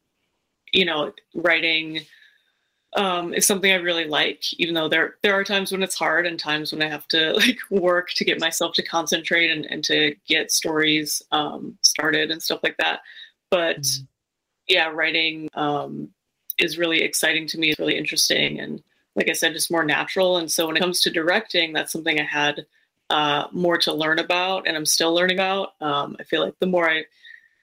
you 0.72 0.84
know, 0.86 1.12
writing 1.34 2.00
um, 2.96 3.34
is 3.34 3.46
something 3.46 3.70
I 3.70 3.76
really 3.76 4.06
like, 4.06 4.42
even 4.54 4.74
though 4.74 4.88
there 4.88 5.16
there 5.22 5.34
are 5.34 5.44
times 5.44 5.70
when 5.72 5.82
it's 5.82 5.94
hard 5.94 6.26
and 6.26 6.38
times 6.38 6.72
when 6.72 6.82
I 6.82 6.88
have 6.88 7.06
to 7.08 7.32
like 7.36 7.58
work 7.70 8.10
to 8.16 8.24
get 8.24 8.40
myself 8.40 8.74
to 8.76 8.82
concentrate 8.82 9.50
and, 9.50 9.66
and 9.66 9.84
to 9.84 10.14
get 10.26 10.50
stories 10.50 11.22
um, 11.32 11.78
started 11.82 12.30
and 12.30 12.42
stuff 12.42 12.60
like 12.62 12.76
that. 12.78 13.00
But 13.50 13.80
Mhm. 13.82 14.06
yeah, 14.68 14.88
writing 14.88 15.48
um, 15.54 16.10
is 16.58 16.78
really 16.78 17.02
exciting 17.02 17.46
to 17.48 17.58
me. 17.58 17.70
It's 17.70 17.80
really 17.80 17.98
interesting 17.98 18.60
and 18.60 18.82
like 19.18 19.28
I 19.28 19.32
said, 19.32 19.52
just 19.52 19.70
more 19.70 19.82
natural. 19.82 20.36
And 20.36 20.50
so 20.50 20.68
when 20.68 20.76
it 20.76 20.80
comes 20.80 21.00
to 21.00 21.10
directing, 21.10 21.72
that's 21.72 21.90
something 21.90 22.20
I 22.20 22.24
had 22.24 22.64
uh, 23.10 23.48
more 23.50 23.76
to 23.78 23.92
learn 23.92 24.20
about, 24.20 24.68
and 24.68 24.76
I'm 24.76 24.86
still 24.86 25.12
learning 25.12 25.38
about. 25.38 25.72
Um, 25.80 26.16
I 26.20 26.22
feel 26.22 26.40
like 26.40 26.54
the 26.60 26.66
more 26.66 26.88
I, 26.88 27.04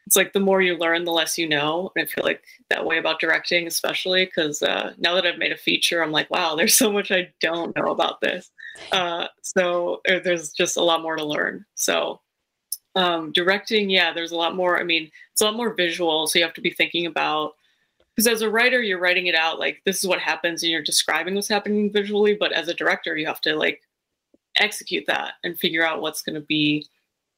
it's 0.06 0.18
like 0.18 0.34
the 0.34 0.42
more 0.42 0.62
you 0.62 0.78
learn, 0.78 1.06
the 1.06 1.14
less 1.14 1.38
you 1.38 1.48
know. 1.48 1.94
And 1.96 2.04
I 2.04 2.06
feel 2.08 2.26
like 2.26 2.44
that 2.70 2.86
way 2.86 2.98
about 2.98 3.22
directing, 3.22 3.68
especially 3.68 4.26
because 4.26 4.62
uh, 4.62 4.94
now 4.98 5.16
that 5.16 5.26
I've 5.26 5.38
made 5.38 5.54
a 5.54 5.58
feature, 5.58 6.04
I'm 6.04 6.12
like, 6.12 6.30
wow, 6.30 6.56
there's 6.56 6.76
so 6.78 6.92
much 6.92 7.10
I 7.10 7.32
don't 7.40 7.74
know 7.78 7.92
about 7.92 8.20
this. 8.20 8.52
Uh, 8.92 9.28
so 9.42 10.02
uh, 10.10 10.20
there's 10.22 10.52
just 10.52 10.76
a 10.76 10.84
lot 10.84 11.02
more 11.02 11.16
to 11.16 11.24
learn. 11.24 11.66
So 11.76 12.20
um, 12.96 13.32
directing, 13.32 13.90
yeah, 13.90 14.12
there's 14.12 14.34
a 14.34 14.38
lot 14.38 14.58
more. 14.58 14.78
I 14.78 14.84
mean, 14.84 15.10
it's 15.32 15.42
a 15.42 15.46
lot 15.46 15.56
more 15.56 15.74
visual, 15.74 16.28
so 16.28 16.38
you 16.38 16.44
have 16.44 16.54
to 16.56 16.62
be 16.62 16.72
thinking 16.72 17.06
about 17.06 17.54
because 18.16 18.28
as 18.28 18.42
a 18.42 18.50
writer, 18.50 18.82
you're 18.82 19.00
writing 19.00 19.28
it 19.28 19.36
out 19.36 19.60
like 19.60 19.82
this 19.86 20.00
is 20.00 20.08
what 20.08 20.20
happens, 20.20 20.64
and 20.64 20.72
you're 20.72 20.82
describing 20.82 21.36
what's 21.36 21.50
happening 21.50 21.92
visually. 21.92 22.36
But 22.36 22.54
as 22.54 22.68
a 22.68 22.74
director, 22.74 23.18
you 23.18 23.26
have 23.28 23.42
to 23.42 23.56
like 23.56 23.82
execute 24.58 25.06
that 25.08 25.34
and 25.44 25.60
figure 25.60 25.86
out 25.86 26.02
what's 26.02 26.22
going 26.22 26.36
to 26.36 26.42
be 26.42 26.86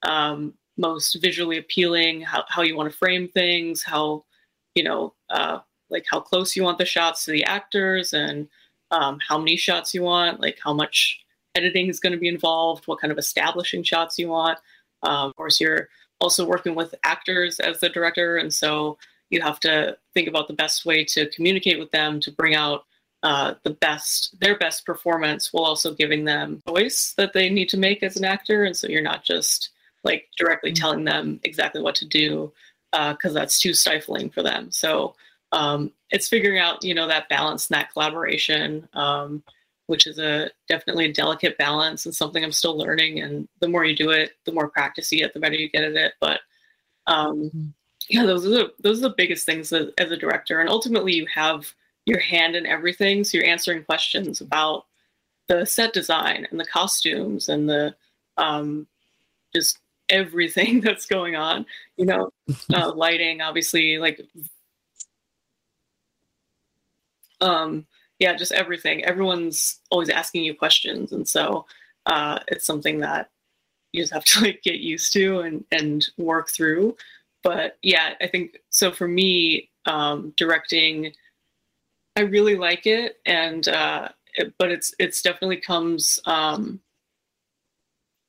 um, 0.04 0.54
most 0.78 1.18
visually 1.22 1.58
appealing, 1.58 2.22
how 2.22 2.44
how 2.48 2.62
you 2.62 2.78
want 2.78 2.92
to 2.92 2.98
frame 2.98 3.28
things, 3.28 3.84
how 3.84 4.24
you 4.76 4.84
know, 4.84 5.14
uh, 5.32 5.60
like 5.90 6.06
how 6.10 6.20
close 6.20 6.56
you 6.56 6.64
want 6.64 6.78
the 6.78 6.86
shots 6.86 7.26
to 7.26 7.32
the 7.32 7.44
actors, 7.44 8.14
and 8.14 8.48
um, 8.92 9.20
how 9.28 9.38
many 9.38 9.58
shots 9.58 9.94
you 9.94 10.04
want, 10.04 10.40
like 10.40 10.60
how 10.64 10.74
much 10.74 11.20
editing 11.56 11.88
is 11.88 12.00
going 12.00 12.14
to 12.14 12.20
be 12.20 12.28
involved, 12.28 12.86
what 12.86 13.02
kind 13.02 13.12
of 13.12 13.18
establishing 13.18 13.82
shots 13.82 14.20
you 14.20 14.28
want. 14.28 14.60
Um, 15.02 15.30
of 15.30 15.36
course, 15.36 15.60
you're 15.60 15.90
also 16.22 16.46
working 16.46 16.76
with 16.76 16.94
actors 17.04 17.60
as 17.60 17.80
the 17.80 17.90
director, 17.90 18.38
and 18.38 18.54
so 18.54 19.00
you 19.30 19.42
have 19.42 19.60
to 19.62 19.98
think 20.14 20.28
about 20.28 20.48
the 20.48 20.54
best 20.54 20.86
way 20.86 21.04
to 21.04 21.30
communicate 21.30 21.80
with 21.80 21.92
them 21.92 22.20
to 22.22 22.32
bring 22.32 22.56
out 22.56 22.86
uh, 23.24 23.56
the 23.64 23.72
best 23.72 24.40
their 24.40 24.58
best 24.58 24.86
performance 24.86 25.52
while 25.52 25.66
also 25.66 25.94
giving 25.94 26.24
them 26.24 26.62
voice 26.68 27.14
that 27.18 27.34
they 27.34 27.50
need 27.50 27.70
to 27.70 27.78
make 27.78 28.04
as 28.04 28.16
an 28.16 28.26
actor. 28.26 28.64
And 28.64 28.78
so 28.78 28.88
you're 28.88 29.02
not 29.02 29.24
just 29.24 29.70
like 30.04 30.30
directly 30.38 30.72
mm-hmm. 30.72 30.82
telling 30.82 31.04
them 31.04 31.40
exactly 31.44 31.82
what 31.82 31.96
to 31.96 32.06
do 32.06 32.52
because 32.92 33.36
uh, 33.36 33.40
that's 33.40 33.60
too 33.60 33.74
stifling 33.74 34.30
for 34.30 34.44
them. 34.44 34.72
So 34.72 35.16
um, 35.52 35.92
it's 36.12 36.30
figuring 36.30 36.60
out 36.60 36.84
you 36.84 36.94
know 36.94 37.08
that 37.08 37.30
balance 37.30 37.70
and 37.70 37.76
that 37.78 37.92
collaboration 37.92 38.88
um, 38.94 39.44
which 39.88 40.06
is 40.06 40.20
a 40.20 40.50
definitely 40.68 41.06
a 41.06 41.14
delicate 41.14 41.58
balance 41.58 42.06
and 42.06 42.14
something 42.14 42.44
i'm 42.44 42.52
still 42.52 42.78
learning. 42.78 43.22
And 43.22 43.48
the 43.62 43.68
more 43.68 43.84
you 43.84 43.96
do 43.96 44.12
it 44.12 44.34
the 44.46 44.52
more 44.52 44.70
practice 44.70 45.12
you 45.12 45.20
get 45.20 45.34
the 45.34 45.40
better 45.40 45.56
you 45.56 45.70
get 45.70 45.84
at 45.84 45.96
it. 45.96 46.14
But 46.22 46.42
um, 47.08 47.38
mm-hmm 47.44 47.68
yeah 48.10 48.26
those 48.26 48.46
are 48.46 48.50
the 48.50 48.74
those 48.80 49.00
are 49.00 49.10
the 49.10 49.16
biggest 49.16 49.46
things 49.46 49.72
as, 49.74 49.90
as 49.98 50.12
a 50.12 50.18
director. 50.18 50.60
And 50.60 50.70
ultimately 50.70 51.14
you 51.14 51.26
have 51.34 51.74
your 52.06 52.20
hand 52.20 52.56
in 52.56 52.66
everything 52.66 53.24
so 53.24 53.38
you're 53.38 53.48
answering 53.48 53.84
questions 53.84 54.42
about 54.42 54.86
the 55.48 55.66
set 55.66 55.94
design 55.94 56.48
and 56.50 56.60
the 56.60 56.66
costumes 56.66 57.50
and 57.50 57.70
the 57.70 57.96
um, 58.38 58.88
just 59.54 59.80
everything 60.10 60.80
that's 60.82 61.06
going 61.06 61.36
on 61.36 61.66
you 61.98 62.06
know 62.06 62.32
uh, 62.74 62.92
lighting 62.96 63.42
obviously 63.42 63.98
like 63.98 64.22
um 67.42 67.86
yeah 68.20 68.34
just 68.36 68.52
everything. 68.52 69.04
Everyone's 69.06 69.80
always 69.92 70.10
asking 70.10 70.44
you 70.44 70.56
questions 70.56 71.12
and 71.12 71.28
so 71.28 71.66
uh, 72.06 72.40
it's 72.48 72.66
something 72.66 73.00
that 73.02 73.30
you 73.92 74.02
just 74.02 74.14
have 74.14 74.24
to 74.26 74.42
like 74.42 74.62
get 74.64 74.80
used 74.80 75.14
to 75.14 75.42
and 75.42 75.64
and 75.72 76.08
work 76.18 76.50
through 76.50 76.96
but 77.48 77.78
yeah, 77.82 78.16
I 78.20 78.28
think 78.28 78.60
so 78.72 78.92
for 78.92 79.08
me, 79.08 79.70
um, 79.86 80.34
directing, 80.36 81.14
I 82.18 82.22
really 82.24 82.58
like 82.58 82.86
it, 82.86 83.22
and 83.26 83.66
uh, 83.70 84.10
it, 84.34 84.54
but 84.60 84.70
it's 84.70 84.94
it's 85.00 85.22
definitely 85.22 85.62
comes. 85.62 86.20
Um, 86.26 86.82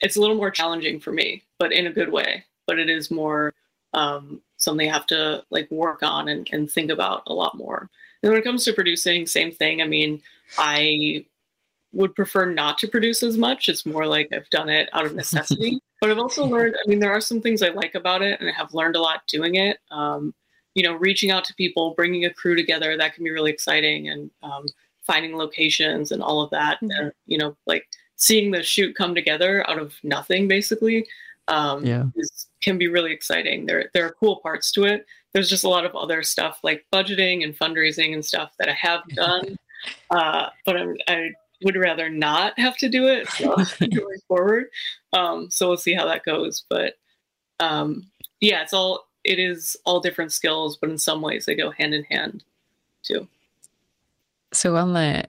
it's 0.00 0.14
a 0.14 0.20
little 0.20 0.36
more 0.36 0.52
challenging 0.52 1.00
for 1.00 1.10
me, 1.10 1.42
but 1.58 1.72
in 1.72 1.88
a 1.88 1.92
good 1.92 2.12
way. 2.12 2.44
But 2.68 2.78
it 2.78 2.88
is 2.88 3.10
more 3.10 3.54
um, 3.92 4.40
something 4.56 4.88
I 4.88 4.92
have 4.92 5.06
to 5.08 5.42
like 5.50 5.68
work 5.68 6.04
on 6.04 6.28
and, 6.28 6.48
and 6.52 6.70
think 6.70 6.92
about 6.92 7.24
a 7.26 7.34
lot 7.34 7.56
more. 7.56 7.90
And 8.22 8.30
when 8.30 8.40
it 8.40 8.44
comes 8.44 8.64
to 8.66 8.72
producing, 8.72 9.26
same 9.26 9.50
thing. 9.50 9.82
I 9.82 9.86
mean, 9.88 10.22
I 10.58 11.24
would 11.92 12.14
prefer 12.14 12.46
not 12.46 12.78
to 12.78 12.86
produce 12.86 13.24
as 13.24 13.36
much. 13.36 13.68
It's 13.68 13.84
more 13.84 14.06
like 14.06 14.28
I've 14.32 14.48
done 14.50 14.68
it 14.68 14.88
out 14.92 15.06
of 15.06 15.16
necessity. 15.16 15.80
But 16.00 16.10
I've 16.10 16.18
also 16.18 16.44
learned, 16.44 16.76
I 16.76 16.88
mean, 16.88 17.00
there 17.00 17.12
are 17.12 17.20
some 17.20 17.40
things 17.40 17.62
I 17.62 17.70
like 17.70 17.94
about 17.94 18.22
it, 18.22 18.40
and 18.40 18.48
I 18.48 18.52
have 18.52 18.72
learned 18.74 18.96
a 18.96 19.00
lot 19.00 19.26
doing 19.26 19.56
it. 19.56 19.78
Um, 19.90 20.34
you 20.74 20.82
know, 20.84 20.94
reaching 20.94 21.30
out 21.30 21.44
to 21.46 21.54
people, 21.54 21.94
bringing 21.96 22.24
a 22.24 22.32
crew 22.32 22.54
together, 22.54 22.96
that 22.96 23.14
can 23.14 23.24
be 23.24 23.30
really 23.30 23.50
exciting, 23.50 24.08
and 24.08 24.30
um, 24.42 24.66
finding 25.04 25.36
locations 25.36 26.12
and 26.12 26.22
all 26.22 26.40
of 26.40 26.50
that. 26.50 26.76
Mm-hmm. 26.76 26.90
And, 26.92 27.12
you 27.26 27.38
know, 27.38 27.56
like 27.66 27.86
seeing 28.16 28.50
the 28.50 28.62
shoot 28.62 28.94
come 28.94 29.14
together 29.14 29.68
out 29.68 29.78
of 29.78 29.94
nothing, 30.02 30.46
basically, 30.46 31.06
um, 31.48 31.84
yeah. 31.84 32.04
is, 32.14 32.46
can 32.62 32.78
be 32.78 32.88
really 32.88 33.12
exciting. 33.12 33.66
There, 33.66 33.90
there 33.92 34.04
are 34.04 34.14
cool 34.20 34.36
parts 34.36 34.70
to 34.72 34.84
it. 34.84 35.06
There's 35.32 35.50
just 35.50 35.64
a 35.64 35.68
lot 35.68 35.84
of 35.84 35.96
other 35.96 36.22
stuff 36.22 36.60
like 36.62 36.86
budgeting 36.92 37.42
and 37.42 37.58
fundraising 37.58 38.14
and 38.14 38.24
stuff 38.24 38.52
that 38.58 38.68
I 38.68 38.74
have 38.74 39.02
done, 39.14 39.56
uh, 40.10 40.48
but 40.64 40.76
I'm, 40.76 40.96
I 41.06 41.30
would 41.62 41.76
rather 41.76 42.08
not 42.08 42.58
have 42.58 42.76
to 42.78 42.88
do 42.88 43.06
it 43.06 43.28
going 43.38 44.18
forward. 44.26 44.66
Um, 45.12 45.50
so 45.50 45.68
we'll 45.68 45.76
see 45.76 45.94
how 45.94 46.06
that 46.06 46.24
goes. 46.24 46.64
But 46.68 46.94
um, 47.60 48.10
yeah, 48.40 48.62
it's 48.62 48.72
all 48.72 49.06
it 49.24 49.38
is 49.38 49.76
all 49.84 50.00
different 50.00 50.32
skills, 50.32 50.76
but 50.76 50.90
in 50.90 50.98
some 50.98 51.20
ways 51.20 51.46
they 51.46 51.54
go 51.54 51.70
hand 51.70 51.94
in 51.94 52.04
hand 52.04 52.44
too. 53.02 53.28
So 54.52 54.76
on 54.76 54.94
the, 54.94 55.24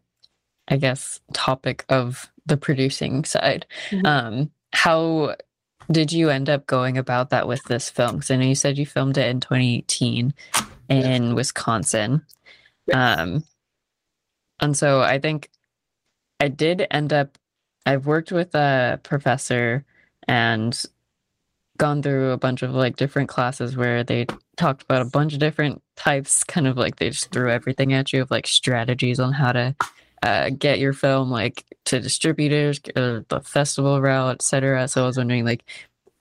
I 0.67 0.77
guess, 0.77 1.19
topic 1.33 1.83
of 1.89 2.31
the 2.45 2.57
producing 2.57 3.25
side, 3.25 3.65
mm-hmm. 3.89 4.05
um, 4.05 4.51
how 4.71 5.35
did 5.91 6.11
you 6.11 6.29
end 6.29 6.49
up 6.49 6.67
going 6.67 6.97
about 6.97 7.31
that 7.31 7.47
with 7.47 7.63
this 7.63 7.89
film? 7.89 8.17
Because 8.17 8.31
I 8.31 8.37
know 8.37 8.45
you 8.45 8.55
said 8.55 8.77
you 8.77 8.85
filmed 8.85 9.17
it 9.17 9.27
in 9.27 9.39
2018 9.39 10.33
in 10.89 11.35
Wisconsin. 11.35 12.23
Um, 12.93 13.43
and 14.59 14.77
so 14.77 15.01
I 15.01 15.19
think 15.19 15.49
I 16.39 16.47
did 16.47 16.87
end 16.91 17.13
up, 17.13 17.37
I've 17.85 18.05
worked 18.05 18.31
with 18.31 18.55
a 18.55 18.99
professor 19.03 19.85
and 20.27 20.81
gone 21.77 22.01
through 22.01 22.31
a 22.31 22.37
bunch 22.37 22.61
of 22.61 22.71
like 22.71 22.97
different 22.97 23.29
classes 23.29 23.75
where 23.75 24.03
they 24.03 24.27
talked 24.57 24.83
about 24.83 25.01
a 25.01 25.09
bunch 25.09 25.33
of 25.33 25.39
different 25.39 25.81
types, 25.95 26.43
kind 26.43 26.67
of 26.67 26.77
like 26.77 26.97
they 26.97 27.09
just 27.09 27.31
threw 27.31 27.49
everything 27.49 27.93
at 27.93 28.13
you 28.13 28.21
of 28.21 28.31
like 28.31 28.47
strategies 28.47 29.19
on 29.19 29.33
how 29.33 29.51
to 29.51 29.75
uh, 30.23 30.49
get 30.49 30.79
your 30.79 30.93
film 30.93 31.31
like 31.31 31.65
to 31.85 31.99
distributors, 31.99 32.79
uh, 32.95 33.21
the 33.29 33.41
festival 33.43 34.01
route, 34.01 34.35
etc. 34.35 34.87
So 34.87 35.03
I 35.03 35.07
was 35.07 35.17
wondering 35.17 35.45
like 35.45 35.63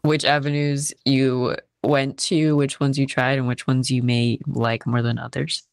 which 0.03 0.25
avenues 0.25 0.95
you 1.05 1.57
went 1.83 2.19
to, 2.19 2.57
which 2.57 2.81
ones 2.81 2.99
you 2.99 3.07
tried, 3.07 3.39
and 3.39 3.49
which 3.49 3.67
ones 3.67 3.91
you 3.91 4.03
may 4.03 4.39
like 4.47 4.87
more 4.87 5.03
than 5.03 5.19
others. 5.19 5.65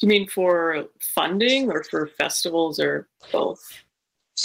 You 0.00 0.08
mean 0.08 0.26
for 0.26 0.86
funding 1.00 1.70
or 1.70 1.84
for 1.84 2.06
festivals 2.06 2.80
or 2.80 3.08
both 3.32 3.60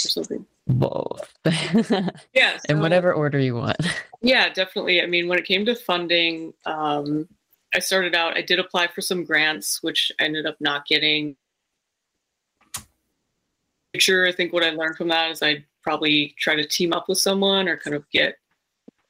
or 0.04 0.08
something? 0.08 0.46
Both. 0.66 1.32
yeah. 2.34 2.58
So, 2.58 2.60
In 2.68 2.80
whatever 2.80 3.12
order 3.12 3.38
you 3.38 3.54
want. 3.54 3.76
Yeah, 4.22 4.48
definitely. 4.48 5.02
I 5.02 5.06
mean, 5.06 5.28
when 5.28 5.38
it 5.38 5.44
came 5.44 5.64
to 5.66 5.76
funding, 5.76 6.52
um, 6.64 7.28
I 7.72 7.78
started 7.78 8.14
out, 8.16 8.36
I 8.36 8.42
did 8.42 8.58
apply 8.58 8.88
for 8.88 9.00
some 9.00 9.24
grants, 9.24 9.82
which 9.84 10.10
I 10.18 10.24
ended 10.24 10.46
up 10.46 10.56
not 10.58 10.86
getting. 10.86 11.36
Sure, 13.98 14.26
I 14.26 14.32
think 14.32 14.52
what 14.52 14.64
I 14.64 14.70
learned 14.70 14.96
from 14.96 15.08
that 15.08 15.30
is 15.30 15.42
I'd 15.42 15.64
probably 15.82 16.34
try 16.38 16.56
to 16.56 16.66
team 16.66 16.92
up 16.92 17.08
with 17.08 17.18
someone 17.18 17.68
or 17.68 17.76
kind 17.76 17.94
of 17.94 18.08
get 18.10 18.38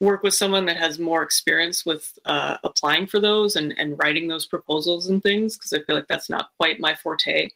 work 0.01 0.23
with 0.23 0.35
someone 0.35 0.67
that 0.67 0.77
has 0.77 0.99
more 0.99 1.23
experience 1.23 1.87
with 1.87 2.19
uh, 2.27 2.59
applying 2.65 3.07
for 3.07 3.19
those 3.19 3.57
and, 3.57 3.75
and 3.79 3.99
writing 3.99 4.29
those 4.29 4.47
proposals 4.47 5.09
and 5.09 5.23
things 5.23 5.57
because 5.57 5.73
I 5.73 5.81
feel 5.81 5.97
like 5.97 6.09
that's 6.09 6.29
not 6.29 6.51
quite 6.59 6.81
my 6.81 6.95
forte. 6.95 7.49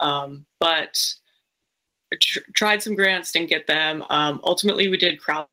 Um, 0.00 0.44
but 0.58 1.00
I 2.12 2.16
tr- 2.20 2.50
tried 2.54 2.82
some 2.82 2.94
grants, 2.94 3.32
didn't 3.32 3.48
get 3.48 3.66
them. 3.66 4.04
Um, 4.10 4.40
ultimately, 4.42 4.88
we 4.88 4.96
did 4.96 5.20
crowd 5.20 5.46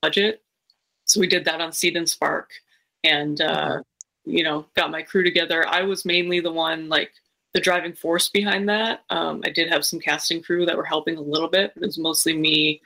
budget, 0.00 0.42
so 1.04 1.20
we 1.20 1.26
did 1.26 1.44
that 1.44 1.60
on 1.60 1.72
Seed 1.72 1.96
and 1.96 2.08
Spark, 2.08 2.50
and 3.04 3.40
uh, 3.40 3.82
you 4.24 4.42
know 4.42 4.66
got 4.74 4.90
my 4.90 5.02
crew 5.02 5.22
together. 5.22 5.66
I 5.68 5.82
was 5.82 6.04
mainly 6.04 6.40
the 6.40 6.52
one 6.52 6.88
like 6.88 7.12
the 7.52 7.60
driving 7.60 7.92
force 7.92 8.28
behind 8.28 8.68
that. 8.68 9.04
Um, 9.10 9.42
I 9.44 9.50
did 9.50 9.70
have 9.70 9.84
some 9.84 10.00
casting 10.00 10.42
crew 10.42 10.66
that 10.66 10.76
were 10.76 10.84
helping 10.84 11.16
a 11.16 11.22
little 11.22 11.48
bit, 11.48 11.72
but 11.74 11.82
it 11.82 11.86
was 11.86 11.98
mostly 11.98 12.36
me 12.36 12.80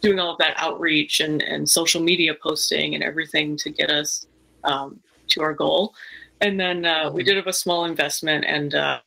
doing 0.00 0.18
all 0.18 0.32
of 0.32 0.38
that 0.38 0.54
outreach 0.56 1.20
and, 1.20 1.42
and 1.42 1.68
social 1.68 2.02
media 2.02 2.34
posting 2.34 2.94
and 2.94 3.04
everything 3.04 3.56
to 3.56 3.70
get 3.70 3.90
us 3.90 4.26
um, 4.64 5.00
to 5.28 5.42
our 5.42 5.52
goal. 5.52 5.94
And 6.40 6.58
then 6.58 6.86
uh, 6.86 7.10
we 7.10 7.22
did 7.22 7.36
have 7.36 7.46
a 7.46 7.52
small 7.52 7.84
investment 7.84 8.44
and 8.46 8.74
uh, 8.74 9.00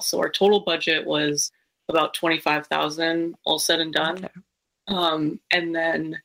so 0.00 0.18
our 0.18 0.30
total 0.30 0.60
budget 0.60 1.06
was 1.06 1.50
about 1.88 2.14
25,000 2.14 3.34
all 3.44 3.58
said 3.58 3.80
and 3.80 3.92
done. 3.92 4.18
Okay. 4.18 4.28
Um, 4.88 5.40
and 5.52 5.74
then 5.74 6.20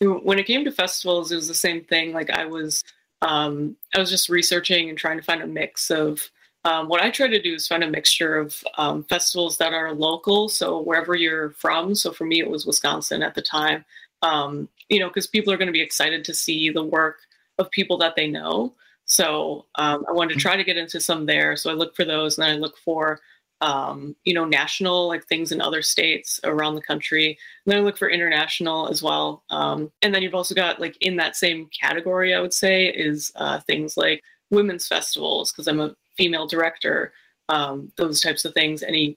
when 0.00 0.38
it 0.38 0.46
came 0.46 0.64
to 0.64 0.72
festivals, 0.72 1.32
it 1.32 1.36
was 1.36 1.48
the 1.48 1.54
same 1.54 1.84
thing. 1.84 2.12
Like 2.12 2.30
I 2.30 2.46
was, 2.46 2.84
um, 3.22 3.76
I 3.94 3.98
was 3.98 4.10
just 4.10 4.28
researching 4.28 4.88
and 4.88 4.96
trying 4.96 5.18
to 5.18 5.24
find 5.24 5.42
a 5.42 5.46
mix 5.46 5.90
of 5.90 6.30
um, 6.68 6.86
what 6.86 7.00
I 7.00 7.10
try 7.10 7.28
to 7.28 7.40
do 7.40 7.54
is 7.54 7.66
find 7.66 7.82
a 7.82 7.90
mixture 7.90 8.36
of 8.36 8.62
um, 8.76 9.02
festivals 9.04 9.56
that 9.56 9.72
are 9.72 9.94
local, 9.94 10.50
so 10.50 10.82
wherever 10.82 11.14
you're 11.14 11.52
from. 11.52 11.94
So 11.94 12.12
for 12.12 12.26
me, 12.26 12.40
it 12.40 12.50
was 12.50 12.66
Wisconsin 12.66 13.22
at 13.22 13.34
the 13.34 13.40
time. 13.40 13.86
Um, 14.20 14.68
you 14.90 15.00
know, 15.00 15.08
because 15.08 15.26
people 15.26 15.50
are 15.50 15.56
going 15.56 15.68
to 15.68 15.72
be 15.72 15.80
excited 15.80 16.26
to 16.26 16.34
see 16.34 16.68
the 16.68 16.84
work 16.84 17.20
of 17.58 17.70
people 17.70 17.96
that 17.98 18.16
they 18.16 18.28
know. 18.28 18.74
So 19.06 19.64
um, 19.76 20.04
I 20.06 20.12
wanted 20.12 20.34
to 20.34 20.40
try 20.40 20.56
to 20.56 20.64
get 20.64 20.76
into 20.76 21.00
some 21.00 21.24
there. 21.24 21.56
So 21.56 21.70
I 21.70 21.74
look 21.74 21.96
for 21.96 22.04
those, 22.04 22.36
and 22.36 22.46
then 22.46 22.56
I 22.56 22.58
look 22.58 22.76
for 22.84 23.20
um, 23.62 24.14
you 24.24 24.34
know 24.34 24.44
national 24.44 25.08
like 25.08 25.26
things 25.26 25.52
in 25.52 25.62
other 25.62 25.80
states 25.80 26.38
around 26.44 26.74
the 26.74 26.82
country. 26.82 27.38
And 27.64 27.72
then 27.72 27.78
I 27.78 27.82
look 27.82 27.96
for 27.96 28.10
international 28.10 28.90
as 28.90 29.02
well. 29.02 29.42
Um, 29.48 29.90
and 30.02 30.14
then 30.14 30.20
you've 30.20 30.34
also 30.34 30.54
got 30.54 30.80
like 30.80 30.98
in 31.00 31.16
that 31.16 31.34
same 31.34 31.70
category, 31.80 32.34
I 32.34 32.40
would 32.40 32.52
say, 32.52 32.88
is 32.88 33.32
uh, 33.36 33.60
things 33.60 33.96
like 33.96 34.22
women's 34.50 34.86
festivals 34.86 35.50
because 35.50 35.66
I'm 35.66 35.80
a 35.80 35.96
female 36.18 36.46
director. 36.46 37.12
Um, 37.48 37.90
those 37.96 38.20
types 38.20 38.44
of 38.44 38.52
things. 38.52 38.82
Any 38.82 39.16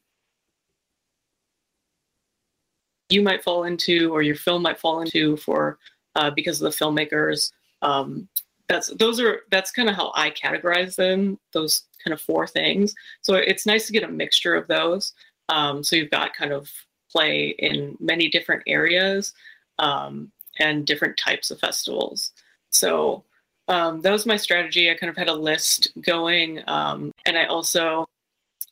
you 3.09 3.21
might 3.21 3.43
fall 3.43 3.65
into 3.65 4.13
or 4.13 4.21
your 4.21 4.35
film 4.35 4.61
might 4.61 4.79
fall 4.79 5.01
into 5.01 5.35
for 5.35 5.77
uh, 6.15 6.31
because 6.31 6.61
of 6.61 6.71
the 6.71 6.77
filmmakers 6.77 7.51
um, 7.81 8.29
that's 8.67 8.87
those 8.95 9.19
are 9.19 9.41
that's 9.51 9.71
kind 9.71 9.89
of 9.89 9.95
how 9.95 10.11
I 10.15 10.31
categorize 10.31 10.95
them. 10.95 11.37
Those 11.51 11.83
kind 12.03 12.13
of 12.13 12.21
four 12.21 12.47
things. 12.47 12.93
So 13.21 13.35
it's 13.35 13.65
nice 13.65 13.85
to 13.87 13.93
get 13.93 14.03
a 14.03 14.07
mixture 14.07 14.55
of 14.55 14.67
those. 14.67 15.13
Um, 15.49 15.83
so 15.83 15.95
you've 15.95 16.11
got 16.11 16.33
kind 16.33 16.53
of 16.53 16.69
play 17.11 17.55
in 17.59 17.97
many 17.99 18.29
different 18.29 18.63
areas 18.67 19.33
um, 19.79 20.31
and 20.59 20.85
different 20.85 21.17
types 21.17 21.51
of 21.51 21.59
festivals. 21.59 22.31
So 22.69 23.25
um, 23.71 24.01
that 24.01 24.11
was 24.11 24.25
my 24.25 24.35
strategy. 24.35 24.91
I 24.91 24.95
kind 24.95 25.09
of 25.09 25.15
had 25.15 25.29
a 25.29 25.33
list 25.33 25.93
going, 26.01 26.61
um, 26.67 27.13
and 27.25 27.37
I 27.37 27.45
also 27.45 28.05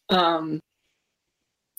um, 0.10 0.60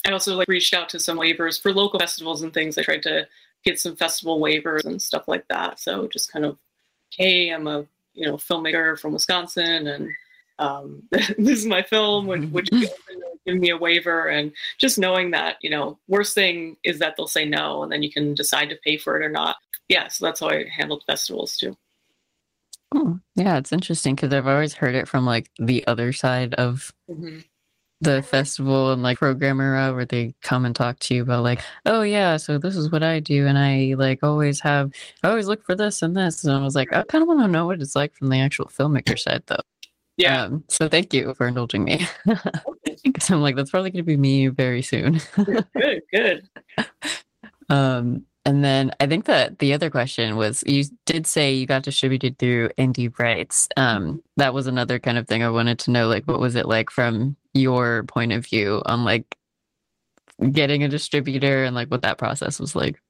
I 0.06 0.10
also 0.12 0.34
like 0.36 0.48
reached 0.48 0.72
out 0.72 0.88
to 0.90 0.98
some 0.98 1.18
waivers 1.18 1.60
for 1.60 1.74
local 1.74 2.00
festivals 2.00 2.40
and 2.40 2.52
things. 2.52 2.78
I 2.78 2.82
tried 2.82 3.02
to 3.02 3.28
get 3.62 3.78
some 3.78 3.94
festival 3.94 4.40
waivers 4.40 4.86
and 4.86 5.02
stuff 5.02 5.28
like 5.28 5.46
that. 5.48 5.78
So 5.78 6.08
just 6.08 6.32
kind 6.32 6.46
of, 6.46 6.56
hey, 7.10 7.50
I'm 7.50 7.66
a 7.66 7.84
you 8.14 8.26
know 8.26 8.36
filmmaker 8.36 8.98
from 8.98 9.12
Wisconsin, 9.12 9.86
and 9.86 10.08
um, 10.58 11.02
this 11.10 11.58
is 11.58 11.66
my 11.66 11.82
film. 11.82 12.26
Would, 12.26 12.50
would 12.54 12.70
you 12.72 12.88
give 13.46 13.58
me 13.58 13.68
a 13.68 13.76
waiver? 13.76 14.28
And 14.28 14.52
just 14.78 14.98
knowing 14.98 15.32
that, 15.32 15.56
you 15.60 15.68
know, 15.68 15.98
worst 16.08 16.34
thing 16.34 16.78
is 16.84 16.98
that 17.00 17.16
they'll 17.18 17.26
say 17.26 17.44
no, 17.44 17.82
and 17.82 17.92
then 17.92 18.02
you 18.02 18.10
can 18.10 18.34
decide 18.34 18.70
to 18.70 18.76
pay 18.76 18.96
for 18.96 19.20
it 19.20 19.24
or 19.24 19.30
not. 19.30 19.56
Yeah, 19.90 20.08
so 20.08 20.24
that's 20.24 20.40
how 20.40 20.48
I 20.48 20.64
handled 20.74 21.04
festivals 21.06 21.58
too. 21.58 21.76
Oh, 22.92 23.20
yeah, 23.36 23.56
it's 23.56 23.72
interesting 23.72 24.14
because 24.16 24.32
I've 24.32 24.46
always 24.46 24.74
heard 24.74 24.94
it 24.94 25.06
from 25.06 25.24
like 25.24 25.50
the 25.58 25.86
other 25.86 26.12
side 26.12 26.54
of 26.54 26.92
mm-hmm. 27.08 27.38
the 28.00 28.22
festival 28.22 28.92
and 28.92 29.02
like 29.02 29.18
programmer 29.18 29.94
where 29.94 30.04
they 30.04 30.34
come 30.42 30.64
and 30.64 30.74
talk 30.74 30.98
to 31.00 31.14
you 31.14 31.22
about 31.22 31.44
like 31.44 31.60
oh 31.86 32.02
yeah 32.02 32.36
so 32.36 32.58
this 32.58 32.74
is 32.74 32.90
what 32.90 33.02
i 33.02 33.20
do 33.20 33.46
and 33.46 33.58
i 33.58 33.94
like 33.98 34.20
always 34.22 34.58
have 34.58 34.90
i 35.22 35.28
always 35.28 35.46
look 35.46 35.64
for 35.64 35.74
this 35.74 36.02
and 36.02 36.16
this 36.16 36.42
and 36.42 36.52
i 36.52 36.62
was 36.62 36.74
like 36.74 36.92
i 36.92 37.02
kind 37.02 37.22
of 37.22 37.28
want 37.28 37.40
to 37.40 37.46
know 37.46 37.66
what 37.66 37.80
it's 37.80 37.94
like 37.94 38.14
from 38.14 38.28
the 38.28 38.40
actual 38.40 38.66
filmmaker 38.66 39.18
side 39.18 39.42
though. 39.46 39.56
Yeah. 40.16 40.44
Um, 40.44 40.64
so 40.68 40.88
thank 40.88 41.14
you 41.14 41.32
for 41.34 41.46
indulging 41.46 41.84
me. 41.84 42.06
Because 43.02 43.30
i'm 43.30 43.40
like 43.40 43.56
that's 43.56 43.70
probably 43.70 43.90
going 43.90 44.04
to 44.04 44.06
be 44.06 44.16
me 44.16 44.48
very 44.48 44.82
soon. 44.82 45.20
Good 45.36 46.02
good. 46.12 46.48
Um 47.70 48.26
and 48.50 48.64
then 48.64 48.90
I 48.98 49.06
think 49.06 49.26
that 49.26 49.60
the 49.60 49.72
other 49.72 49.90
question 49.90 50.34
was 50.34 50.64
you 50.66 50.82
did 51.06 51.24
say 51.24 51.54
you 51.54 51.66
got 51.66 51.84
distributed 51.84 52.36
through 52.36 52.70
Indie 52.70 53.16
Rights. 53.16 53.68
Um, 53.76 54.24
that 54.38 54.52
was 54.52 54.66
another 54.66 54.98
kind 54.98 55.18
of 55.18 55.28
thing 55.28 55.44
I 55.44 55.50
wanted 55.50 55.78
to 55.80 55.92
know. 55.92 56.08
Like, 56.08 56.24
what 56.24 56.40
was 56.40 56.56
it 56.56 56.66
like 56.66 56.90
from 56.90 57.36
your 57.54 58.02
point 58.02 58.32
of 58.32 58.44
view 58.44 58.82
on 58.86 59.04
like 59.04 59.36
getting 60.50 60.82
a 60.82 60.88
distributor 60.88 61.62
and 61.62 61.76
like 61.76 61.92
what 61.92 62.02
that 62.02 62.18
process 62.18 62.58
was 62.58 62.74
like? 62.74 63.00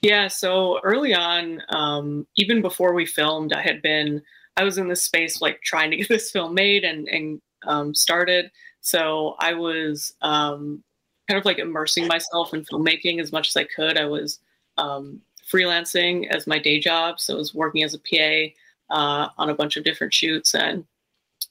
Yeah, 0.00 0.28
so 0.28 0.80
early 0.82 1.12
on, 1.12 1.60
um, 1.68 2.26
even 2.36 2.62
before 2.62 2.94
we 2.94 3.04
filmed, 3.04 3.52
I 3.52 3.60
had 3.60 3.82
been 3.82 4.22
I 4.56 4.64
was 4.64 4.78
in 4.78 4.88
this 4.88 5.02
space 5.02 5.42
like 5.42 5.60
trying 5.60 5.90
to 5.90 5.98
get 5.98 6.08
this 6.08 6.30
film 6.30 6.54
made 6.54 6.84
and 6.84 7.06
and 7.06 7.42
um, 7.66 7.94
started. 7.94 8.50
So 8.80 9.36
I 9.40 9.52
was 9.52 10.14
um, 10.22 10.82
kind 11.28 11.38
of 11.38 11.44
like 11.44 11.58
immersing 11.58 12.06
myself 12.06 12.54
in 12.54 12.64
filmmaking 12.64 13.20
as 13.20 13.32
much 13.32 13.48
as 13.48 13.56
I 13.56 13.64
could. 13.64 13.98
I 13.98 14.06
was 14.06 14.40
um, 14.78 15.20
freelancing 15.50 16.28
as 16.28 16.46
my 16.46 16.58
day 16.58 16.80
job, 16.80 17.20
so 17.20 17.34
I 17.34 17.36
was 17.36 17.54
working 17.54 17.82
as 17.82 17.94
a 17.94 17.98
PA 17.98 18.94
uh, 18.94 19.28
on 19.36 19.50
a 19.50 19.54
bunch 19.54 19.76
of 19.76 19.84
different 19.84 20.14
shoots, 20.14 20.54
and 20.54 20.84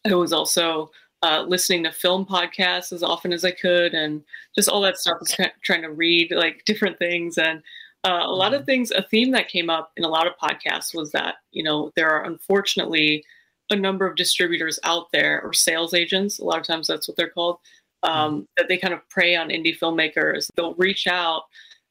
I 0.05 0.15
was 0.15 0.34
also 0.34 0.91
uh, 1.23 1.43
listening 1.47 1.84
to 1.84 1.91
film 1.91 2.25
podcasts 2.25 2.91
as 2.91 3.03
often 3.03 3.34
as 3.34 3.45
I 3.45 3.51
could, 3.51 3.93
and 3.93 4.23
just 4.55 4.69
all 4.69 4.82
that 4.82 4.97
stuff. 4.97 5.17
Was 5.19 5.34
kind 5.34 5.49
of 5.49 5.61
trying 5.61 5.82
to 5.84 5.91
read 5.91 6.32
like 6.32 6.65
different 6.65 6.97
things, 6.97 7.38
and 7.38 7.61
uh, 8.03 8.23
a 8.23 8.32
lot 8.32 8.53
of 8.53 8.61
mm-hmm. 8.61 8.65
things. 8.65 8.91
A 8.91 9.03
theme 9.03 9.32
that 9.32 9.47
came 9.47 9.69
up 9.69 9.91
in 9.97 10.03
a 10.03 10.09
lot 10.09 10.28
of 10.28 10.34
podcasts 10.41 10.95
was 10.95 11.11
that 11.11 11.36
you 11.51 11.63
know 11.63 11.91
there 11.95 12.09
are 12.09 12.25
unfortunately 12.25 13.23
a 13.69 13.75
number 13.75 14.07
of 14.07 14.15
distributors 14.15 14.80
out 14.84 15.11
there 15.11 15.41
or 15.41 15.53
sales 15.53 15.93
agents. 15.93 16.39
A 16.39 16.43
lot 16.43 16.59
of 16.59 16.65
times 16.65 16.88
that's 16.88 17.07
what 17.07 17.17
they're 17.17 17.30
called 17.30 17.57
um, 18.04 18.48
that 18.58 18.68
they 18.68 18.78
kind 18.78 18.93
of 18.93 19.08
prey 19.10 19.36
on 19.36 19.50
indie 19.50 19.78
filmmakers. 19.78 20.50
They'll 20.56 20.76
reach 20.76 21.08
out 21.08 21.43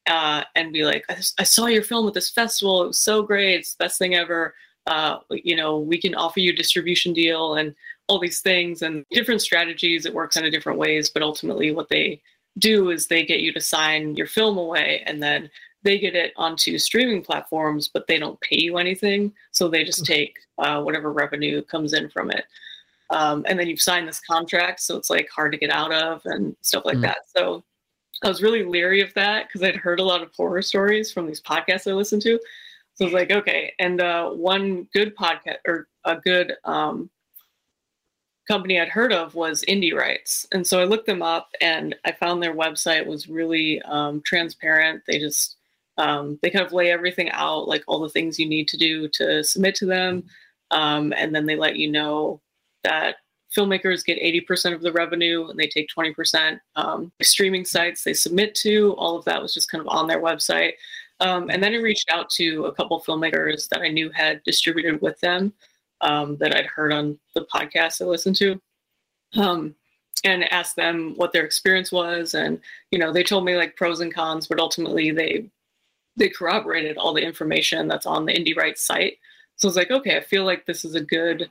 uh, 0.06 0.44
and 0.54 0.72
be 0.72 0.84
like, 0.84 1.04
I, 1.08 1.16
I, 1.38 1.42
saw 1.42 1.66
your 1.66 1.82
film 1.82 2.06
at 2.06 2.14
this 2.14 2.30
festival. 2.30 2.82
It 2.84 2.88
was 2.88 2.98
so 2.98 3.22
great. 3.22 3.54
It's 3.54 3.74
the 3.74 3.84
best 3.84 3.98
thing 3.98 4.14
ever. 4.14 4.54
Uh, 4.86 5.18
you 5.30 5.56
know, 5.56 5.78
we 5.78 6.00
can 6.00 6.14
offer 6.14 6.38
you 6.38 6.52
a 6.52 6.56
distribution 6.56 7.12
deal 7.12 7.56
and 7.56 7.74
all 8.06 8.20
these 8.20 8.40
things 8.40 8.82
and 8.82 9.04
different 9.10 9.42
strategies. 9.42 10.06
It 10.06 10.14
works 10.14 10.36
in 10.36 10.48
different 10.50 10.78
ways, 10.78 11.10
but 11.10 11.22
ultimately, 11.22 11.72
what 11.72 11.88
they 11.88 12.22
do 12.58 12.90
is 12.90 13.06
they 13.06 13.24
get 13.24 13.40
you 13.40 13.52
to 13.52 13.60
sign 13.60 14.14
your 14.14 14.28
film 14.28 14.56
away 14.58 15.02
and 15.06 15.20
then 15.20 15.50
they 15.82 15.98
get 15.98 16.14
it 16.14 16.32
onto 16.36 16.78
streaming 16.78 17.22
platforms, 17.22 17.90
but 17.92 18.06
they 18.06 18.18
don't 18.18 18.40
pay 18.40 18.56
you 18.60 18.76
anything. 18.78 19.32
So 19.50 19.68
they 19.68 19.84
just 19.84 20.02
mm. 20.02 20.06
take 20.06 20.36
uh, 20.58 20.82
whatever 20.82 21.12
revenue 21.12 21.62
comes 21.62 21.92
in 21.92 22.08
from 22.10 22.30
it 22.30 22.44
um, 23.10 23.44
and 23.48 23.58
then 23.58 23.66
you've 23.68 23.80
signed 23.80 24.08
this 24.08 24.20
contract 24.20 24.80
so 24.80 24.96
it's 24.96 25.10
like 25.10 25.28
hard 25.28 25.52
to 25.52 25.58
get 25.58 25.70
out 25.70 25.92
of 25.92 26.22
and 26.24 26.56
stuff 26.62 26.84
like 26.84 26.98
mm. 26.98 27.02
that. 27.02 27.18
So 27.36 27.64
i 28.24 28.28
was 28.28 28.42
really 28.42 28.64
leery 28.64 29.02
of 29.02 29.12
that 29.12 29.46
because 29.46 29.62
i'd 29.62 29.76
heard 29.76 30.00
a 30.00 30.04
lot 30.04 30.22
of 30.22 30.32
horror 30.34 30.62
stories 30.62 31.12
from 31.12 31.26
these 31.26 31.42
podcasts 31.42 31.90
i 31.90 31.94
listened 31.94 32.22
to. 32.22 32.38
So 32.94 33.04
i 33.04 33.06
was 33.06 33.14
like 33.14 33.30
okay. 33.30 33.72
And 33.78 34.00
uh, 34.00 34.30
one 34.30 34.88
good 34.94 35.14
podcast 35.16 35.58
or 35.66 35.88
a 36.04 36.16
good 36.16 36.54
um, 36.64 37.10
company 38.48 38.80
i'd 38.80 38.88
heard 38.88 39.12
of 39.12 39.34
was 39.34 39.64
Indie 39.68 39.94
Rights. 39.94 40.46
And 40.52 40.66
so 40.66 40.80
i 40.80 40.84
looked 40.84 41.06
them 41.06 41.22
up 41.22 41.48
and 41.60 41.94
i 42.04 42.12
found 42.12 42.42
their 42.42 42.54
website 42.54 43.06
was 43.06 43.28
really 43.28 43.82
um, 43.82 44.22
transparent. 44.24 45.02
They 45.06 45.18
just 45.18 45.56
um, 45.98 46.38
they 46.42 46.50
kind 46.50 46.64
of 46.64 46.72
lay 46.72 46.90
everything 46.90 47.30
out 47.30 47.68
like 47.68 47.82
all 47.86 48.00
the 48.00 48.08
things 48.08 48.38
you 48.38 48.48
need 48.48 48.68
to 48.68 48.76
do 48.76 49.08
to 49.08 49.42
submit 49.42 49.74
to 49.76 49.86
them. 49.86 50.24
Um, 50.70 51.12
and 51.16 51.34
then 51.34 51.46
they 51.46 51.56
let 51.56 51.76
you 51.76 51.90
know 51.90 52.40
that 52.86 53.16
filmmakers 53.56 54.04
get 54.04 54.20
80% 54.20 54.74
of 54.74 54.82
the 54.82 54.92
revenue 54.92 55.48
and 55.48 55.58
they 55.58 55.66
take 55.66 55.88
20%. 55.96 56.58
Um, 56.74 57.12
streaming 57.22 57.64
sites 57.64 58.02
they 58.02 58.12
submit 58.12 58.54
to, 58.56 58.94
all 58.94 59.16
of 59.16 59.24
that 59.24 59.40
was 59.40 59.54
just 59.54 59.70
kind 59.70 59.80
of 59.80 59.88
on 59.88 60.06
their 60.06 60.20
website. 60.20 60.72
Um, 61.20 61.48
and 61.50 61.62
then 61.62 61.72
I 61.72 61.78
reached 61.78 62.10
out 62.10 62.28
to 62.30 62.66
a 62.66 62.74
couple 62.74 63.00
filmmakers 63.00 63.68
that 63.68 63.80
I 63.80 63.88
knew 63.88 64.10
had 64.10 64.42
distributed 64.44 65.00
with 65.00 65.18
them 65.20 65.52
um, 66.00 66.36
that 66.38 66.54
I'd 66.54 66.66
heard 66.66 66.92
on 66.92 67.18
the 67.34 67.46
podcast 67.52 68.02
I 68.02 68.04
listened 68.04 68.36
to. 68.36 68.60
Um, 69.36 69.74
and 70.24 70.50
asked 70.52 70.76
them 70.76 71.14
what 71.16 71.32
their 71.32 71.44
experience 71.44 71.92
was, 71.92 72.34
and 72.34 72.58
you 72.90 72.98
know 72.98 73.12
they 73.12 73.22
told 73.22 73.44
me 73.44 73.56
like 73.56 73.76
pros 73.76 74.00
and 74.00 74.12
cons, 74.12 74.46
but 74.48 74.58
ultimately 74.58 75.10
they 75.10 75.48
they 76.16 76.28
corroborated 76.28 76.96
all 76.96 77.12
the 77.12 77.22
information 77.22 77.86
that's 77.86 78.06
on 78.06 78.24
the 78.24 78.32
Indie 78.32 78.56
Rights 78.56 78.82
site. 78.82 79.18
So 79.56 79.68
I 79.68 79.70
was 79.70 79.76
like, 79.76 79.90
okay, 79.90 80.16
I 80.16 80.20
feel 80.20 80.44
like 80.44 80.64
this 80.64 80.84
is 80.84 80.94
a 80.94 81.00
good 81.00 81.50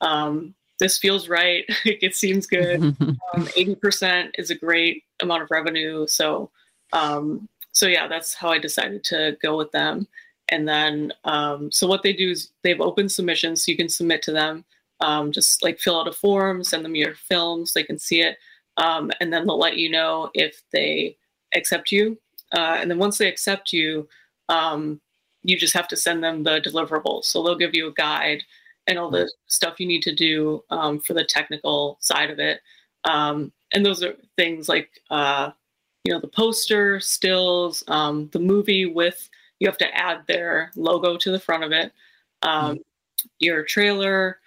um, 0.00 0.54
this 0.78 0.98
feels 0.98 1.28
right. 1.28 1.64
it 1.84 2.14
seems 2.14 2.46
good. 2.46 2.96
Um, 3.34 3.46
80% 3.48 4.30
is 4.38 4.50
a 4.50 4.54
great 4.54 5.02
amount 5.20 5.42
of 5.42 5.50
revenue. 5.50 6.06
So, 6.06 6.50
um, 6.92 7.48
so 7.72 7.86
yeah, 7.86 8.08
that's 8.08 8.32
how 8.32 8.48
I 8.48 8.58
decided 8.58 9.04
to 9.04 9.36
go 9.42 9.56
with 9.56 9.70
them. 9.72 10.06
And 10.48 10.66
then, 10.66 11.12
um, 11.24 11.70
so 11.70 11.86
what 11.86 12.02
they 12.02 12.12
do 12.12 12.30
is 12.30 12.50
they've 12.62 12.80
open 12.80 13.08
submissions 13.08 13.64
so 13.64 13.72
you 13.72 13.76
can 13.76 13.88
submit 13.88 14.22
to 14.22 14.32
them. 14.32 14.64
Um, 15.00 15.32
just 15.32 15.62
like 15.62 15.78
fill 15.80 16.00
out 16.00 16.08
a 16.08 16.12
form, 16.12 16.64
send 16.64 16.84
them 16.84 16.94
your 16.94 17.14
films, 17.14 17.72
so 17.72 17.80
they 17.80 17.84
can 17.84 17.98
see 17.98 18.22
it. 18.22 18.38
Um, 18.78 19.10
and 19.20 19.32
then 19.32 19.46
they'll 19.46 19.58
let 19.58 19.76
you 19.76 19.90
know 19.90 20.30
if 20.32 20.62
they 20.72 21.16
accept 21.54 21.92
you. 21.92 22.18
Uh, 22.56 22.78
and 22.80 22.90
then 22.90 22.98
once 22.98 23.18
they 23.18 23.28
accept 23.28 23.72
you, 23.72 24.08
um, 24.48 25.00
you 25.42 25.58
just 25.58 25.74
have 25.74 25.88
to 25.88 25.96
send 25.96 26.22
them 26.22 26.44
the 26.44 26.60
deliverables. 26.60 27.24
So 27.24 27.42
they'll 27.42 27.56
give 27.56 27.74
you 27.74 27.88
a 27.88 27.92
guide 27.92 28.42
and 28.86 28.98
all 28.98 29.10
the 29.10 29.30
stuff 29.46 29.80
you 29.80 29.86
need 29.86 30.02
to 30.02 30.14
do 30.14 30.62
um, 30.70 31.00
for 31.00 31.14
the 31.14 31.24
technical 31.24 31.98
side 32.00 32.30
of 32.30 32.38
it. 32.38 32.60
Um, 33.04 33.52
and 33.72 33.84
those 33.84 34.02
are 34.02 34.14
things 34.36 34.68
like, 34.68 34.90
uh, 35.10 35.50
you 36.04 36.12
know, 36.12 36.20
the 36.20 36.28
poster, 36.28 37.00
stills, 37.00 37.82
um, 37.88 38.28
the 38.32 38.38
movie 38.38 38.86
with, 38.86 39.28
you 39.58 39.68
have 39.68 39.78
to 39.78 39.96
add 39.96 40.22
their 40.26 40.70
logo 40.76 41.16
to 41.16 41.32
the 41.32 41.40
front 41.40 41.64
of 41.64 41.72
it, 41.72 41.92
um, 42.42 42.78
your 43.38 43.64
trailer, 43.64 44.38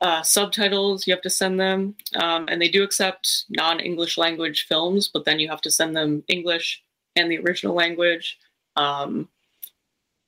uh, 0.00 0.22
subtitles 0.22 1.06
you 1.06 1.12
have 1.12 1.22
to 1.22 1.30
send 1.30 1.58
them, 1.58 1.94
um, 2.16 2.46
and 2.48 2.60
they 2.60 2.68
do 2.68 2.82
accept 2.82 3.44
non-English 3.50 4.18
language 4.18 4.66
films, 4.66 5.08
but 5.08 5.24
then 5.24 5.38
you 5.38 5.48
have 5.48 5.62
to 5.62 5.70
send 5.70 5.96
them 5.96 6.22
English 6.28 6.82
and 7.16 7.30
the 7.30 7.38
original 7.38 7.74
language. 7.74 8.38
Um, 8.76 9.28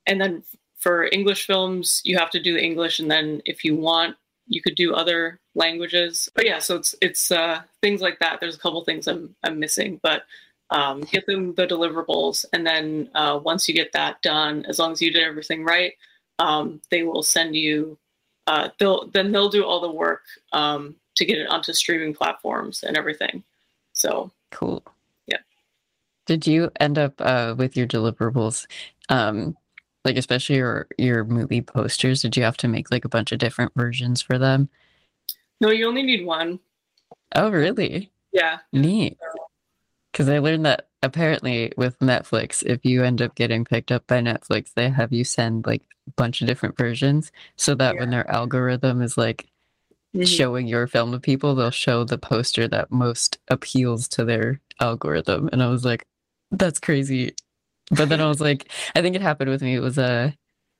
and 0.07 0.21
then 0.21 0.43
for 0.79 1.09
English 1.13 1.47
films, 1.47 2.01
you 2.05 2.17
have 2.19 2.31
to 2.31 2.43
do 2.43 2.57
English, 2.57 3.01
and 3.01 3.11
then 3.11 3.43
if 3.45 3.65
you 3.65 3.77
want, 3.77 4.17
you 4.47 4.63
could 4.63 4.75
do 4.75 4.95
other 4.95 5.41
languages. 5.55 6.29
But 6.35 6.47
yeah, 6.47 6.59
so 6.59 6.77
it's 6.77 6.95
it's 7.01 7.31
uh, 7.31 7.63
things 7.83 8.01
like 8.01 8.19
that. 8.21 8.41
There's 8.41 8.57
a 8.57 8.61
couple 8.61 8.85
things 8.85 9.07
I'm 9.07 9.35
I'm 9.43 9.59
missing, 9.59 10.01
but 10.03 10.23
um, 10.71 11.01
get 11.03 11.27
them 11.27 11.55
the 11.55 11.67
deliverables, 11.67 12.45
and 12.53 12.67
then 12.67 13.11
uh, 13.15 13.41
once 13.43 13.69
you 13.69 13.75
get 13.75 13.93
that 13.93 14.23
done, 14.23 14.65
as 14.67 14.79
long 14.79 14.93
as 14.93 15.03
you 15.03 15.13
did 15.13 15.23
everything 15.25 15.65
right, 15.65 15.93
um, 16.39 16.81
they 16.91 17.03
will 17.03 17.23
send 17.23 17.57
you. 17.57 17.99
Uh, 18.47 18.71
they'll 18.79 19.09
then 19.09 19.33
they'll 19.33 19.51
do 19.51 19.65
all 19.65 19.81
the 19.81 19.91
work 19.91 20.23
um, 20.53 20.97
to 21.17 21.25
get 21.25 21.39
it 21.39 21.49
onto 21.49 21.73
streaming 21.73 22.15
platforms 22.15 22.83
and 22.83 22.97
everything. 22.97 23.43
So 23.93 24.31
Cool. 24.51 24.83
Yeah. 25.27 25.39
Did 26.27 26.47
you 26.47 26.71
end 26.81 26.99
up 26.99 27.15
uh, 27.21 27.55
with 27.57 27.77
your 27.77 27.87
deliverables, 27.87 28.67
um, 29.09 29.57
like 30.09 30.17
especially 30.17 30.57
your 30.57 30.89
your 30.99 31.25
movie 31.25 31.61
posters? 31.61 32.23
Did 32.23 32.37
you 32.37 32.43
have 32.43 32.57
to 32.59 32.69
make 32.69 32.91
like 32.91 33.05
a 33.05 33.09
bunch 33.09 33.31
of 33.33 33.39
different 33.39 33.73
versions 33.77 34.21
for 34.23 34.39
them? 34.39 34.69
no, 35.61 35.71
you 35.71 35.87
only 35.89 36.03
need 36.03 36.25
one. 36.25 36.59
Oh, 37.35 37.51
really? 37.51 38.11
Yeah, 38.33 38.59
Neat. 38.73 39.19
Because 40.13 40.29
I 40.29 40.39
learned 40.39 40.65
that 40.67 40.89
apparently 41.03 41.73
with 41.77 41.99
Netflix, 41.99 42.63
if 42.65 42.85
you 42.85 43.05
end 43.05 43.21
up 43.23 43.35
getting 43.35 43.65
picked 43.65 43.93
up 43.93 44.07
by 44.07 44.21
Netflix, 44.21 44.73
they 44.75 44.89
have 44.89 45.13
you 45.13 45.25
send 45.25 45.67
like 45.67 45.83
a 46.07 46.11
bunch 46.13 46.41
of 46.41 46.47
different 46.47 46.77
versions 46.79 47.31
so 47.57 47.75
that 47.75 47.97
when 47.97 48.11
their 48.11 48.29
algorithm 48.31 49.03
is 49.03 49.17
like 49.19 49.47
Mhm. 50.15 50.27
showing 50.27 50.67
your 50.67 50.87
film 50.87 51.13
to 51.13 51.21
people, 51.21 51.55
they'll 51.55 51.71
show 51.71 52.03
the 52.05 52.19
poster 52.19 52.67
that 52.69 52.91
most 52.91 53.39
appeals 53.49 54.09
to 54.09 54.25
their 54.25 54.61
algorithm. 54.81 55.51
And 55.53 55.63
I 55.63 55.69
was 55.69 55.85
like, 55.85 56.05
that's 56.51 56.81
crazy. 56.81 57.35
But 57.91 58.09
then 58.09 58.21
I 58.21 58.27
was 58.29 58.41
like, 58.41 58.71
I 58.95 59.03
think 59.03 59.17
it 59.17 59.23
happened 59.23 59.51
with 59.51 59.63
me. 59.63 59.75
It 59.75 59.81
was 59.81 59.99
a, 59.99 60.35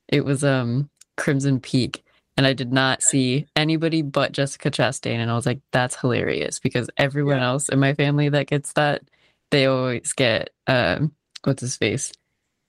it 0.09 0.25
was 0.25 0.45
um 0.45 0.91
Crimson 1.17 1.61
Peak, 1.61 2.05
and 2.37 2.47
I 2.47 2.53
did 2.53 2.73
not 2.73 3.03
see 3.03 3.47
anybody 3.57 4.03
but 4.03 4.33
Jessica 4.33 4.71
Chastain, 4.71 5.17
and 5.17 5.31
I 5.31 5.35
was 5.35 5.47
like, 5.47 5.61
that's 5.73 5.97
hilarious 5.97 6.59
because 6.59 6.91
everyone 6.97 7.39
Yeah. 7.39 7.49
else 7.49 7.69
in 7.69 7.79
my 7.79 7.95
family 7.95 8.29
that 8.29 8.47
gets 8.47 8.73
that, 8.75 9.03
they 9.51 9.67
always 9.67 10.13
get 10.13 10.51
um 10.67 11.13
what's 11.45 11.63
his 11.63 11.77
face, 11.77 12.13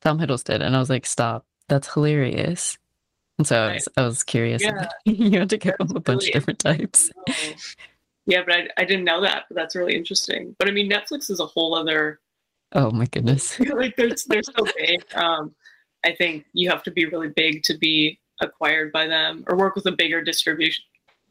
Tom 0.02 0.20
Hiddleston, 0.20 0.62
and 0.62 0.76
I 0.76 0.80
was 0.80 0.90
like, 0.90 1.06
stop, 1.06 1.46
that's 1.68 1.92
hilarious. 1.94 2.78
And 3.38 3.48
so 3.48 3.58
I 3.58 3.74
was, 3.74 3.88
I 3.98 4.06
was 4.06 4.24
curious. 4.24 4.62
Yeah. 4.62 4.90
you 5.06 5.40
had 5.40 5.50
to 5.52 5.58
give 5.58 5.78
them 5.78 5.92
a 5.96 6.00
bunch 6.02 6.24
really 6.24 6.28
of 6.28 6.34
different 6.34 6.60
types. 6.60 7.10
yeah, 8.26 8.42
but 8.46 8.54
I, 8.54 8.68
I 8.78 8.84
didn't 8.84 9.06
know 9.06 9.22
that. 9.22 9.46
But 9.50 9.56
that's 9.56 9.76
really 9.78 9.96
interesting. 9.96 10.56
But 10.60 10.68
I 10.68 10.72
mean, 10.72 10.90
Netflix 10.92 11.30
is 11.30 11.40
a 11.40 11.46
whole 11.46 11.74
other 11.74 12.20
Oh 12.74 12.92
my 12.92 13.06
goodness. 13.06 13.60
like 13.76 13.96
they're 13.96 14.12
they're 14.28 14.44
so 14.44 14.66
big. 14.78 15.04
Um, 15.16 15.56
I 16.06 16.14
think 16.14 16.46
you 16.54 16.70
have 16.70 16.84
to 16.84 16.92
be 16.92 17.06
really 17.06 17.30
big 17.30 17.64
to 17.64 17.78
be 17.78 18.20
acquired 18.42 18.92
by 18.92 19.06
them 19.08 19.44
or 19.48 19.58
work 19.58 19.76
with 19.76 19.86
a 19.86 19.92
bigger 19.92 20.22
distribution 20.22 20.84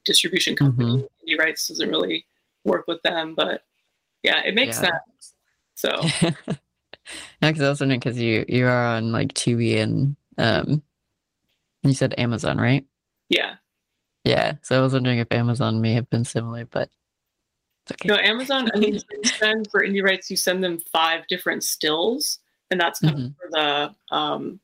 distribution 0.05 0.57
company. 0.57 1.07
Indie 1.27 1.39
Rights 1.39 1.69
doesn't 1.69 1.89
really 1.89 2.27
work 2.65 2.87
with 2.87 3.01
them, 3.03 3.35
but 3.35 3.63
yeah, 4.23 4.43
it 4.45 4.55
makes 4.55 4.77
Yeah. 4.83 4.91
sense. 4.91 5.35
So 5.75 6.31
No, 7.41 7.49
because 7.49 7.63
I 7.63 7.69
was 7.71 7.81
wondering 7.81 8.01
because 8.01 8.19
you 8.19 8.45
you 8.49 8.67
are 8.67 8.87
on 8.97 9.13
like 9.13 9.33
Tubi 9.33 9.79
and 9.79 10.17
um, 10.37 10.83
you 11.83 11.95
said 11.95 12.15
Amazon, 12.19 12.59
right? 12.59 12.85
yeah, 13.31 13.55
Yeah. 14.25 14.55
So 14.63 14.79
I 14.79 14.83
was 14.83 14.93
wondering 14.93 15.19
if 15.19 15.31
Amazon 15.33 15.81
may 15.81 15.95
have 15.95 16.09
been 16.11 16.25
similar, 16.25 16.65
but 16.67 16.91
okay. 17.93 18.09
no, 18.09 18.17
Amazon. 18.17 18.71
I 18.75 18.79
mean, 18.79 18.99
send 19.25 19.69
for 19.71 19.83
Indie 19.85 20.03
Rights, 20.03 20.31
you 20.31 20.37
send 20.37 20.63
them 20.63 20.79
five 20.93 21.27
different 21.29 21.65
stills, 21.65 22.39
and 22.71 22.81
that's 22.81 23.01
kind 23.01 23.17
Mhm. 23.17 23.27
of 23.27 23.35
for 23.37 23.49
the 24.11 24.15
um, 24.17 24.61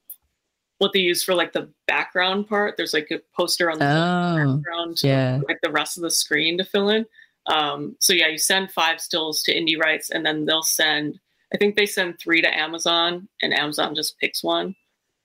what 0.79 0.93
they 0.93 0.99
use 1.01 1.23
for 1.23 1.35
like 1.35 1.53
the 1.53 1.69
background 1.87 2.49
part. 2.49 2.77
There's 2.77 2.93
like 2.95 3.11
a 3.11 3.21
poster 3.37 3.71
on 3.71 3.79
the 3.79 3.85
Oh, 3.85 4.57
background 4.57 4.97
to 4.99 5.07
yeah. 5.09 5.41
like 5.49 5.61
the 5.63 5.71
rest 5.71 5.97
of 5.97 6.03
the 6.03 6.11
screen 6.11 6.59
to 6.59 6.65
fill 6.65 6.89
in. 6.91 7.07
Um, 7.47 7.97
so 8.01 8.13
yeah, 8.13 8.29
you 8.29 8.39
send 8.39 8.71
five 8.73 9.01
stills 9.01 9.43
to 9.45 9.55
Indie 9.55 9.79
Rights, 9.79 10.11
and 10.11 10.25
then 10.27 10.45
they'll 10.47 10.63
send. 10.63 11.19
I 11.53 11.57
think 11.57 11.77
they 11.77 11.87
send 11.87 12.19
three 12.19 12.41
to 12.43 12.59
Amazon, 12.59 13.29
and 13.43 13.55
Amazon 13.55 13.95
just 13.95 14.19
picks 14.19 14.43
one. 14.43 14.75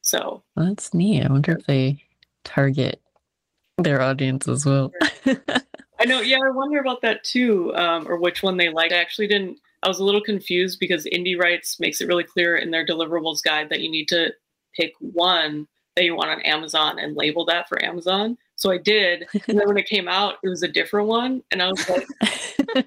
So 0.01 0.43
Well, 0.55 0.67
that's 0.67 0.93
neat. 0.93 1.23
I 1.25 1.31
wonder 1.31 1.53
if 1.57 1.65
they 1.65 2.03
target 2.45 3.01
their 3.77 4.01
audience 4.01 4.47
as 4.47 4.65
well. 4.65 4.91
I 5.99 6.05
know, 6.05 6.21
yeah, 6.21 6.37
I 6.43 6.49
wonder 6.51 6.79
about 6.79 7.01
that 7.01 7.23
too, 7.23 7.75
um, 7.75 8.07
or 8.07 8.17
which 8.17 8.41
one 8.41 8.57
they 8.57 8.69
like. 8.69 8.91
I 8.91 8.97
actually 8.97 9.27
didn't. 9.27 9.59
I 9.83 9.87
was 9.87 9.99
a 9.99 10.03
little 10.03 10.21
confused 10.21 10.79
because 10.79 11.05
Indie 11.05 11.39
Rights 11.39 11.79
makes 11.79 12.01
it 12.01 12.07
really 12.07 12.23
clear 12.23 12.57
in 12.57 12.71
their 12.71 12.85
deliverables 12.85 13.41
guide 13.43 13.69
that 13.69 13.79
you 13.81 13.89
need 13.89 14.07
to 14.09 14.33
pick 14.75 14.93
one 14.99 15.67
that 15.95 16.05
you 16.05 16.15
want 16.15 16.29
on 16.29 16.41
Amazon 16.41 16.99
and 16.99 17.15
label 17.15 17.45
that 17.45 17.67
for 17.67 17.83
Amazon. 17.83 18.37
So 18.55 18.71
I 18.71 18.77
did, 18.77 19.25
and 19.47 19.57
then 19.57 19.67
when 19.67 19.77
it 19.77 19.87
came 19.87 20.09
out, 20.09 20.35
it 20.43 20.49
was 20.49 20.63
a 20.63 20.67
different 20.67 21.07
one, 21.07 21.41
and 21.51 21.61
I 21.61 21.69
was 21.69 21.89
like, 21.89 22.05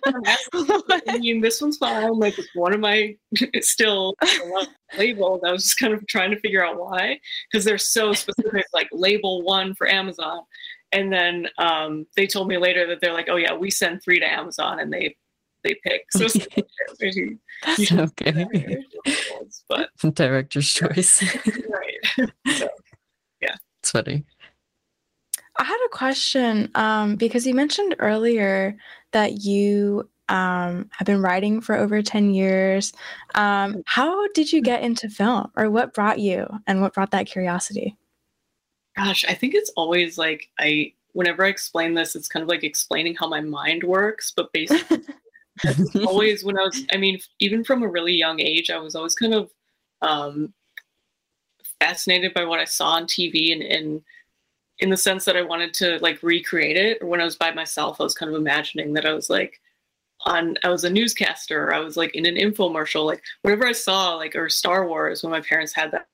I 1.08 1.18
mean, 1.18 1.40
this 1.40 1.62
one's 1.62 1.78
fine. 1.78 2.18
Like 2.18 2.38
it's 2.38 2.54
one 2.54 2.74
of 2.74 2.80
my 2.80 3.16
still 3.60 4.14
labeled. 4.98 5.44
I 5.46 5.52
was 5.52 5.64
just 5.64 5.78
kind 5.78 5.94
of 5.94 6.06
trying 6.06 6.30
to 6.30 6.40
figure 6.40 6.64
out 6.64 6.78
why 6.78 7.18
because 7.50 7.64
they're 7.64 7.78
so 7.78 8.12
specific. 8.12 8.66
Like 8.74 8.88
label 8.92 9.42
one 9.42 9.74
for 9.74 9.88
Amazon, 9.88 10.42
and 10.92 11.12
then 11.12 11.48
um, 11.58 12.06
they 12.16 12.26
told 12.26 12.48
me 12.48 12.58
later 12.58 12.86
that 12.86 13.00
they're 13.00 13.14
like, 13.14 13.28
oh 13.28 13.36
yeah, 13.36 13.54
we 13.54 13.70
send 13.70 14.02
three 14.02 14.20
to 14.20 14.30
Amazon, 14.30 14.78
and 14.80 14.92
they 14.92 15.16
they 15.64 15.76
pick. 15.84 16.06
So 16.12 16.24
it's 16.24 16.36
like, 16.36 16.66
maybe 17.00 17.38
you 17.78 17.84
should 17.84 18.00
okay. 18.00 18.46
but 19.68 20.14
Director's 20.14 20.72
choice. 20.72 21.22
right. 21.68 22.30
So, 22.56 22.68
it's 23.82 23.90
funny. 23.90 24.24
I 25.58 25.64
had 25.64 25.86
a 25.86 25.96
question 25.96 26.70
um, 26.74 27.16
because 27.16 27.46
you 27.46 27.54
mentioned 27.54 27.96
earlier 27.98 28.76
that 29.12 29.42
you 29.42 30.08
um, 30.28 30.88
have 30.92 31.06
been 31.06 31.20
writing 31.20 31.60
for 31.60 31.76
over 31.76 32.00
10 32.00 32.32
years. 32.32 32.92
Um, 33.34 33.82
how 33.86 34.28
did 34.28 34.52
you 34.52 34.62
get 34.62 34.82
into 34.82 35.10
film 35.10 35.50
or 35.56 35.68
what 35.68 35.92
brought 35.92 36.20
you 36.20 36.46
and 36.66 36.80
what 36.80 36.94
brought 36.94 37.10
that 37.10 37.26
curiosity? 37.26 37.96
Gosh, 38.96 39.24
I 39.28 39.34
think 39.34 39.54
it's 39.54 39.70
always 39.76 40.18
like 40.18 40.50
I 40.58 40.92
whenever 41.12 41.44
I 41.44 41.48
explain 41.48 41.94
this, 41.94 42.16
it's 42.16 42.28
kind 42.28 42.42
of 42.42 42.48
like 42.48 42.64
explaining 42.64 43.14
how 43.14 43.28
my 43.28 43.40
mind 43.40 43.84
works, 43.84 44.32
but 44.34 44.52
basically 44.52 45.00
always 46.06 46.44
when 46.44 46.58
I 46.58 46.62
was 46.62 46.84
I 46.92 46.96
mean, 46.96 47.20
even 47.38 47.64
from 47.64 47.82
a 47.82 47.88
really 47.88 48.14
young 48.14 48.40
age, 48.40 48.70
I 48.70 48.78
was 48.78 48.94
always 48.94 49.14
kind 49.14 49.34
of 49.34 49.50
um 50.00 50.52
fascinated 51.80 52.34
by 52.34 52.44
what 52.44 52.60
I 52.60 52.64
saw 52.64 52.90
on 52.90 53.04
TV 53.06 53.52
and, 53.52 53.62
and 53.62 54.02
in 54.78 54.90
the 54.90 54.96
sense 54.96 55.24
that 55.24 55.36
I 55.36 55.42
wanted 55.42 55.74
to 55.74 55.98
like 56.00 56.22
recreate 56.22 56.76
it. 56.76 56.98
Or 57.00 57.08
when 57.08 57.20
I 57.20 57.24
was 57.24 57.36
by 57.36 57.52
myself, 57.52 58.00
I 58.00 58.04
was 58.04 58.14
kind 58.14 58.30
of 58.30 58.36
imagining 58.36 58.92
that 58.94 59.06
I 59.06 59.12
was 59.12 59.30
like 59.30 59.60
on 60.24 60.56
I 60.64 60.68
was 60.68 60.84
a 60.84 60.90
newscaster, 60.90 61.64
or 61.68 61.74
I 61.74 61.80
was 61.80 61.96
like 61.96 62.14
in 62.14 62.26
an 62.26 62.36
infomercial, 62.36 63.04
like 63.04 63.22
whatever 63.42 63.66
I 63.66 63.72
saw, 63.72 64.14
like 64.14 64.36
or 64.36 64.48
Star 64.48 64.86
Wars 64.86 65.22
when 65.22 65.32
my 65.32 65.40
parents 65.40 65.72
had 65.72 65.92
that 65.92 66.06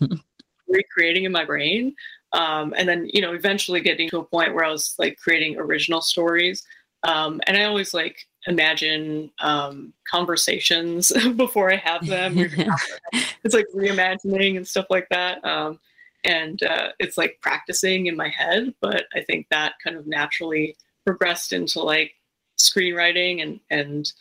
recreating 0.68 1.24
in 1.24 1.32
my 1.32 1.44
brain. 1.44 1.94
Um, 2.32 2.74
and 2.76 2.88
then, 2.88 3.08
you 3.12 3.22
know, 3.22 3.32
eventually 3.32 3.80
getting 3.80 4.08
to 4.10 4.18
a 4.18 4.24
point 4.24 4.54
where 4.54 4.64
I 4.64 4.70
was 4.70 4.94
like 4.98 5.18
creating 5.18 5.56
original 5.58 6.00
stories. 6.00 6.62
Um, 7.04 7.40
and 7.46 7.56
I 7.56 7.64
always 7.64 7.94
like 7.94 8.26
imagine 8.46 9.30
um, 9.40 9.92
conversations 10.10 11.12
before 11.36 11.72
I 11.72 11.76
have 11.76 12.06
them. 12.06 12.34
it's 13.44 13.54
like 13.54 13.66
reimagining 13.74 14.56
and 14.56 14.66
stuff 14.66 14.86
like 14.90 15.08
that. 15.10 15.44
Um, 15.44 15.78
and 16.24 16.62
uh, 16.62 16.88
it's 16.98 17.16
like 17.16 17.38
practicing 17.40 18.06
in 18.06 18.16
my 18.16 18.28
head. 18.28 18.74
But 18.80 19.04
I 19.14 19.22
think 19.22 19.46
that 19.50 19.74
kind 19.82 19.96
of 19.96 20.06
naturally 20.06 20.76
progressed 21.06 21.52
into 21.52 21.80
like 21.80 22.12
screenwriting 22.58 23.42
and, 23.42 23.60
and 23.70 24.12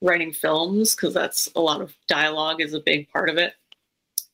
writing 0.00 0.32
films 0.32 0.94
because 0.94 1.12
that's 1.12 1.48
a 1.56 1.60
lot 1.60 1.80
of 1.80 1.94
dialogue 2.08 2.60
is 2.60 2.74
a 2.74 2.80
big 2.80 3.08
part 3.10 3.28
of 3.28 3.36
it. 3.36 3.54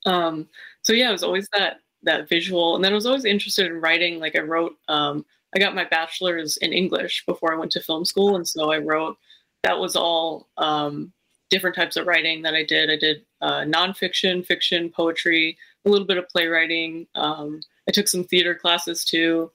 Um, 0.07 0.49
so 0.83 0.93
yeah, 0.93 1.09
it 1.09 1.13
was 1.13 1.25
always 1.25 1.49
that 1.53 1.81
that 2.03 2.29
visual, 2.29 2.77
and 2.77 2.85
then 2.85 2.93
I 2.93 2.95
was 2.95 3.07
always 3.07 3.25
interested 3.25 3.67
in 3.67 3.81
writing. 3.81 4.19
Like 4.19 4.37
I 4.37 4.41
wrote, 4.41 4.77
um, 4.89 5.27
I 5.55 5.59
got 5.59 5.75
my 5.75 5.85
bachelor's 5.85 6.57
in 6.59 6.73
English 6.73 7.25
before 7.27 7.53
I 7.53 7.59
went 7.59 7.73
to 7.73 7.81
film 7.81 8.05
school, 8.05 8.37
and 8.37 8.47
so 8.47 8.73
I 8.73 8.79
wrote. 8.79 9.19
That 9.63 9.81
was 9.81 9.97
all 9.97 10.49
um, 10.59 11.13
different 11.51 11.75
types 11.75 11.97
of 11.97 12.07
writing 12.07 12.43
that 12.43 12.55
I 12.55 12.65
did. 12.65 12.89
I 12.89 12.97
did 12.97 13.23
uh, 13.41 13.61
nonfiction, 13.63 14.47
fiction, 14.47 14.91
poetry, 14.91 15.59
a 15.85 15.91
little 15.91 16.07
bit 16.07 16.19
of 16.19 16.29
playwriting. 16.29 17.07
Um, 17.17 17.61
I 17.89 17.93
took 17.93 18.07
some 18.07 18.23
theater 18.23 18.55
classes 18.55 19.05
too, 19.05 19.51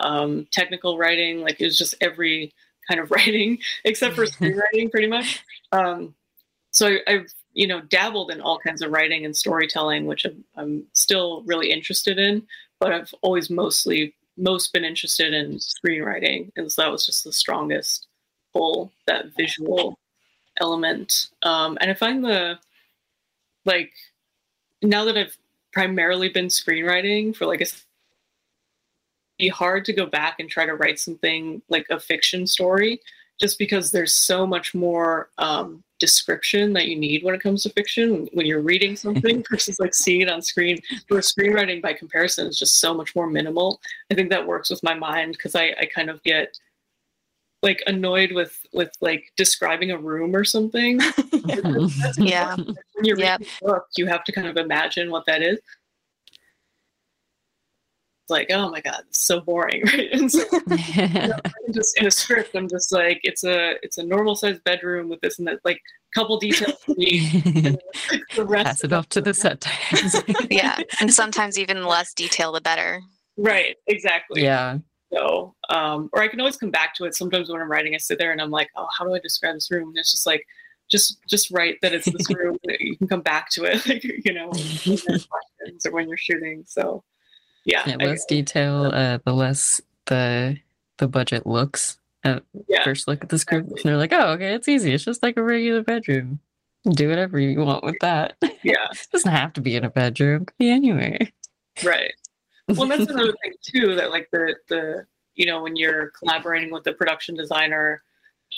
um, 0.00 0.46
technical 0.52 0.98
writing. 0.98 1.40
Like 1.40 1.60
it 1.60 1.64
was 1.64 1.78
just 1.78 1.94
every 2.00 2.52
kind 2.88 3.00
of 3.00 3.10
writing 3.16 3.58
except 3.84 4.14
for 4.14 4.26
screenwriting, 4.26 4.90
pretty 4.90 5.08
much. 5.08 5.44
Um, 5.72 6.14
so 6.70 6.88
I, 6.88 7.00
I've 7.06 7.34
you 7.56 7.66
know 7.66 7.80
dabbled 7.80 8.30
in 8.30 8.40
all 8.40 8.58
kinds 8.58 8.82
of 8.82 8.92
writing 8.92 9.24
and 9.24 9.34
storytelling, 9.34 10.06
which 10.06 10.26
I'm, 10.56 10.84
still 10.92 11.42
really 11.46 11.72
interested 11.72 12.18
in. 12.18 12.46
But 12.78 12.92
I've 12.92 13.14
always 13.22 13.48
mostly 13.50 14.14
most 14.36 14.72
been 14.72 14.84
interested 14.84 15.32
in 15.32 15.56
screenwriting, 15.56 16.52
and 16.56 16.70
so 16.70 16.82
that 16.82 16.92
was 16.92 17.06
just 17.06 17.24
the 17.24 17.32
strongest 17.32 18.06
pull 18.52 18.92
that 19.06 19.34
visual 19.36 19.98
element. 20.60 21.28
Um, 21.42 21.78
and 21.80 21.90
I 21.90 21.94
find 21.94 22.22
the 22.22 22.58
like 23.64 23.92
now 24.82 25.04
that 25.06 25.16
I've 25.16 25.36
primarily 25.72 26.28
been 26.28 26.46
screenwriting 26.46 27.34
for 27.34 27.46
like 27.46 27.62
a 27.62 27.66
be 29.38 29.48
hard 29.48 29.84
to 29.86 29.92
go 29.92 30.06
back 30.06 30.40
and 30.40 30.48
try 30.48 30.64
to 30.66 30.74
write 30.74 30.98
something 30.98 31.60
like 31.68 31.86
a 31.90 32.00
fiction 32.00 32.46
story 32.46 33.00
just 33.40 33.58
because 33.58 33.90
there's 33.90 34.14
so 34.14 34.46
much 34.46 34.74
more 34.74 35.28
um, 35.38 35.82
description 35.98 36.72
that 36.74 36.88
you 36.88 36.96
need 36.96 37.22
when 37.24 37.34
it 37.34 37.40
comes 37.42 37.62
to 37.62 37.70
fiction 37.70 38.28
when 38.32 38.46
you're 38.46 38.60
reading 38.60 38.96
something 39.04 39.44
versus 39.50 39.78
like 39.78 39.94
seeing 39.94 40.20
it 40.22 40.28
on 40.28 40.42
screen. 40.42 40.78
Where 41.08 41.20
screenwriting 41.20 41.82
by 41.82 41.92
comparison 41.92 42.46
is 42.46 42.58
just 42.58 42.80
so 42.80 42.94
much 42.94 43.14
more 43.14 43.26
minimal. 43.28 43.80
I 44.10 44.14
think 44.14 44.30
that 44.30 44.46
works 44.46 44.70
with 44.70 44.82
my 44.82 44.94
mind 44.94 45.32
because 45.32 45.54
I, 45.54 45.74
I 45.80 45.88
kind 45.94 46.10
of 46.10 46.22
get 46.22 46.58
like 47.62 47.82
annoyed 47.86 48.32
with 48.32 48.58
with 48.72 48.90
like 49.00 49.32
describing 49.36 49.90
a 49.90 49.98
room 49.98 50.34
or 50.36 50.44
something. 50.44 51.00
Yeah. 52.18 52.54
when 52.56 53.04
you're 53.04 53.18
Yep. 53.18 53.40
reading 53.40 53.52
a 53.62 53.66
book 53.66 53.86
you 53.96 54.06
have 54.06 54.24
to 54.24 54.32
kind 54.32 54.46
of 54.46 54.56
imagine 54.56 55.10
what 55.10 55.24
that 55.26 55.42
is. 55.42 55.56
It's 55.56 55.64
like 58.30 58.48
oh 58.50 58.70
my 58.70 58.80
god 58.80 59.02
it's 59.08 59.24
so 59.24 59.40
boring 59.40 59.82
right 59.86 60.08
and 60.12 60.30
so 60.30 60.42
I'm 60.70 61.72
just 61.72 61.98
in 61.98 62.06
a 62.06 62.10
script 62.10 62.54
i'm 62.54 62.68
just 62.68 62.92
like 62.92 63.20
it's 63.22 63.44
a 63.44 63.74
it's 63.82 63.98
a 63.98 64.02
normal 64.02 64.34
sized 64.34 64.64
bedroom 64.64 65.08
with 65.08 65.20
this 65.20 65.38
and 65.38 65.46
that 65.48 65.60
like 65.64 65.76
a 65.76 66.20
couple 66.20 66.38
details 66.38 66.76
you 66.88 66.94
need. 66.96 67.78
the 68.34 68.44
rest 68.44 68.64
Pass 68.64 68.84
it 68.84 68.92
off 68.92 69.08
to 69.10 69.20
the 69.20 69.34
set. 69.34 69.66
Yeah. 70.50 70.78
And 71.00 71.12
sometimes 71.12 71.58
even 71.58 71.84
less 71.84 72.14
detail, 72.14 72.52
the 72.52 72.60
better. 72.60 73.02
right 73.36 73.76
exactly 73.86 74.42
yeah. 74.42 74.78
so 75.12 75.54
um 75.68 76.08
or 76.12 76.22
i 76.22 76.28
can 76.28 76.40
always 76.40 76.56
come 76.56 76.70
back 76.70 76.94
to 76.94 77.04
it 77.04 77.14
sometimes 77.14 77.50
when 77.50 77.60
i'm 77.60 77.70
writing 77.70 77.94
i 77.94 77.98
sit 77.98 78.18
there 78.18 78.32
and 78.32 78.40
i'm 78.40 78.50
like 78.50 78.70
oh 78.76 78.86
how 78.96 79.04
do 79.04 79.14
i 79.14 79.18
describe 79.18 79.54
this 79.54 79.70
room 79.70 79.88
and 79.88 79.98
it's 79.98 80.10
just 80.10 80.26
like 80.26 80.42
just 80.90 81.18
just 81.28 81.50
write 81.50 81.76
that 81.82 81.92
it's 81.92 82.10
this 82.10 82.30
room 82.30 82.56
you 82.64 82.96
can 82.96 83.08
come 83.08 83.20
back 83.20 83.50
to 83.50 83.64
it 83.64 83.86
like 83.86 84.02
you 84.04 84.32
know 84.32 84.50
when 84.50 84.98
or 85.84 85.92
when 85.92 86.08
you're 86.08 86.16
shooting 86.16 86.64
so 86.66 87.02
yeah 87.66 87.82
Yeah, 87.86 87.96
I- 88.00 88.04
less 88.06 88.24
detail, 88.24 88.90
uh, 88.94 89.18
the 89.24 89.32
less 89.34 89.80
the 90.06 90.56
the 90.98 91.06
budget 91.08 91.46
looks 91.46 91.98
at 92.24 92.42
yeah 92.68 92.82
first 92.84 93.06
look 93.06 93.22
at 93.22 93.28
the 93.28 93.38
script. 93.38 93.68
And 93.68 93.78
they're 93.84 93.98
like, 93.98 94.12
oh, 94.14 94.30
okay, 94.32 94.54
it's 94.54 94.66
easy. 94.68 94.94
It's 94.94 95.04
just 95.04 95.22
like 95.22 95.36
a 95.36 95.42
regular 95.42 95.82
bedroom. 95.82 96.40
Do 96.88 97.08
whatever 97.10 97.38
you 97.38 97.60
want 97.60 97.84
with 97.84 97.96
that. 98.00 98.36
yeah 98.62 98.86
It 98.92 99.08
doesn't 99.12 99.30
have 99.30 99.52
to 99.54 99.60
be 99.60 99.76
in 99.76 99.84
a 99.84 99.90
bedroom. 99.90 100.42
It 100.42 100.46
could 100.46 100.58
be 100.58 100.70
anywhere. 100.70 101.18
right 101.84 102.12
well 102.68 102.88
that's 102.88 103.02
another 103.10 103.34
thing 103.42 103.52
too 103.62 103.94
that 103.94 104.10
like 104.10 104.28
the 104.32 104.54
the 104.68 105.04
you 105.34 105.46
know 105.46 105.62
when 105.62 105.76
you're 105.76 106.10
collaborating 106.18 106.72
with 106.72 106.82
the 106.84 106.92
production 106.94 107.34
designer 107.36 108.02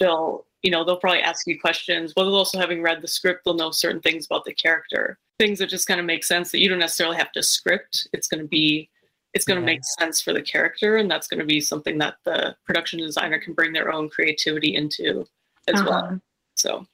they'll 0.00 0.46
you 0.62 0.70
know 0.70 0.84
they'll 0.84 0.96
probably 0.96 1.20
ask 1.20 1.46
you 1.46 1.58
questions 1.60 2.12
whether 2.14 2.30
also 2.30 2.58
having 2.58 2.80
read 2.80 3.02
the 3.02 3.08
script 3.08 3.42
they'll 3.44 3.54
know 3.54 3.70
certain 3.70 4.00
things 4.00 4.24
about 4.26 4.44
the 4.44 4.54
character 4.54 5.18
things 5.38 5.58
that 5.58 5.68
just 5.68 5.86
kind 5.86 6.00
of 6.00 6.06
make 6.06 6.24
sense 6.24 6.50
that 6.52 6.60
you 6.60 6.68
don't 6.68 6.78
necessarily 6.78 7.16
have 7.16 7.32
to 7.32 7.42
script 7.42 8.08
it's 8.14 8.28
going 8.28 8.40
to 8.40 8.48
be 8.48 8.88
it's 9.34 9.44
going 9.44 9.56
to 9.56 9.62
Yeah. 9.62 9.74
make 9.74 9.80
sense 9.98 10.20
for 10.20 10.32
the 10.32 10.42
character 10.42 10.96
and 10.96 11.10
that's 11.10 11.26
going 11.28 11.40
to 11.40 11.46
be 11.46 11.60
something 11.60 11.98
that 11.98 12.16
the 12.24 12.56
production 12.64 12.98
designer 12.98 13.38
can 13.38 13.52
bring 13.54 13.72
their 13.72 13.92
own 13.92 14.08
creativity 14.08 14.74
into 14.74 15.26
as 15.68 15.82
well 15.84 16.04
Uh-huh. 16.04 16.16
so 16.54 16.86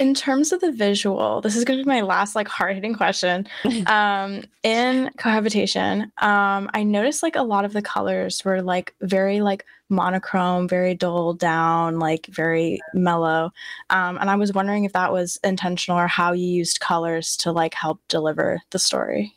In 0.00 0.14
terms 0.14 0.52
of 0.52 0.62
the 0.62 0.72
visual, 0.72 1.42
this 1.42 1.54
is 1.54 1.64
going 1.64 1.78
to 1.78 1.84
be 1.84 1.88
my 1.88 2.00
last 2.00 2.34
like 2.34 2.48
hard 2.48 2.74
hitting 2.76 2.94
question. 2.94 3.46
Um, 3.86 4.42
in 4.62 5.10
cohabitation, 5.18 6.10
um, 6.22 6.70
I 6.72 6.82
noticed 6.82 7.22
like 7.22 7.36
a 7.36 7.42
lot 7.42 7.66
of 7.66 7.74
the 7.74 7.82
colors 7.82 8.42
were 8.42 8.62
like 8.62 8.94
very 9.02 9.42
like 9.42 9.66
monochrome, 9.90 10.66
very 10.66 10.94
dulled 10.94 11.38
down, 11.38 11.98
like 11.98 12.24
very 12.28 12.80
mellow. 12.94 13.52
Um, 13.90 14.16
and 14.18 14.30
I 14.30 14.36
was 14.36 14.54
wondering 14.54 14.84
if 14.84 14.94
that 14.94 15.12
was 15.12 15.38
intentional 15.44 15.98
or 16.00 16.06
how 16.06 16.32
you 16.32 16.46
used 16.46 16.80
colors 16.80 17.36
to 17.38 17.52
like 17.52 17.74
help 17.74 18.00
deliver 18.08 18.62
the 18.70 18.78
story. 18.78 19.34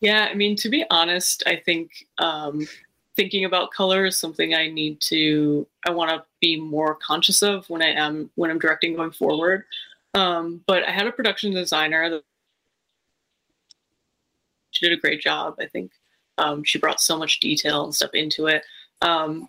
Yeah, 0.00 0.28
I 0.30 0.34
mean, 0.34 0.56
to 0.56 0.68
be 0.68 0.84
honest, 0.90 1.42
I 1.46 1.56
think 1.56 1.90
um, 2.18 2.66
thinking 3.16 3.44
about 3.44 3.70
color 3.70 4.06
is 4.06 4.18
something 4.18 4.54
I 4.54 4.68
need 4.68 5.00
to, 5.02 5.66
I 5.86 5.90
want 5.90 6.10
to 6.10 6.24
be 6.40 6.58
more 6.58 6.94
conscious 6.94 7.42
of 7.42 7.68
when 7.68 7.82
I 7.82 7.92
am, 7.92 8.30
when 8.34 8.50
I'm 8.50 8.58
directing 8.58 8.96
going 8.96 9.10
forward. 9.10 9.64
Um, 10.14 10.62
but 10.66 10.84
I 10.84 10.90
had 10.90 11.06
a 11.06 11.12
production 11.12 11.52
designer 11.52 12.08
that 12.08 12.22
she 14.70 14.88
did 14.88 14.96
a 14.96 15.00
great 15.00 15.20
job. 15.20 15.56
I 15.60 15.66
think 15.66 15.92
um, 16.38 16.64
she 16.64 16.78
brought 16.78 17.00
so 17.00 17.18
much 17.18 17.40
detail 17.40 17.84
and 17.84 17.94
stuff 17.94 18.14
into 18.14 18.46
it. 18.46 18.64
Um, 19.02 19.48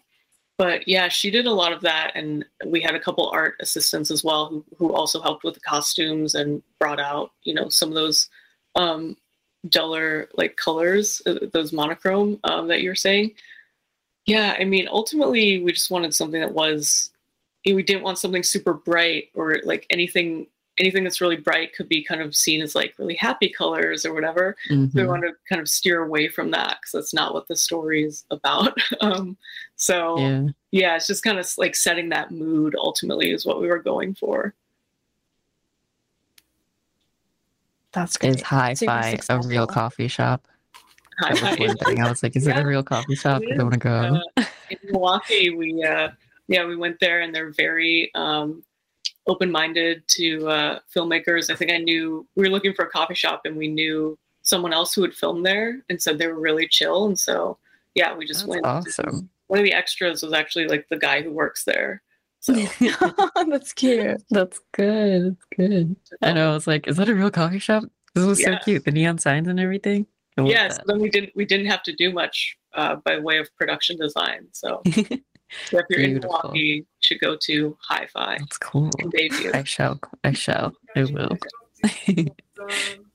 but 0.58 0.88
yeah, 0.88 1.08
she 1.08 1.32
did 1.32 1.48
a 1.48 1.52
lot 1.52 1.72
of 1.72 1.82
that, 1.82 2.12
and 2.14 2.46
we 2.68 2.82
had 2.82 2.94
a 2.94 3.00
couple 3.00 3.28
art 3.30 3.56
assistants 3.62 4.12
as 4.12 4.24
well 4.24 4.48
who 4.48 4.64
who 4.78 4.94
also 4.94 5.20
helped 5.20 5.44
with 5.44 5.56
the 5.56 5.60
costumes 5.62 6.36
and 6.36 6.62
brought 6.78 7.00
out 7.00 7.32
you 7.44 7.54
know 7.54 7.68
some 7.70 7.90
of 7.90 7.96
those 7.96 8.30
um, 8.76 9.18
duller 9.70 10.30
like 10.34 10.56
colors, 10.56 11.22
uh, 11.26 11.36
those 11.54 11.74
monochrome 11.74 12.40
um, 12.46 12.68
that 12.68 12.82
you're 12.82 12.96
saying. 12.96 13.32
Yeah, 14.26 14.56
I 14.60 14.64
mean, 14.66 14.88
ultimately, 14.90 15.62
we 15.64 15.72
just 15.72 15.92
wanted 15.92 16.14
something 16.14 16.42
that 16.42 16.54
was. 16.54 17.10
We 17.66 17.84
didn't 17.84 18.04
want 18.04 18.18
something 18.18 18.42
super 18.44 18.74
bright 18.74 19.26
or 19.36 19.60
like 19.64 19.86
anything. 19.90 20.48
Anything 20.78 21.04
that's 21.04 21.22
really 21.22 21.36
bright 21.36 21.76
could 21.76 21.90
be 21.90 22.04
kind 22.04 22.22
of 22.22 22.34
seen 22.36 22.62
as 22.62 22.74
like 22.76 22.96
really 22.98 23.14
happy 23.16 23.50
colors 23.50 24.06
or 24.06 24.14
whatever. 24.14 24.56
So 24.70 25.02
we 25.02 25.08
want 25.08 25.22
to 25.24 25.34
kind 25.48 25.62
of 25.62 25.68
steer 25.68 26.04
away 26.04 26.28
from 26.30 26.50
that 26.52 26.78
because 26.80 26.92
that's 26.94 27.14
not 27.14 27.34
what 27.34 27.48
the 27.48 27.56
story 27.56 28.04
is 28.04 28.24
about. 28.32 28.76
um, 29.02 29.38
so 29.76 30.18
Yeah. 30.18 30.48
yeah, 30.72 30.96
it's 30.96 31.08
just 31.08 31.24
kind 31.24 31.38
of 31.38 31.48
like 31.58 31.76
setting 31.76 32.10
that 32.10 32.32
mood 32.32 32.74
ultimately 32.78 33.32
is 33.32 33.46
what 33.46 33.62
we 33.62 33.68
were 33.68 33.80
going 33.82 34.16
for. 34.16 34.56
That's 37.94 38.18
great. 38.18 38.36
Is 38.36 38.42
hi 38.42 38.74
Super 38.74 38.92
fi 38.92 39.20
a 39.30 39.40
real 39.42 39.68
coffee 39.68 40.08
shop? 40.08 40.48
Hi, 41.20 41.34
That 41.34 41.60
was 41.60 41.70
one 41.70 41.78
thing. 41.78 42.02
I 42.02 42.10
was 42.10 42.24
like, 42.24 42.36
is 42.36 42.48
it 42.48 42.58
a 42.58 42.66
real 42.66 42.84
coffee 42.84 43.16
shop? 43.16 43.42
It 43.44 43.60
I 43.60 43.64
want 43.64 43.74
to 43.74 43.80
go. 43.80 44.22
Uh, 44.38 44.44
in 44.70 44.78
Milwaukee, 44.86 45.50
we 45.50 45.84
uh, 45.84 46.10
yeah 46.48 46.66
we 46.66 46.76
went 46.76 47.00
there 47.00 47.22
and 47.22 47.36
they're 47.36 47.52
very 47.52 48.12
um, 48.16 48.64
open-minded 49.28 50.08
to 50.08 50.48
uh, 50.48 50.80
filmmakers. 50.96 51.50
I 51.50 51.56
think 51.56 51.72
I 51.72 51.78
knew 51.78 52.26
we 52.36 52.46
were 52.46 52.50
looking 52.50 52.74
for 52.74 52.86
a 52.86 52.90
coffee 52.90 53.14
shop 53.14 53.42
and 53.46 53.56
we 53.56 53.68
knew 53.68 54.18
someone 54.42 54.74
else 54.74 54.94
who 54.94 55.04
had 55.04 55.14
filmed 55.14 55.46
there 55.46 55.82
and 55.90 56.02
said 56.02 56.18
they 56.18 56.28
were 56.28 56.40
really 56.40 56.68
chill. 56.68 57.06
And 57.06 57.20
so 57.20 57.58
yeah, 57.94 58.16
we 58.16 58.26
just 58.26 58.42
That's 58.42 58.50
went. 58.50 58.66
awesome. 58.66 59.30
One 59.48 59.60
of 59.60 59.66
the 59.66 59.74
extras 59.74 60.24
was 60.24 60.34
actually 60.34 60.68
like 60.68 60.88
the 60.90 60.98
guy 60.98 61.22
who 61.22 61.32
works 61.32 61.66
there. 61.66 62.02
So 62.42 62.54
That's 63.50 63.72
cute. 63.74 64.22
That's 64.32 64.60
good. 64.74 65.38
That's 65.38 65.46
good. 65.56 65.96
I 66.22 66.34
know. 66.34 66.52
I 66.52 66.54
was 66.54 66.68
like, 66.68 66.88
is 66.88 66.98
that 66.98 67.08
a 67.08 67.16
real 67.16 67.32
coffee 67.32 67.60
shop? 67.60 67.84
This 68.16 68.26
was 68.26 68.40
Yeah. 68.42 68.58
so 68.60 68.64
cute. 68.66 68.84
The 68.84 68.92
neon 68.92 69.20
signs 69.20 69.48
and 69.48 69.60
everything. 69.60 70.08
Yes. 70.38 70.48
yeah, 70.50 70.70
so 70.70 70.82
then 70.88 71.00
we 71.00 71.10
didn't 71.10 71.32
we 71.36 71.46
didn't 71.46 71.68
have 71.68 71.84
to 71.84 71.94
do 71.94 72.12
much 72.12 72.58
uh, 72.74 72.96
by 72.96 73.20
way 73.20 73.38
of 73.38 73.48
production 73.58 73.98
design. 73.98 74.48
So, 74.54 74.82
so 74.86 75.78
if 75.78 75.86
you're 75.90 76.00
in 76.00 76.20
Milwaukee, 76.20 76.60
you 76.60 76.86
should 77.02 77.20
go 77.20 77.38
to 77.44 77.78
Hi-Fi 77.82 78.38
That's 78.40 78.58
cool. 78.58 78.90
I 79.54 79.64
shall. 79.64 80.00
I 80.24 80.32
shall. 80.32 80.74
I 80.96 81.04
will. 81.04 81.38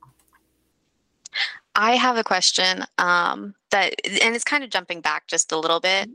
I 1.77 1.97
have 1.97 2.17
a 2.17 2.25
question 2.25 2.85
um, 2.97 3.55
that, 3.71 3.95
and 4.23 4.35
it's 4.35 4.45
kind 4.45 4.65
of 4.65 4.71
jumping 4.71 5.03
back 5.03 5.27
just 5.29 5.53
a 5.53 5.59
little 5.59 5.79
bit. 5.79 6.09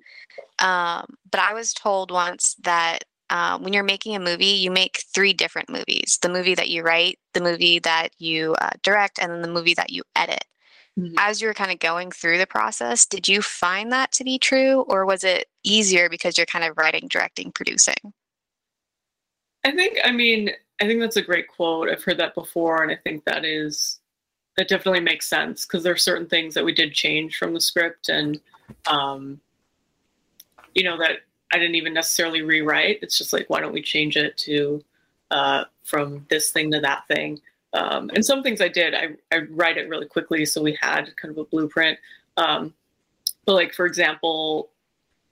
Um, 0.60 1.06
but 1.30 1.40
I 1.40 1.54
was 1.54 1.74
told 1.74 2.12
once 2.12 2.56
that 2.64 3.06
uh, 3.30 3.60
when 3.60 3.72
you're 3.72 3.84
making 3.84 4.16
a 4.16 4.20
movie, 4.20 4.46
you 4.46 4.72
make 4.72 5.04
three 5.14 5.34
different 5.34 5.70
movies 5.70 6.20
the 6.22 6.30
movie 6.30 6.56
that 6.56 6.70
you 6.70 6.84
write, 6.84 7.20
the 7.34 7.42
movie 7.42 7.80
that 7.80 8.10
you 8.18 8.56
uh, 8.56 8.72
direct, 8.84 9.20
and 9.20 9.32
then 9.32 9.42
the 9.42 9.48
movie 9.48 9.76
that 9.76 9.92
you 9.92 10.04
edit. 10.16 10.44
Mhm. 11.00 11.14
As 11.18 11.42
you 11.42 11.48
were 11.48 11.54
kind 11.54 11.72
of 11.72 11.80
going 11.80 12.12
through 12.12 12.40
the 12.40 12.48
process, 12.48 13.06
did 13.06 13.28
you 13.28 13.42
find 13.42 13.94
that 13.94 14.12
to 14.14 14.26
be 14.26 14.38
true, 14.38 14.82
or 14.90 15.06
was 15.06 15.24
it 15.24 15.48
easier 15.64 16.10
because 16.10 16.38
you're 16.38 16.46
kind 16.46 16.66
of 16.66 16.78
writing, 16.78 17.08
directing, 17.08 17.52
producing? 17.52 18.14
I 19.64 19.72
think, 19.72 20.00
I 20.04 20.12
mean, 20.12 20.50
I 20.82 20.88
think 20.88 21.00
that's 21.00 21.16
a 21.16 21.22
great 21.22 21.48
quote. 21.48 21.88
I've 21.88 22.04
heard 22.04 22.18
that 22.18 22.36
before, 22.36 22.84
and 22.84 22.92
I 22.92 22.98
think 22.98 23.24
that 23.26 23.46
is 23.46 24.01
that 24.58 24.68
definitely 24.68 25.00
makes 25.02 25.28
sense 25.28 25.66
because 25.66 25.84
there 25.84 25.94
are 25.94 25.98
certain 25.98 26.28
things 26.28 26.54
that 26.54 26.66
we 26.66 26.74
did 26.74 26.94
change 26.94 27.38
from 27.38 27.54
the 27.54 27.62
script, 27.62 28.10
and 28.10 28.40
um, 28.88 29.40
you 30.76 30.84
know 30.84 30.98
that 30.98 31.20
I 31.54 31.58
didn't 31.58 31.76
even 31.76 31.94
necessarily 31.94 32.42
rewrite. 32.42 33.00
It's 33.02 33.18
just 33.18 33.34
like, 33.34 33.50
why 33.50 33.60
don't 33.62 33.74
we 33.74 33.82
change 33.82 34.18
it 34.18 34.38
to 34.38 34.84
uh, 35.32 35.64
from 35.84 36.26
this 36.30 36.52
thing 36.52 36.72
to 36.72 36.80
that 36.82 37.08
thing? 37.08 37.40
Um, 37.74 38.10
and 38.14 38.26
some 38.26 38.44
things 38.44 38.60
I 38.62 38.68
did, 38.68 38.94
I 38.94 39.16
I 39.32 39.40
write 39.52 39.78
it 39.78 39.88
really 39.90 40.06
quickly, 40.08 40.46
so 40.46 40.62
we 40.62 40.78
had 40.82 41.16
kind 41.16 41.32
of 41.32 41.38
a 41.38 41.46
blueprint. 41.46 41.98
Um, 42.38 42.74
but 43.46 43.54
like 43.54 43.74
for 43.74 43.86
example, 43.86 44.70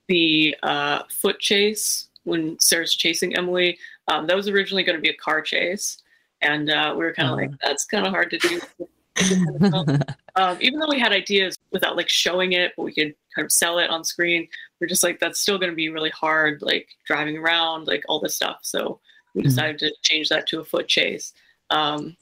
the 0.08 0.56
uh, 0.62 1.02
foot 1.10 1.38
chase 1.38 2.08
when 2.24 2.58
Sarah's 2.60 2.94
chasing 2.94 3.34
Emily, 3.36 3.78
um, 4.08 4.26
that 4.26 4.36
was 4.36 4.48
originally 4.48 4.82
going 4.82 4.96
to 4.96 5.02
be 5.02 5.08
a 5.08 5.16
car 5.16 5.40
chase, 5.40 6.02
and 6.42 6.70
uh, 6.70 6.94
we 6.96 7.04
were 7.04 7.14
kind 7.14 7.28
of 7.28 7.38
Uh-huh. 7.38 7.46
like, 7.50 7.60
that's 7.62 7.84
kind 7.86 8.06
of 8.06 8.12
hard 8.12 8.30
to 8.30 8.38
do. 8.38 8.60
um, 10.36 10.58
even 10.60 10.78
though 10.78 10.88
we 10.88 10.98
had 10.98 11.12
ideas 11.12 11.58
without 11.70 11.96
like 11.96 12.08
showing 12.08 12.52
it, 12.52 12.72
but 12.76 12.82
we 12.84 12.92
could 12.92 13.14
kind 13.34 13.44
of 13.44 13.52
sell 13.52 13.78
it 13.78 13.90
on 13.90 14.04
screen. 14.04 14.48
We're 14.80 14.86
just 14.86 15.02
like 15.02 15.20
that's 15.20 15.40
still 15.40 15.58
going 15.58 15.70
to 15.70 15.76
be 15.76 15.88
really 15.88 16.10
hard, 16.10 16.62
like 16.62 16.88
driving 17.06 17.36
around, 17.36 17.86
like 17.86 18.04
all 18.08 18.20
this 18.20 18.36
stuff. 18.36 18.60
So 18.62 19.00
we 19.34 19.42
Mhm. 19.42 19.44
decided 19.44 19.78
to 19.80 19.92
change 20.02 20.28
that 20.28 20.46
to 20.48 20.60
a 20.60 20.64
foot 20.64 20.88
chase. 20.88 21.32
Um, 21.70 22.16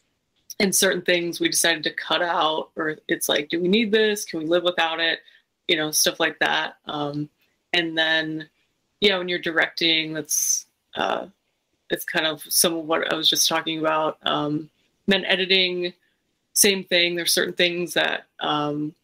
and 0.61 0.75
certain 0.75 1.03
things 1.03 1.41
we 1.41 1.49
decided 1.49 1.85
to 1.85 1.93
cut 1.93 2.21
out, 2.21 2.71
or 2.77 2.99
it's 3.07 3.29
like, 3.29 3.49
do 3.49 3.61
we 3.61 3.69
need 3.69 3.93
this? 3.93 4.25
Can 4.25 4.41
we 4.41 4.47
live 4.47 4.65
without 4.65 5.01
it? 5.01 5.21
You 5.69 5.77
know, 5.77 5.91
stuff 5.91 6.19
like 6.19 6.39
that. 6.41 6.77
Um, 6.87 7.29
and 7.73 7.97
then, 7.97 8.49
yeah, 9.01 9.19
when 9.19 9.29
you're 9.29 9.39
directing, 9.39 10.15
that's 10.15 10.67
uh, 10.97 11.27
it's 11.91 12.05
kind 12.05 12.27
of 12.27 12.43
some 12.49 12.75
of 12.75 12.85
what 12.87 13.13
I 13.13 13.17
was 13.17 13.31
just 13.31 13.49
talking 13.49 13.79
about. 13.79 14.19
Um, 14.23 14.69
then 15.07 15.25
editing, 15.25 15.93
same 16.59 16.85
thing. 16.85 17.15
There's 17.15 17.33
certain 17.33 17.55
things 17.55 17.95
that 17.95 18.27
um, 18.41 18.95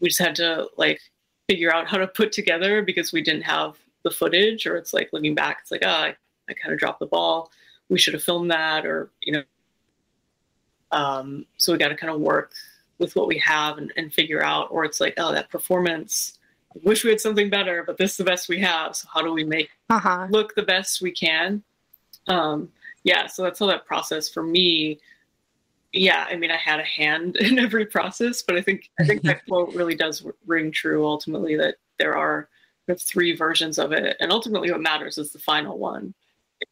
we 0.00 0.08
just 0.08 0.20
had 0.20 0.36
to 0.36 0.68
like 0.76 1.00
figure 1.48 1.72
out 1.72 1.86
how 1.88 1.98
to 1.98 2.06
put 2.06 2.32
together 2.32 2.82
because 2.82 3.12
we 3.12 3.22
didn't 3.22 3.42
have 3.42 3.76
the 4.04 4.10
footage, 4.10 4.66
or 4.66 4.76
it's 4.76 4.94
like 4.94 5.10
looking 5.12 5.34
back, 5.34 5.58
it's 5.62 5.70
like, 5.72 5.82
oh, 5.84 5.88
I, 5.88 6.16
I 6.48 6.52
kind 6.54 6.72
of 6.72 6.78
dropped 6.78 7.00
the 7.00 7.06
ball. 7.06 7.50
We 7.88 7.98
should 7.98 8.14
have 8.14 8.22
filmed 8.22 8.50
that, 8.50 8.86
or 8.86 9.10
you 9.22 9.32
know. 9.32 9.42
Um, 10.92 11.46
so 11.56 11.72
we 11.72 11.78
got 11.78 11.88
to 11.88 11.96
kind 11.96 12.12
of 12.14 12.20
work 12.20 12.52
with 12.98 13.16
what 13.16 13.26
we 13.26 13.38
have 13.38 13.78
and, 13.78 13.92
and 13.96 14.12
figure 14.12 14.42
out, 14.42 14.68
or 14.70 14.84
it's 14.84 15.00
like, 15.00 15.14
oh, 15.18 15.32
that 15.32 15.50
performance. 15.50 16.38
I 16.74 16.78
wish 16.84 17.04
we 17.04 17.10
had 17.10 17.20
something 17.20 17.50
better, 17.50 17.82
but 17.84 17.98
this 17.98 18.12
is 18.12 18.16
the 18.18 18.24
best 18.24 18.48
we 18.48 18.60
have. 18.60 18.94
So 18.94 19.08
how 19.12 19.22
do 19.22 19.32
we 19.32 19.44
make 19.44 19.70
Uh 19.90 19.98
huh. 19.98 20.26
look 20.30 20.54
the 20.54 20.62
best 20.62 21.02
we 21.02 21.10
can. 21.10 21.62
Um, 22.28 22.68
yeah, 23.02 23.26
so 23.26 23.42
that's 23.42 23.58
how 23.58 23.66
that 23.66 23.86
process 23.86 24.28
for 24.28 24.42
me. 24.42 25.00
Yeah, 25.96 26.26
I 26.28 26.36
mean, 26.36 26.50
I 26.50 26.56
had 26.56 26.80
a 26.80 26.84
hand 26.84 27.36
in 27.40 27.58
every 27.58 27.86
process, 27.86 28.42
but 28.42 28.56
I 28.56 28.62
think 28.62 28.90
I 29.00 29.04
think 29.04 29.22
that 29.22 29.44
quote 29.48 29.74
really 29.74 29.94
does 29.94 30.26
ring 30.46 30.70
true. 30.70 31.06
Ultimately, 31.06 31.56
that 31.56 31.76
there 31.98 32.16
are 32.16 32.48
three 32.98 33.34
versions 33.34 33.78
of 33.78 33.92
it, 33.92 34.16
and 34.20 34.30
ultimately, 34.30 34.70
what 34.70 34.80
matters 34.80 35.18
is 35.18 35.32
the 35.32 35.38
final 35.38 35.78
one. 35.78 36.14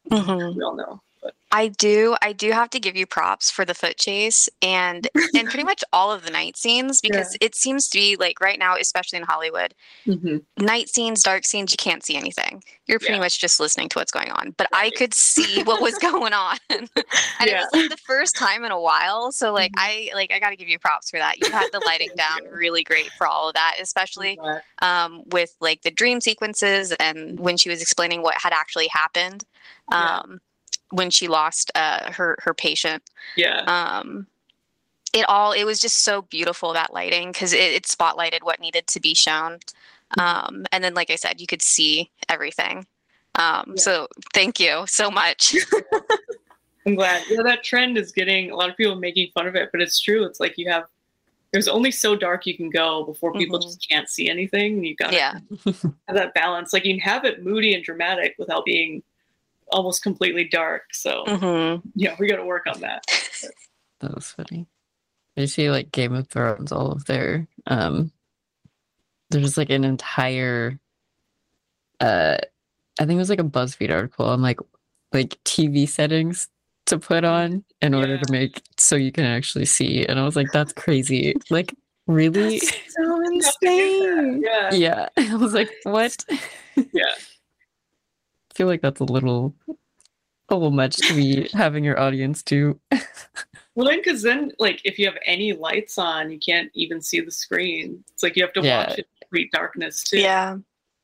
Mhm. 0.09 0.55
We 0.55 0.63
all 0.63 0.75
know, 0.75 1.01
but 1.25 1.33
I 1.51 1.69
do. 1.69 2.15
I 2.21 2.33
do 2.33 2.51
have 2.51 2.69
to 2.71 2.79
give 2.79 2.95
you 2.95 3.05
props 3.05 3.49
for 3.49 3.65
the 3.65 3.73
foot 3.73 3.97
chase 3.97 4.49
and 4.61 5.07
and 5.35 5.49
pretty 5.49 5.63
much 5.63 5.83
all 5.93 6.11
of 6.11 6.23
the 6.23 6.31
night 6.31 6.57
scenes 6.57 7.01
because 7.01 7.37
it 7.41 7.55
seems 7.55 7.87
to 7.89 7.97
be 7.97 8.15
like 8.17 8.39
right 8.41 8.59
now, 8.59 8.75
especially 8.75 9.17
in 9.17 9.23
Hollywood, 9.23 9.73
Mhm. 10.07 10.43
night 10.59 10.89
scenes, 10.89 11.23
dark 11.23 11.45
scenes, 11.45 11.71
you 11.71 11.77
can't 11.77 12.03
see 12.03 12.15
anything. 12.17 12.63
You're 12.87 12.99
pretty 12.99 13.15
Yeah. 13.15 13.21
much 13.21 13.39
just 13.39 13.59
listening 13.59 13.89
to 13.89 13.99
what's 13.99 14.11
going 14.11 14.31
on. 14.31 14.53
But 14.57 14.67
I 14.73 14.91
could 14.91 15.13
see 15.13 15.63
what 15.63 15.81
was 15.81 15.97
going 15.99 16.33
on. 16.33 16.57
and 16.69 16.89
it 17.39 17.53
was 17.55 17.67
like 17.73 17.89
the 17.89 17.97
first 18.05 18.35
time 18.35 18.63
in 18.65 18.71
a 18.71 18.79
while. 18.79 19.31
So 19.31 19.53
like 19.53 19.71
Mhm. 19.71 19.79
I 19.79 20.11
like 20.13 20.31
I 20.33 20.39
gotta 20.39 20.55
give 20.57 20.67
you 20.67 20.77
props 20.79 21.09
for 21.09 21.17
that. 21.17 21.39
You 21.39 21.51
had 21.51 21.71
the 21.71 21.79
lighting 21.85 22.11
down 22.15 22.41
really 22.51 22.83
great 22.83 23.11
for 23.13 23.27
all 23.27 23.47
of 23.47 23.53
that, 23.55 23.77
especially 23.79 24.37
um, 24.81 25.23
with 25.27 25.55
like 25.61 25.81
the 25.83 25.91
dream 25.91 26.19
sequences 26.21 26.91
and 26.99 27.39
when 27.39 27.55
she 27.57 27.69
was 27.69 27.81
explaining 27.81 28.21
what 28.21 28.35
had 28.41 28.51
actually 28.53 28.87
happened 28.89 29.43
Yeah. 29.89 30.17
um, 30.17 30.39
when 30.95 31.09
she 31.11 31.27
lost 31.27 31.71
uh, 31.75 32.11
her 32.13 32.37
her 32.41 32.53
patient. 32.53 33.03
yeah, 33.35 33.61
Um, 33.67 34.27
it 35.13 35.25
all 35.27 35.51
it 35.51 35.63
was 35.65 35.79
just 35.79 35.99
so 36.03 36.21
beautiful 36.23 36.73
that 36.73 36.93
lighting 36.93 37.31
because 37.31 37.53
it, 37.53 37.59
it 37.59 37.83
spotlighted 37.83 38.43
what 38.43 38.59
needed 38.59 38.87
to 38.87 38.99
be 38.99 39.13
shown. 39.13 39.59
Um, 40.17 40.65
and 40.71 40.83
then, 40.83 40.93
like 40.93 41.09
I 41.09 41.15
said, 41.15 41.41
you 41.41 41.47
could 41.47 41.61
see 41.61 42.09
everything. 42.29 42.85
Um, 43.35 43.73
Yeah. 43.75 43.81
So 43.81 44.07
thank 44.33 44.59
you 44.59 44.85
so 44.87 45.11
much. 45.11 45.55
I'm 46.87 46.95
glad. 46.95 47.23
Yeah, 47.29 47.41
that 47.43 47.63
trend 47.63 47.97
is 47.97 48.11
getting 48.11 48.51
a 48.51 48.55
lot 48.55 48.69
of 48.69 48.77
people 48.77 48.95
making 48.95 49.31
fun 49.33 49.47
of 49.47 49.55
it, 49.55 49.69
but 49.71 49.81
it's 49.81 49.99
true. 49.99 50.23
It's 50.25 50.39
like 50.39 50.57
you 50.57 50.69
have. 50.69 50.85
There's 51.51 51.67
only 51.69 51.89
so 51.91 52.15
dark 52.17 52.45
you 52.45 52.55
can 52.55 52.69
go 52.69 53.03
before 53.05 53.31
people 53.33 53.59
Mhm. 53.59 53.63
just 53.63 53.87
can't 53.89 54.09
see 54.09 54.29
anything. 54.29 54.83
You 54.83 54.93
got 54.95 55.11
to 55.11 55.15
yeah, 55.15 55.39
have 56.07 56.15
that 56.15 56.33
balance. 56.33 56.73
Like 56.73 56.83
you 56.83 56.93
can 56.93 56.99
have 56.99 57.23
it 57.23 57.43
moody 57.43 57.73
and 57.73 57.83
dramatic 57.83 58.35
without 58.37 58.65
being 58.65 59.01
almost 59.75 60.01
completely 60.01 60.47
dark. 60.47 60.83
So 60.93 61.23
hmm 61.27 61.75
yeah, 61.93 62.15
we 62.17 62.27
got 62.27 62.37
to 62.37 62.45
work 62.45 62.63
on 62.67 62.79
that. 62.81 63.03
That 64.01 64.13
was 64.13 64.29
funny. 64.31 64.67
I 65.37 65.45
see 65.45 65.69
like 65.71 65.91
Game 65.91 66.13
of 66.13 66.27
Thrones, 66.27 66.71
all 66.71 66.91
of 66.91 67.05
their 67.05 67.47
um 67.67 68.11
there's 69.29 69.57
like 69.57 69.69
an 69.69 69.83
entire 69.83 70.79
uh 71.99 72.37
I 72.99 73.05
think 73.05 73.17
it 73.17 73.25
was 73.25 73.29
like 73.29 73.39
a 73.39 73.43
BuzzFeed 73.43 73.91
article 73.91 74.25
on 74.27 74.41
like 74.41 74.59
like 75.13 75.39
TV 75.45 75.87
settings 75.87 76.47
to 76.87 76.99
put 76.99 77.23
on 77.23 77.63
in 77.81 77.93
order 77.93 78.15
Yeah. 78.15 78.21
to 78.21 78.31
make 78.31 78.61
so 78.77 78.95
you 78.95 79.11
can 79.11 79.25
actually 79.25 79.65
see. 79.65 80.05
And 80.05 80.19
I 80.19 80.23
was 80.25 80.35
like, 80.35 80.51
that's 80.51 80.73
crazy. 80.73 81.35
Like 81.49 81.73
really? 82.07 82.59
so 82.59 83.21
insane. 83.31 84.43
Yeah, 84.43 84.73
Yeah. 84.73 85.09
I 85.17 85.35
was 85.35 85.53
like, 85.53 85.71
what? 85.83 86.15
yeah, 86.75 87.13
I 87.15 87.17
feel 88.55 88.67
like 88.67 88.81
that's 88.81 89.01
a 89.01 89.05
little 89.05 89.53
a 90.49 90.53
little 90.55 90.71
much 90.71 90.97
to 90.97 91.13
be 91.15 91.49
having 91.53 91.83
your 91.83 91.99
audience 91.99 92.43
do. 92.43 92.79
Well, 93.75 93.87
then 93.87 93.97
because 94.03 94.21
then 94.21 94.51
like 94.59 94.79
if 94.85 94.97
you 94.99 95.05
have 95.07 95.17
any 95.25 95.53
lights 95.53 95.97
on, 95.97 96.31
you 96.31 96.39
can't 96.39 96.71
even 96.73 97.01
see 97.01 97.19
the 97.19 97.31
screen. 97.31 98.03
It's 98.13 98.23
like 98.23 98.35
you 98.35 98.43
have 98.43 98.53
to 98.53 98.61
Yeah. 98.61 98.87
watch 98.87 98.99
it 98.99 98.99
in 98.99 99.05
complete 99.27 99.51
darkness 99.51 100.03
too. 100.03 100.19
yeah. 100.19 100.57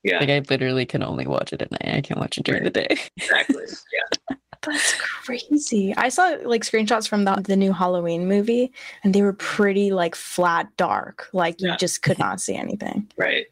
yeah, 0.03 0.19
Like 0.19 0.29
I 0.29 0.39
literally 0.49 0.85
can 0.85 1.03
only 1.03 1.25
watch 1.27 1.51
it 1.53 1.61
at 1.61 1.71
night. 1.71 1.95
I 1.95 2.01
can't 2.01 2.19
watch 2.19 2.37
it 2.37 2.43
during 2.45 2.63
the 2.63 2.69
day. 2.69 2.87
exactly. 3.17 3.63
Yeah, 3.93 4.35
That's 4.63 4.93
crazy. 5.01 5.91
I 5.97 6.09
saw 6.09 6.37
like 6.43 6.61
screenshots 6.63 7.07
from 7.07 7.23
the, 7.25 7.33
the 7.43 7.55
new 7.55 7.73
Halloween 7.73 8.27
movie, 8.27 8.71
and 9.03 9.11
they 9.13 9.23
were 9.23 9.33
pretty 9.33 9.91
like 9.91 10.13
flat 10.13 10.67
dark. 10.77 11.27
Like 11.33 11.59
you 11.59 11.75
just 11.77 12.03
could 12.03 12.19
not 12.19 12.39
see 12.39 12.53
anything. 12.55 13.11
right. 13.17 13.47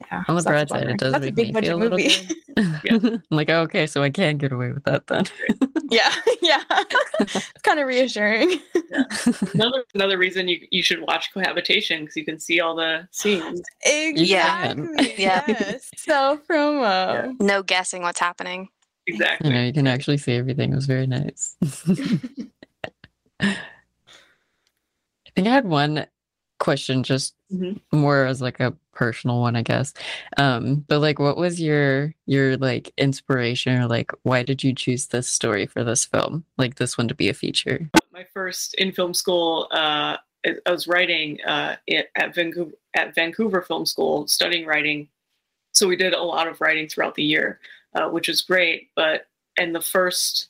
Yeah. 0.00 0.24
On 0.28 0.34
the 0.36 0.42
so 0.42 0.50
that's 0.50 0.70
bright 0.70 0.80
side, 0.82 0.90
it 0.90 0.98
does 0.98 1.12
That's 1.12 1.26
a 1.26 1.30
big 1.30 1.54
me 1.54 1.60
feel 1.62 1.76
a 1.76 1.78
little 1.78 1.98
movie. 1.98 2.12
I'm 2.90 3.22
like, 3.30 3.48
oh, 3.50 3.60
okay, 3.62 3.86
so 3.86 4.02
I 4.02 4.10
can 4.10 4.36
get 4.36 4.52
away 4.52 4.70
with 4.72 4.84
that 4.84 5.06
then. 5.06 5.24
yeah, 5.90 6.12
yeah. 6.42 6.62
it's 7.20 7.62
kind 7.62 7.80
of 7.80 7.86
reassuring. 7.86 8.60
Another 9.54 9.84
another 9.94 10.18
reason 10.18 10.48
you 10.48 10.58
you 10.70 10.82
should 10.82 11.00
watch 11.00 11.32
Cohabitation 11.32 12.02
because 12.02 12.16
you 12.16 12.24
can 12.24 12.38
see 12.38 12.60
all 12.60 12.76
the 12.76 13.08
scenes. 13.10 13.62
Exactly. 13.84 15.14
Yeah. 15.16 15.44
Yes. 15.48 15.90
So 15.96 16.38
from 16.46 16.80
uh, 16.82 17.28
No 17.40 17.62
guessing 17.62 18.02
what's 18.02 18.20
happening. 18.20 18.68
Exactly. 19.06 19.06
You 19.06 19.14
Exactly. 19.14 19.50
know, 19.50 19.62
you 19.66 19.72
can 19.72 19.86
actually 19.86 20.18
see 20.18 20.34
everything. 20.34 20.72
It 20.72 20.76
was 20.76 20.86
very 20.86 21.06
nice. 21.06 21.56
I 23.40 23.56
think 25.34 25.48
I 25.48 25.50
had 25.50 25.66
one 25.66 26.06
question, 26.58 27.02
just 27.02 27.34
Mhm. 27.52 27.80
more 27.92 28.24
as 28.24 28.40
like 28.42 28.60
a 28.60 28.74
personal 28.96 29.40
one, 29.40 29.54
I 29.54 29.62
guess. 29.62 29.94
Um, 30.36 30.84
but 30.88 30.98
like, 30.98 31.18
what 31.18 31.36
was 31.36 31.60
your 31.60 32.14
your 32.26 32.56
like 32.56 32.92
inspiration, 32.98 33.80
or 33.80 33.86
like, 33.86 34.10
why 34.22 34.42
did 34.42 34.64
you 34.64 34.74
choose 34.74 35.06
this 35.06 35.28
story 35.28 35.66
for 35.66 35.84
this 35.84 36.04
film, 36.04 36.44
like 36.58 36.76
this 36.76 36.98
one 36.98 37.06
to 37.08 37.14
be 37.14 37.28
a 37.28 37.34
feature? 37.34 37.88
my 38.16 38.24
first 38.32 38.74
in 38.76 38.92
film 38.92 39.12
school, 39.12 39.68
uh, 39.70 40.16
I 40.46 40.70
was 40.70 40.88
writing 40.88 41.38
uh, 41.46 41.76
at 42.16 42.34
Vancouver 42.34 42.72
at 42.94 43.14
Vancouver 43.14 43.62
Film 43.62 43.84
School, 43.84 44.26
studying 44.26 44.64
writing. 44.66 45.08
So 45.74 45.86
we 45.86 45.96
did 45.96 46.14
a 46.14 46.22
lot 46.22 46.48
of 46.48 46.60
writing 46.60 46.88
throughout 46.88 47.14
the 47.14 47.22
year, 47.22 47.60
uh, 47.94 48.08
which 48.08 48.30
is 48.30 48.40
great. 48.40 48.88
But 48.96 49.26
and 49.58 49.74
the 49.74 49.82
first, 49.82 50.48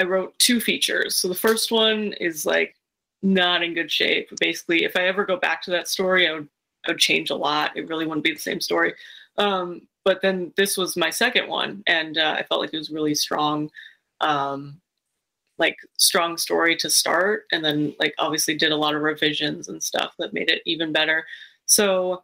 I 0.00 0.04
wrote 0.04 0.36
two 0.38 0.60
features. 0.60 1.14
So 1.14 1.28
the 1.28 1.34
first 1.34 1.70
one 1.70 2.12
is 2.14 2.44
like 2.44 2.74
not 3.22 3.62
in 3.62 3.74
good 3.74 3.92
shape. 3.92 4.30
Basically, 4.40 4.84
if 4.84 4.96
I 4.96 5.06
ever 5.06 5.24
go 5.24 5.36
back 5.36 5.62
to 5.62 5.70
that 5.72 5.86
story, 5.86 6.26
I 6.26 6.32
would 6.32 6.48
would 6.88 6.98
change 6.98 7.30
a 7.30 7.36
lot. 7.36 7.76
It 7.76 7.88
really 7.88 8.06
wouldn't 8.06 8.24
be 8.24 8.32
the 8.32 8.40
same 8.40 8.60
story. 8.60 8.94
Um, 9.36 9.82
but 10.04 10.22
then 10.22 10.52
this 10.56 10.76
was 10.76 10.96
my 10.96 11.10
second 11.10 11.48
one, 11.48 11.82
and 11.86 12.18
uh, 12.18 12.34
I 12.38 12.42
felt 12.42 12.60
like 12.60 12.72
it 12.72 12.78
was 12.78 12.90
really 12.90 13.14
strong. 13.14 13.70
Um, 14.20 14.80
like 15.58 15.76
strong 15.96 16.36
story 16.36 16.76
to 16.76 16.88
start 16.88 17.44
and 17.52 17.64
then 17.64 17.94
like 17.98 18.14
obviously 18.18 18.56
did 18.56 18.72
a 18.72 18.76
lot 18.76 18.94
of 18.94 19.02
revisions 19.02 19.68
and 19.68 19.82
stuff 19.82 20.14
that 20.18 20.32
made 20.32 20.50
it 20.50 20.62
even 20.66 20.92
better 20.92 21.26
so 21.66 22.22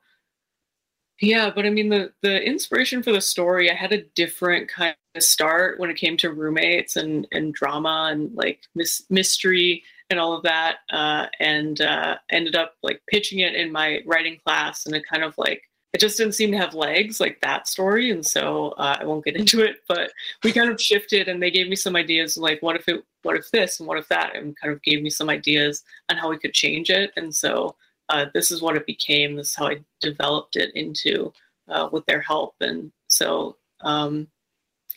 yeah 1.20 1.50
but 1.54 1.66
i 1.66 1.70
mean 1.70 1.88
the 1.88 2.12
the 2.22 2.42
inspiration 2.44 3.02
for 3.02 3.12
the 3.12 3.20
story 3.20 3.70
i 3.70 3.74
had 3.74 3.92
a 3.92 4.04
different 4.14 4.68
kind 4.68 4.94
of 5.14 5.22
start 5.22 5.78
when 5.78 5.90
it 5.90 5.96
came 5.96 6.16
to 6.16 6.32
roommates 6.32 6.96
and 6.96 7.26
and 7.32 7.54
drama 7.54 8.08
and 8.10 8.34
like 8.34 8.60
mis- 8.74 9.04
mystery 9.10 9.82
and 10.10 10.20
all 10.20 10.34
of 10.34 10.42
that 10.42 10.78
uh, 10.90 11.26
and 11.40 11.80
uh, 11.80 12.16
ended 12.30 12.56
up 12.56 12.74
like 12.82 13.00
pitching 13.08 13.40
it 13.40 13.54
in 13.54 13.72
my 13.72 14.00
writing 14.06 14.38
class 14.44 14.86
and 14.86 14.94
it 14.94 15.04
kind 15.08 15.24
of 15.24 15.34
like 15.38 15.62
it 15.92 16.00
just 16.00 16.18
didn't 16.18 16.34
seem 16.34 16.50
to 16.50 16.58
have 16.58 16.74
legs 16.74 17.20
like 17.20 17.40
that 17.40 17.68
story 17.68 18.10
and 18.10 18.24
so 18.24 18.74
uh, 18.78 18.96
i 19.00 19.04
won't 19.04 19.24
get 19.24 19.36
into 19.40 19.60
it 19.60 19.76
but 19.88 20.10
we 20.42 20.52
kind 20.52 20.70
of 20.70 20.80
shifted 20.80 21.28
and 21.28 21.42
they 21.42 21.50
gave 21.50 21.68
me 21.68 21.76
some 21.76 21.96
ideas 21.96 22.36
like 22.36 22.60
what 22.62 22.76
if 22.76 22.88
it 22.88 23.02
what 23.22 23.36
if 23.36 23.50
this 23.50 23.80
and 23.80 23.88
what 23.88 23.98
if 23.98 24.08
that 24.08 24.36
and 24.36 24.56
kind 24.60 24.72
of 24.72 24.82
gave 24.82 25.02
me 25.02 25.10
some 25.10 25.30
ideas 25.30 25.82
on 26.10 26.16
how 26.16 26.28
we 26.28 26.38
could 26.38 26.52
change 26.52 26.90
it 26.90 27.12
and 27.16 27.34
so 27.34 27.74
uh, 28.10 28.26
this 28.34 28.50
is 28.50 28.60
what 28.60 28.76
it 28.76 28.84
became 28.86 29.34
this 29.34 29.50
is 29.50 29.56
how 29.56 29.66
i 29.66 29.78
developed 30.00 30.56
it 30.56 30.74
into 30.74 31.32
uh, 31.68 31.88
with 31.90 32.04
their 32.04 32.20
help 32.20 32.54
and 32.60 32.92
so 33.08 33.56
um, 33.80 34.26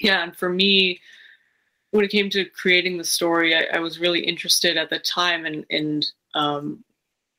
yeah 0.01 0.23
and 0.23 0.35
for 0.35 0.49
me 0.49 0.99
when 1.91 2.05
it 2.05 2.11
came 2.11 2.29
to 2.29 2.45
creating 2.45 2.97
the 2.97 3.03
story 3.03 3.55
i, 3.55 3.65
I 3.73 3.79
was 3.79 3.99
really 3.99 4.19
interested 4.21 4.77
at 4.77 4.89
the 4.89 4.99
time 4.99 5.45
and 5.45 5.65
and 5.69 6.05
um, 6.35 6.83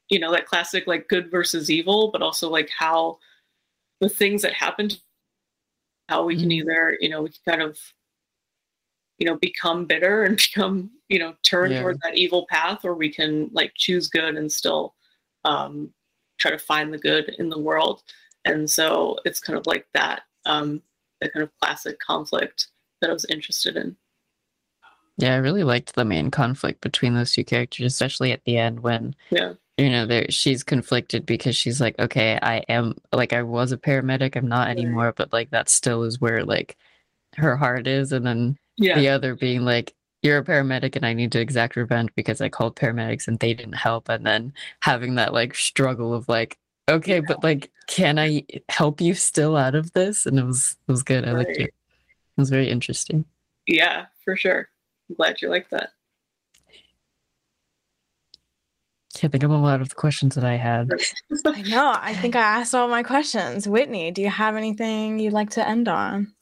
you 0.08 0.18
know, 0.18 0.32
that 0.32 0.46
classic 0.46 0.86
like 0.86 1.08
good 1.08 1.30
versus 1.30 1.70
evil, 1.70 2.10
but 2.12 2.22
also 2.22 2.48
like 2.48 2.70
how 2.70 3.18
the 4.00 4.08
things 4.08 4.42
that 4.42 4.54
happen, 4.54 4.90
how 6.08 6.24
we 6.24 6.36
can 6.36 6.48
Mhm. 6.48 6.52
either, 6.52 6.96
you 7.00 7.08
know, 7.08 7.22
we 7.22 7.30
can 7.30 7.40
kind 7.58 7.62
of, 7.62 7.78
you 9.18 9.26
know, 9.26 9.36
become 9.36 9.84
bitter 9.86 10.24
and 10.24 10.36
become, 10.54 10.90
you 11.08 11.18
know, 11.18 11.34
turn 11.42 11.72
Yeah. 11.72 11.80
toward 11.80 11.98
that 12.02 12.16
evil 12.16 12.46
path, 12.48 12.84
or 12.84 12.94
we 12.94 13.12
can 13.12 13.50
like 13.52 13.72
choose 13.76 14.08
good 14.08 14.36
and 14.36 14.50
still 14.50 14.94
um, 15.44 15.92
try 16.38 16.50
to 16.50 16.58
find 16.58 16.92
the 16.92 16.98
good 16.98 17.30
in 17.38 17.48
the 17.48 17.58
world. 17.58 18.02
And 18.44 18.70
so 18.70 19.18
it's 19.24 19.40
kind 19.40 19.58
of 19.58 19.66
like 19.66 19.86
that, 19.94 20.22
um, 20.46 20.82
that 21.20 21.32
kind 21.32 21.42
of 21.42 21.50
classic 21.60 21.98
conflict 21.98 22.68
that 23.00 23.10
I 23.10 23.12
was 23.12 23.24
interested 23.26 23.76
in. 23.76 23.96
Yeah, 25.18 25.34
I 25.34 25.38
really 25.38 25.64
liked 25.64 25.94
the 25.94 26.04
main 26.04 26.30
conflict 26.30 26.80
between 26.80 27.14
those 27.14 27.32
two 27.32 27.44
characters, 27.44 27.92
especially 27.92 28.32
at 28.32 28.44
the 28.44 28.56
end 28.56 28.80
when 28.80 29.14
Yeah. 29.30 29.54
you 29.76 29.90
know 29.90 30.06
there 30.06 30.30
she's 30.30 30.62
conflicted 30.62 31.26
because 31.26 31.56
she's 31.56 31.80
like, 31.80 31.98
okay, 31.98 32.38
I 32.40 32.58
am 32.68 32.94
like 33.12 33.32
I 33.32 33.42
was 33.42 33.72
a 33.72 33.76
paramedic, 33.76 34.36
I'm 34.36 34.48
not 34.48 34.68
anymore, 34.68 35.12
but 35.16 35.32
like 35.32 35.50
that 35.50 35.68
still 35.68 36.04
is 36.04 36.20
where 36.20 36.44
like 36.44 36.76
her 37.36 37.56
heart 37.56 37.86
is, 37.88 38.12
and 38.12 38.24
then 38.24 38.56
Yeah. 38.76 38.98
the 38.98 39.08
other 39.08 39.34
being 39.34 39.64
like, 39.64 39.92
you're 40.22 40.38
a 40.38 40.44
paramedic 40.44 40.94
and 40.96 41.04
I 41.04 41.12
need 41.14 41.32
to 41.32 41.40
exact 41.40 41.74
revenge 41.76 42.10
because 42.14 42.40
I 42.40 42.48
called 42.48 42.76
paramedics 42.76 43.26
and 43.28 43.38
they 43.40 43.54
didn't 43.54 43.74
help, 43.74 44.08
and 44.08 44.24
then 44.24 44.52
having 44.80 45.16
that 45.16 45.32
like 45.34 45.56
struggle 45.56 46.14
of 46.14 46.28
like, 46.28 46.56
okay, 46.88 47.18
but 47.18 47.42
like, 47.42 47.72
can 47.88 48.20
I 48.20 48.44
help 48.68 49.00
you 49.00 49.14
still 49.14 49.56
out 49.56 49.74
of 49.74 49.92
this? 49.94 50.26
And 50.26 50.38
it 50.38 50.44
was 50.44 50.76
it 50.86 50.92
was 50.92 51.02
good. 51.02 51.26
I 51.26 51.32
liked 51.32 51.50
it. 51.50 51.60
It 51.62 51.74
was 52.36 52.50
very 52.50 52.68
interesting. 52.68 53.24
Yeah, 53.66 54.06
for 54.24 54.36
sure. 54.36 54.68
I'm 55.08 55.16
glad 55.16 55.40
you 55.40 55.48
like 55.48 55.70
that. 55.70 55.90
Can't 59.14 59.32
think 59.32 59.42
of 59.42 59.50
a 59.50 59.56
lot 59.56 59.80
of 59.80 59.88
the 59.88 59.94
questions 59.96 60.36
that 60.36 60.44
I 60.44 60.56
had. 60.56 60.90
I 61.46 61.62
know. 61.62 61.92
I 62.00 62.14
think 62.14 62.36
I 62.36 62.40
asked 62.40 62.74
all 62.74 62.86
my 62.86 63.02
questions. 63.02 63.66
Whitney, 63.66 64.12
do 64.12 64.22
you 64.22 64.30
have 64.30 64.54
anything 64.54 65.18
you'd 65.18 65.32
like 65.32 65.50
to 65.50 65.66
end 65.66 65.88
on? 65.88 66.34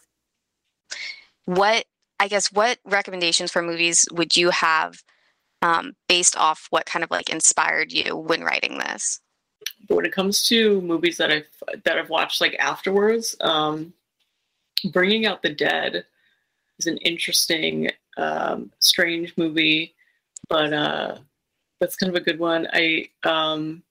what 1.47 1.85
I 2.21 2.29
guess 2.29 2.53
what 2.53 2.79
recommendations 2.85 3.51
for 3.51 3.62
movies 3.62 4.07
would 4.12 4.37
you 4.37 4.51
have 4.51 5.03
um, 5.62 5.95
based 6.09 6.37
off 6.37 6.67
what 6.71 6.87
kind 6.87 7.03
of 7.03 7.11
like 7.11 7.31
inspired 7.31 7.93
you 7.93 8.17
when 8.17 8.43
writing 8.43 8.79
this? 8.79 9.21
But 9.89 9.97
when 9.97 10.07
it 10.07 10.12
comes 10.12 10.45
to 10.45 10.81
movies 10.83 11.17
that 11.17 11.31
I've 11.31 11.83
that 11.85 11.99
I've 11.99 12.11
watched 12.11 12.41
like 12.41 12.57
afterwards, 12.59 13.35
um, 13.41 13.95
Bringing 14.93 15.27
Out 15.27 15.43
the 15.43 15.55
Dead 15.55 16.05
is 16.79 16.87
an 16.87 16.99
interesting, 16.99 17.91
um, 18.17 18.71
strange 18.79 19.35
movie, 19.37 19.95
but 20.49 20.73
uh, 20.73 21.19
that's 21.81 21.97
kind 21.97 22.11
of 22.14 22.21
a 22.21 22.25
good 22.25 22.39
one. 22.39 22.67
I 22.73 23.09
um, 23.25 23.83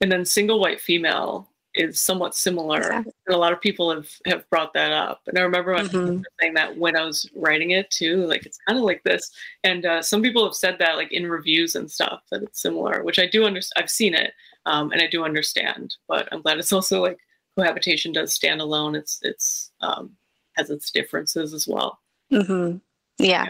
and 0.00 0.10
then 0.10 0.24
Single 0.24 0.60
White 0.60 0.80
Female 0.80 1.48
is 1.74 2.00
somewhat 2.00 2.36
similar, 2.36 2.78
Exactly. 2.78 3.12
and 3.26 3.34
a 3.34 3.38
lot 3.38 3.52
of 3.52 3.60
people 3.60 3.92
have 3.92 4.08
have 4.26 4.48
brought 4.50 4.72
that 4.74 4.92
up. 4.92 5.22
And 5.26 5.38
I 5.38 5.42
remember 5.42 5.72
when 5.72 5.88
Mhm. 5.88 6.22
saying 6.40 6.54
that 6.54 6.76
when 6.76 6.96
I 6.96 7.04
was 7.04 7.28
writing 7.34 7.72
it 7.72 7.90
too, 7.90 8.26
like 8.26 8.46
it's 8.46 8.58
kind 8.68 8.78
of 8.78 8.84
like 8.84 9.02
this. 9.02 9.30
And 9.64 9.84
uh, 9.84 10.00
some 10.02 10.22
people 10.22 10.44
have 10.44 10.54
said 10.54 10.76
that 10.78 10.96
like 10.96 11.10
in 11.12 11.26
reviews 11.28 11.74
and 11.74 11.90
stuff 11.90 12.22
that 12.30 12.42
it's 12.42 12.60
similar, 12.62 13.02
which 13.02 13.18
I 13.18 13.26
do 13.26 13.44
understand. 13.44 13.82
I've 13.82 13.90
seen 13.90 14.14
it, 14.14 14.32
um, 14.66 14.92
and 14.92 15.02
I 15.02 15.08
do 15.08 15.24
understand. 15.24 15.96
But 16.06 16.28
I'm 16.32 16.42
glad 16.42 16.58
it's 16.58 16.72
also 16.72 17.02
like 17.02 17.18
cohabitation 17.56 18.12
does 18.12 18.32
stand 18.34 18.60
alone. 18.60 18.94
It's 18.94 19.18
it's 19.22 19.72
um, 19.80 20.16
has 20.56 20.70
its 20.70 20.90
differences 20.92 21.52
as 21.54 21.66
well. 21.66 21.98
Mm-hmm. 22.32 22.76
Yeah. 23.18 23.46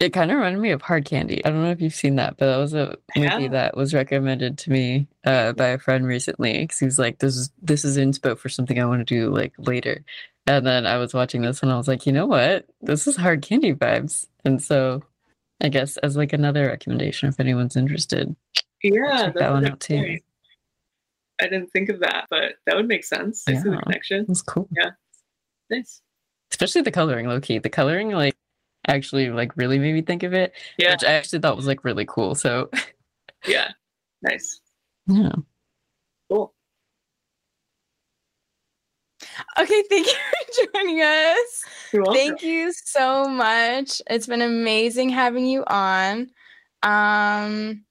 It 0.00 0.12
kind 0.12 0.30
of 0.30 0.36
reminded 0.36 0.60
me 0.60 0.70
of 0.70 0.80
Hard 0.82 1.04
Candy. 1.06 1.44
I 1.44 1.50
don't 1.50 1.62
know 1.62 1.70
if 1.72 1.80
you've 1.80 1.92
seen 1.94 2.16
that, 2.16 2.36
but 2.36 2.46
that 2.46 2.56
was 2.58 2.72
a 2.72 2.96
movie 3.16 3.28
Yeah. 3.44 3.48
that 3.48 3.76
was 3.76 3.92
recommended 3.92 4.56
to 4.58 4.70
me 4.70 5.08
uh, 5.24 5.52
by 5.52 5.68
a 5.68 5.78
friend 5.78 6.06
recently 6.06 6.58
because 6.62 6.78
he 6.78 6.84
was 6.84 7.00
like, 7.00 7.18
"This 7.18 7.34
is 7.36 7.50
this 7.60 7.84
is 7.84 7.98
inspo 7.98 8.38
for 8.38 8.48
something 8.48 8.80
I 8.80 8.84
want 8.84 9.00
to 9.00 9.04
do 9.14 9.30
like 9.30 9.54
later." 9.58 10.04
And 10.46 10.64
then 10.64 10.86
I 10.86 10.98
was 10.98 11.14
watching 11.14 11.42
this 11.42 11.62
and 11.64 11.72
I 11.72 11.76
was 11.76 11.88
like, 11.88 12.06
"You 12.06 12.12
know 12.12 12.26
what? 12.26 12.66
This 12.80 13.08
is 13.08 13.16
Hard 13.16 13.42
Candy 13.42 13.74
vibes." 13.74 14.26
And 14.44 14.62
so, 14.62 15.02
I 15.60 15.68
guess 15.68 15.96
as 15.96 16.16
like 16.16 16.32
another 16.32 16.66
recommendation, 16.66 17.28
if 17.28 17.40
anyone's 17.40 17.74
interested, 17.76 18.36
Yeah, 18.84 19.24
check 19.24 19.34
that 19.34 19.50
one 19.50 19.66
out 19.66 19.80
too. 19.80 19.96
point. 19.96 20.22
I 21.40 21.44
didn't 21.48 21.72
think 21.72 21.88
of 21.88 21.98
that, 22.00 22.26
but 22.30 22.52
that 22.66 22.76
would 22.76 22.86
make 22.86 23.04
sense. 23.04 23.42
I 23.48 23.54
see 23.54 23.62
the 23.64 23.70
Yeah. 23.72 23.80
connection. 23.80 24.26
It 24.28 24.42
cool. 24.46 24.68
Yeah, 24.76 24.90
Nice. 25.70 26.02
especially 26.52 26.82
the 26.82 26.92
coloring. 26.92 27.26
Low 27.26 27.40
key, 27.40 27.58
the 27.58 27.68
coloring 27.68 28.10
like 28.10 28.36
actually 28.88 29.30
like 29.30 29.56
really 29.56 29.78
made 29.78 29.92
me 29.94 30.02
think 30.02 30.22
of 30.22 30.32
it, 30.32 30.52
Yeah, 30.78 30.92
which 30.92 31.04
I 31.04 31.12
actually 31.12 31.40
thought 31.40 31.56
was 31.56 31.66
like 31.66 31.84
really 31.84 32.06
cool. 32.06 32.34
So 32.34 32.70
yeah, 33.46 33.70
nice. 34.22 34.60
yeah. 35.06 35.32
Cool. 36.30 36.52
Okay, 39.58 39.82
thank 39.88 40.06
you 40.06 40.12
for 40.12 40.66
joining 40.74 41.00
us. 41.00 41.64
You're 41.92 42.02
welcome. 42.02 42.14
Thank 42.14 42.42
you 42.42 42.72
so 42.72 43.28
much. 43.28 44.00
It's 44.08 44.26
been 44.26 44.42
amazing 44.42 45.10
having 45.10 45.46
you 45.46 45.64
on. 45.66 46.30
Um 46.82 47.84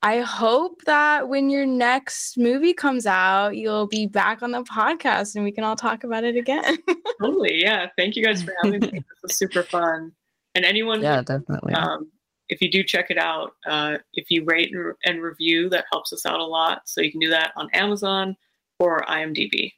I 0.00 0.20
hope 0.20 0.82
that 0.84 1.28
when 1.28 1.50
your 1.50 1.66
next 1.66 2.38
movie 2.38 2.72
comes 2.72 3.04
out, 3.04 3.56
you'll 3.56 3.88
be 3.88 4.06
back 4.06 4.42
on 4.42 4.52
the 4.52 4.62
podcast 4.62 5.34
and 5.34 5.44
we 5.44 5.50
can 5.50 5.64
all 5.64 5.74
talk 5.74 6.04
about 6.04 6.22
it 6.22 6.36
again. 6.36 6.78
Totally. 7.20 7.60
Yeah. 7.60 7.88
Thank 7.98 8.14
you 8.14 8.24
guys 8.24 8.44
for 8.44 8.54
having 8.62 8.80
me. 8.80 8.90
This 8.90 9.02
was 9.24 9.36
super 9.36 9.64
fun. 9.64 10.12
And 10.58 10.64
anyone, 10.66 11.00
Yeah, 11.00 11.22
definitely. 11.22 11.72
um, 11.74 12.10
if 12.48 12.60
you 12.60 12.68
do 12.68 12.82
check 12.82 13.12
it 13.12 13.16
out, 13.16 13.52
uh, 13.64 13.98
if 14.14 14.28
you 14.28 14.44
rate 14.44 14.74
and, 14.74 14.92
and 15.04 15.22
review, 15.22 15.68
that 15.68 15.84
helps 15.92 16.12
us 16.12 16.26
out 16.26 16.40
a 16.40 16.44
lot. 16.44 16.82
So 16.86 17.00
you 17.00 17.12
can 17.12 17.20
do 17.20 17.30
that 17.30 17.52
on 17.56 17.68
Amazon 17.74 18.36
or 18.80 19.02
IMDb. 19.02 19.70